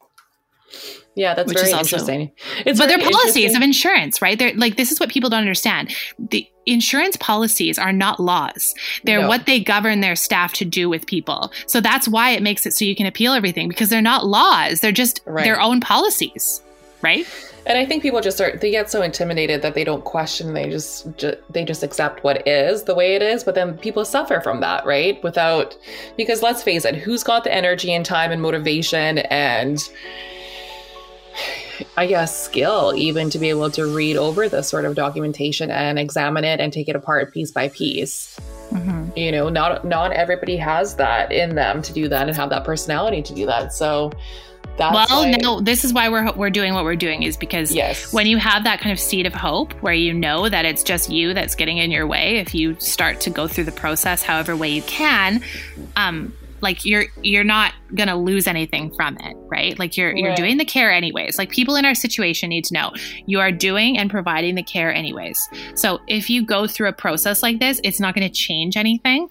Yeah, 1.16 1.34
that's 1.34 1.48
Which 1.48 1.58
very 1.58 1.74
also, 1.74 1.98
interesting. 1.98 2.32
It's 2.66 2.80
but 2.80 2.88
they're 2.88 3.00
policies 3.00 3.56
of 3.56 3.62
insurance, 3.62 4.22
right? 4.22 4.40
They're 4.40 4.54
like 4.56 4.78
this 4.78 4.92
is 4.92 5.00
what 5.00 5.10
people 5.10 5.30
don't 5.30 5.42
understand. 5.42 5.94
The 6.18 6.48
insurance 6.68 7.16
policies 7.18 7.80
are 7.80 7.94
not 7.94 8.20
laws. 8.20 8.76
They're 9.04 9.22
no. 9.22 9.28
what 9.28 9.46
they 9.46 9.60
govern 9.60 10.02
their 10.02 10.16
staff 10.16 10.54
to 10.54 10.66
do 10.66 10.90
with 10.90 11.06
people. 11.06 11.52
So 11.66 11.82
that's 11.82 12.08
why 12.08 12.32
it 12.32 12.44
makes 12.44 12.66
it 12.66 12.74
so 12.74 12.86
you 12.86 12.96
can 12.96 13.06
appeal 13.06 13.34
everything 13.34 13.70
because 13.70 13.90
they're 13.90 14.02
not 14.02 14.26
laws. 14.26 14.82
They're 14.82 14.92
just 14.92 15.22
right. 15.26 15.44
their 15.44 15.60
own 15.60 15.80
policies, 15.80 16.62
right? 17.02 17.26
And 17.66 17.78
I 17.78 17.86
think 17.86 18.02
people 18.02 18.22
just 18.22 18.40
are 18.40 18.56
they 18.56 18.72
get 18.72 18.90
so 18.90 19.02
intimidated 19.02 19.62
that 19.62 19.74
they 19.74 19.84
don't 19.84 20.06
question. 20.06 20.54
They 20.54 20.70
just, 20.70 21.18
just 21.18 21.38
they 21.50 21.66
just 21.66 21.84
accept 21.84 22.24
what 22.24 22.48
is 22.48 22.84
the 22.84 22.96
way 22.96 23.16
it 23.16 23.22
is. 23.22 23.44
But 23.44 23.56
then 23.56 23.78
people 23.78 24.06
suffer 24.06 24.40
from 24.40 24.62
that, 24.62 24.86
right? 24.86 25.22
Without 25.22 25.78
because 26.16 26.42
let's 26.42 26.64
face 26.64 26.86
it, 26.86 26.96
who's 26.96 27.24
got 27.24 27.44
the 27.44 27.54
energy 27.54 27.92
and 27.92 28.06
time 28.06 28.32
and 28.32 28.42
motivation 28.42 29.18
and 29.18 29.80
I 31.96 32.08
guess, 32.08 32.44
skill 32.44 32.94
even 32.96 33.30
to 33.30 33.40
be 33.40 33.50
able 33.50 33.70
to 33.72 33.86
read 33.86 34.18
over 34.18 34.50
this 34.50 34.70
sort 34.70 34.86
of 34.86 34.96
documentation 34.96 35.72
and 35.72 36.00
examine 36.00 36.44
it 36.44 36.60
and 36.60 36.72
take 36.72 36.90
it 36.90 36.96
apart 36.96 37.34
piece 37.34 37.52
by 37.52 37.70
piece. 37.70 38.38
Mm-hmm. 38.72 39.18
You 39.18 39.32
know, 39.32 39.50
not 39.50 39.86
not 39.86 40.12
everybody 40.12 40.58
has 40.58 40.96
that 40.96 41.32
in 41.32 41.56
them 41.56 41.82
to 41.82 41.94
do 41.94 42.08
that 42.10 42.28
and 42.28 42.36
have 42.36 42.50
that 42.50 42.66
personality 42.66 43.22
to 43.22 43.34
do 43.34 43.46
that. 43.46 43.74
So 43.74 44.12
that's 44.78 45.10
well, 45.10 45.28
no, 45.42 45.60
this 45.60 45.84
is 45.84 45.92
why 45.94 46.10
we're 46.10 46.32
we're 46.34 46.50
doing 46.50 46.74
what 46.74 46.84
we're 46.84 46.96
doing 46.96 47.24
is 47.24 47.36
because 47.36 47.74
yes. 47.74 48.14
when 48.14 48.28
you 48.28 48.38
have 48.38 48.64
that 48.66 48.80
kind 48.80 48.92
of 48.92 49.00
seed 49.00 49.26
of 49.26 49.34
hope 49.34 49.74
where 49.82 49.94
you 49.94 50.14
know 50.14 50.48
that 50.48 50.66
it's 50.66 50.84
just 50.84 51.10
you 51.10 51.34
that's 51.34 51.56
getting 51.56 51.78
in 51.78 51.90
your 51.90 52.06
way, 52.06 52.38
if 52.38 52.54
you 52.54 52.76
start 52.80 53.20
to 53.22 53.30
go 53.30 53.48
through 53.48 53.64
the 53.64 53.72
process 53.72 54.22
however 54.22 54.56
way 54.56 54.70
you 54.70 54.84
can, 54.84 55.42
um, 55.96 56.34
like 56.62 56.86
you're 56.86 57.06
you're 57.22 57.44
not 57.44 57.74
going 57.96 58.10
to 58.10 58.16
lose 58.16 58.48
anything 58.48 58.94
from 58.96 59.18
it 59.20 59.36
right? 59.50 59.78
Like 59.80 59.98
you're 59.98 60.14
right. 60.14 60.18
you're 60.18 60.36
doing 60.36 60.58
the 60.58 60.66
care 60.66 60.92
anyways. 60.92 61.38
Like 61.38 61.50
people 61.50 61.76
in 61.76 61.86
our 61.86 61.96
situation 61.96 62.50
need 62.50 62.66
to 62.66 62.74
know 62.74 62.92
you 63.26 63.40
are 63.40 63.52
doing 63.52 63.98
and 63.98 64.10
providing 64.10 64.56
the 64.56 64.64
care 64.64 64.94
anyways. 64.94 65.40
So 65.76 66.00
if 66.08 66.30
you 66.30 66.46
go 66.46 66.68
through 66.68 66.90
a 66.90 66.94
process 66.94 67.42
like 67.42 67.60
this 67.60 67.80
it's 67.84 68.00
not 68.00 68.14
going 68.14 68.28
to 68.28 68.34
change 68.34 68.78
anything. 68.78 69.30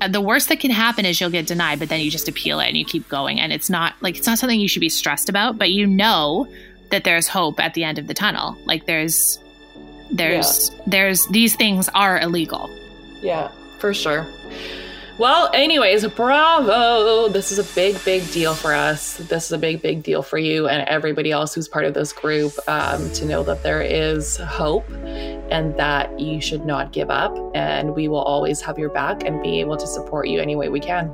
Uh, 0.00 0.08
the 0.08 0.20
worst 0.20 0.48
that 0.48 0.60
can 0.60 0.70
happen 0.70 1.04
is 1.04 1.20
you'll 1.20 1.30
get 1.30 1.46
denied 1.46 1.78
but 1.78 1.88
then 1.88 2.00
you 2.00 2.10
just 2.10 2.28
appeal 2.28 2.60
it 2.60 2.68
and 2.68 2.76
you 2.76 2.84
keep 2.84 3.08
going. 3.08 3.40
And 3.40 3.52
it's 3.52 3.70
not 3.70 3.94
like 4.00 4.16
it's 4.16 4.26
not 4.26 4.38
something 4.38 4.60
you 4.60 4.68
should 4.68 4.80
be 4.80 4.88
stressed 4.88 5.28
about 5.28 5.58
but 5.58 5.70
you 5.70 5.86
know 5.86 6.46
that 6.90 7.04
there's 7.04 7.28
hope 7.28 7.58
at 7.60 7.74
the 7.74 7.84
end 7.84 7.98
of 7.98 8.06
the 8.06 8.14
tunnel. 8.14 8.56
Like 8.64 8.86
there's 8.86 9.38
there's 10.10 10.70
yeah. 10.70 10.84
there's 10.88 11.26
these 11.28 11.54
things 11.56 11.88
are 11.94 12.20
illegal. 12.20 12.68
Yeah 13.22 13.50
for 13.82 13.92
sure 13.92 14.24
well, 15.22 15.48
anyways, 15.54 16.04
bravo. 16.08 17.28
This 17.28 17.52
is 17.52 17.60
a 17.60 17.74
big, 17.76 18.04
big 18.04 18.28
deal 18.32 18.56
for 18.56 18.74
us. 18.74 19.18
This 19.18 19.44
is 19.44 19.52
a 19.52 19.58
big, 19.58 19.80
big 19.80 20.02
deal 20.02 20.20
for 20.20 20.36
you 20.36 20.66
and 20.66 20.82
everybody 20.88 21.30
else 21.30 21.54
who's 21.54 21.68
part 21.68 21.84
of 21.84 21.94
this 21.94 22.12
group 22.12 22.52
um, 22.66 23.08
to 23.12 23.24
know 23.24 23.44
that 23.44 23.62
there 23.62 23.82
is 23.82 24.38
hope 24.38 24.90
and 24.90 25.76
that 25.76 26.18
you 26.18 26.40
should 26.40 26.66
not 26.66 26.92
give 26.92 27.08
up. 27.08 27.38
And 27.54 27.94
we 27.94 28.08
will 28.08 28.22
always 28.22 28.60
have 28.62 28.80
your 28.80 28.90
back 28.90 29.22
and 29.22 29.40
be 29.40 29.60
able 29.60 29.76
to 29.76 29.86
support 29.86 30.26
you 30.26 30.40
any 30.40 30.56
way 30.56 30.68
we 30.68 30.80
can. 30.80 31.08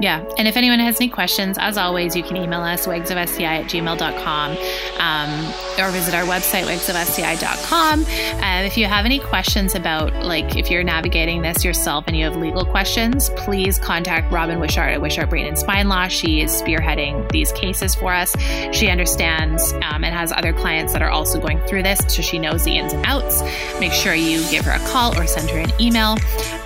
Yeah. 0.00 0.24
And 0.38 0.48
if 0.48 0.56
anyone 0.56 0.80
has 0.80 0.96
any 0.96 1.08
questions, 1.08 1.56
as 1.58 1.78
always, 1.78 2.16
you 2.16 2.22
can 2.22 2.36
email 2.36 2.60
us, 2.60 2.86
wagsofsci 2.86 3.42
at 3.42 3.66
gmail.com 3.66 4.56
um, 4.98 5.54
or 5.78 5.90
visit 5.90 6.14
our 6.14 6.24
website, 6.24 6.64
wagsofsci.com. 6.64 8.04
And 8.42 8.66
if 8.66 8.76
you 8.76 8.86
have 8.86 9.04
any 9.04 9.18
questions 9.18 9.74
about, 9.74 10.12
like, 10.24 10.56
if 10.56 10.70
you're 10.70 10.82
navigating 10.82 11.42
this 11.42 11.64
yourself 11.64 12.04
and 12.06 12.16
you 12.16 12.24
have 12.24 12.36
legal 12.36 12.64
questions, 12.64 13.30
please 13.36 13.78
contact 13.78 14.32
Robin 14.32 14.58
Wishart 14.58 14.92
at 14.92 15.00
Wishart 15.00 15.30
Brain 15.30 15.46
and 15.46 15.58
Spine 15.58 15.88
Law. 15.88 16.08
She 16.08 16.40
is 16.40 16.50
spearheading 16.50 17.30
these 17.30 17.52
cases 17.52 17.94
for 17.94 18.12
us. 18.12 18.34
She 18.72 18.88
understands 18.88 19.72
um, 19.74 20.04
and 20.04 20.14
has 20.14 20.32
other 20.32 20.52
clients 20.52 20.92
that 20.92 21.02
are 21.02 21.10
also 21.10 21.40
going 21.40 21.60
through 21.66 21.84
this, 21.84 22.00
so 22.08 22.20
she 22.20 22.38
knows 22.38 22.64
the 22.64 22.76
ins 22.76 22.92
and 22.92 23.04
outs. 23.06 23.42
Make 23.78 23.92
sure 23.92 24.14
you 24.14 24.40
give 24.50 24.64
her 24.64 24.72
a 24.72 24.88
call 24.90 25.16
or 25.18 25.26
send 25.26 25.50
her 25.50 25.58
an 25.58 25.70
email. 25.80 26.16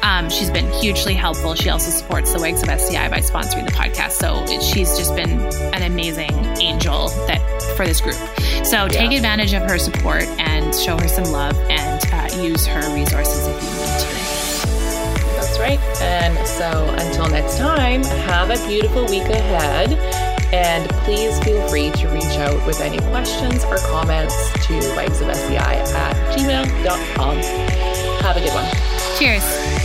Um, 0.02 0.30
she's 0.30 0.50
been 0.50 0.70
hugely 0.80 1.14
helpful. 1.14 1.54
She 1.54 1.68
also 1.68 1.90
supports 1.90 2.32
the 2.32 2.40
Wags 2.40 2.62
of 2.62 2.68
SCI 2.68 3.08
by 3.08 3.17
sponsoring 3.24 3.64
the 3.64 3.72
podcast. 3.72 4.12
So 4.12 4.46
she's 4.60 4.96
just 4.96 5.14
been 5.14 5.40
an 5.74 5.82
amazing 5.82 6.32
angel 6.60 7.08
that 7.26 7.40
for 7.76 7.86
this 7.86 8.00
group. 8.00 8.16
So 8.64 8.84
yeah. 8.84 8.88
take 8.88 9.12
advantage 9.12 9.52
of 9.52 9.62
her 9.62 9.78
support 9.78 10.24
and 10.38 10.74
show 10.74 10.98
her 10.98 11.08
some 11.08 11.24
love 11.24 11.56
and 11.70 12.04
uh, 12.12 12.42
use 12.42 12.66
her 12.66 12.94
resources 12.94 13.46
if 13.46 13.62
you 13.62 13.70
need 13.70 14.00
to. 14.00 14.18
That's 15.36 15.58
right. 15.58 15.78
And 16.02 16.46
so 16.46 16.86
until 16.98 17.28
next 17.28 17.58
time, 17.58 18.02
have 18.02 18.50
a 18.50 18.66
beautiful 18.66 19.06
week 19.06 19.24
ahead. 19.24 19.92
And 20.52 20.88
please 21.04 21.38
feel 21.44 21.66
free 21.68 21.90
to 21.90 22.08
reach 22.08 22.24
out 22.38 22.66
with 22.66 22.80
any 22.80 22.98
questions 23.10 23.64
or 23.64 23.76
comments 23.76 24.34
to 24.66 24.72
wagsofsci 24.96 25.56
at 25.58 26.36
gmail.com. 26.36 27.36
Have 28.22 28.36
a 28.36 28.40
good 28.40 28.54
one. 28.54 28.70
Cheers. 29.18 29.77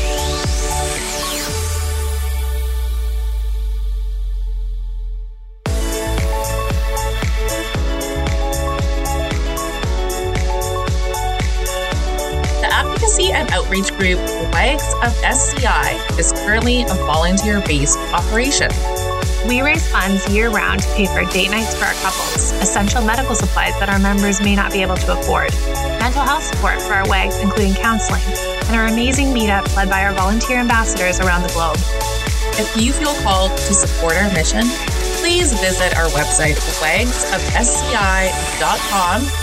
Outreach 13.51 13.91
group 13.97 14.19
Wags 14.53 14.93
of 15.03 15.13
SCI 15.23 15.99
is 16.17 16.31
currently 16.31 16.83
a 16.83 16.93
volunteer 17.05 17.61
based 17.61 17.97
operation. 18.13 18.69
We 19.47 19.61
raise 19.61 19.87
funds 19.91 20.27
year 20.29 20.49
round 20.49 20.81
to 20.83 20.87
pay 20.89 21.05
for 21.05 21.25
date 21.31 21.51
nights 21.51 21.75
for 21.75 21.85
our 21.85 21.93
couples, 21.95 22.51
essential 22.61 23.01
medical 23.01 23.35
supplies 23.35 23.77
that 23.79 23.89
our 23.89 23.99
members 23.99 24.39
may 24.41 24.55
not 24.55 24.71
be 24.71 24.81
able 24.81 24.95
to 24.95 25.19
afford, 25.19 25.51
mental 25.99 26.21
health 26.21 26.43
support 26.43 26.81
for 26.81 26.93
our 26.93 27.05
WAGs, 27.07 27.41
including 27.41 27.73
counseling, 27.73 28.21
and 28.67 28.75
our 28.75 28.85
amazing 28.85 29.27
meetup 29.27 29.75
led 29.75 29.89
by 29.89 30.03
our 30.05 30.13
volunteer 30.13 30.59
ambassadors 30.59 31.19
around 31.19 31.41
the 31.43 31.49
globe. 31.49 31.77
If 32.55 32.77
you 32.79 32.93
feel 32.93 33.13
called 33.23 33.51
to 33.51 33.73
support 33.73 34.15
our 34.15 34.31
mission, 34.33 34.67
please 35.19 35.51
visit 35.59 35.97
our 35.97 36.07
website, 36.09 36.55
wagsofsci.com, 36.79 37.09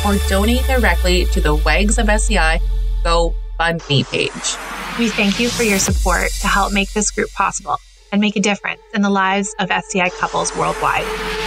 or 0.07 0.17
donate 0.29 0.65
directly 0.67 1.25
to 1.27 1.41
the 1.41 1.55
Wags 1.57 1.99
of 1.99 2.09
SCI 2.09 2.61
Go 3.03 3.35
GoFundMe 3.61 4.11
page. 4.11 4.99
We 4.99 5.09
thank 5.09 5.39
you 5.39 5.49
for 5.49 5.63
your 5.63 5.79
support 5.79 6.31
to 6.41 6.49
help 6.49 6.73
make 6.73 6.93
this 6.93 7.11
group 7.11 7.31
possible 7.33 7.77
and 8.13 8.21
make 8.21 8.37
a 8.37 8.41
difference 8.41 8.81
in 8.95 9.03
the 9.03 9.11
lives 9.11 9.55
of 9.59 9.71
SCI 9.71 10.11
couples 10.11 10.55
worldwide. 10.57 11.40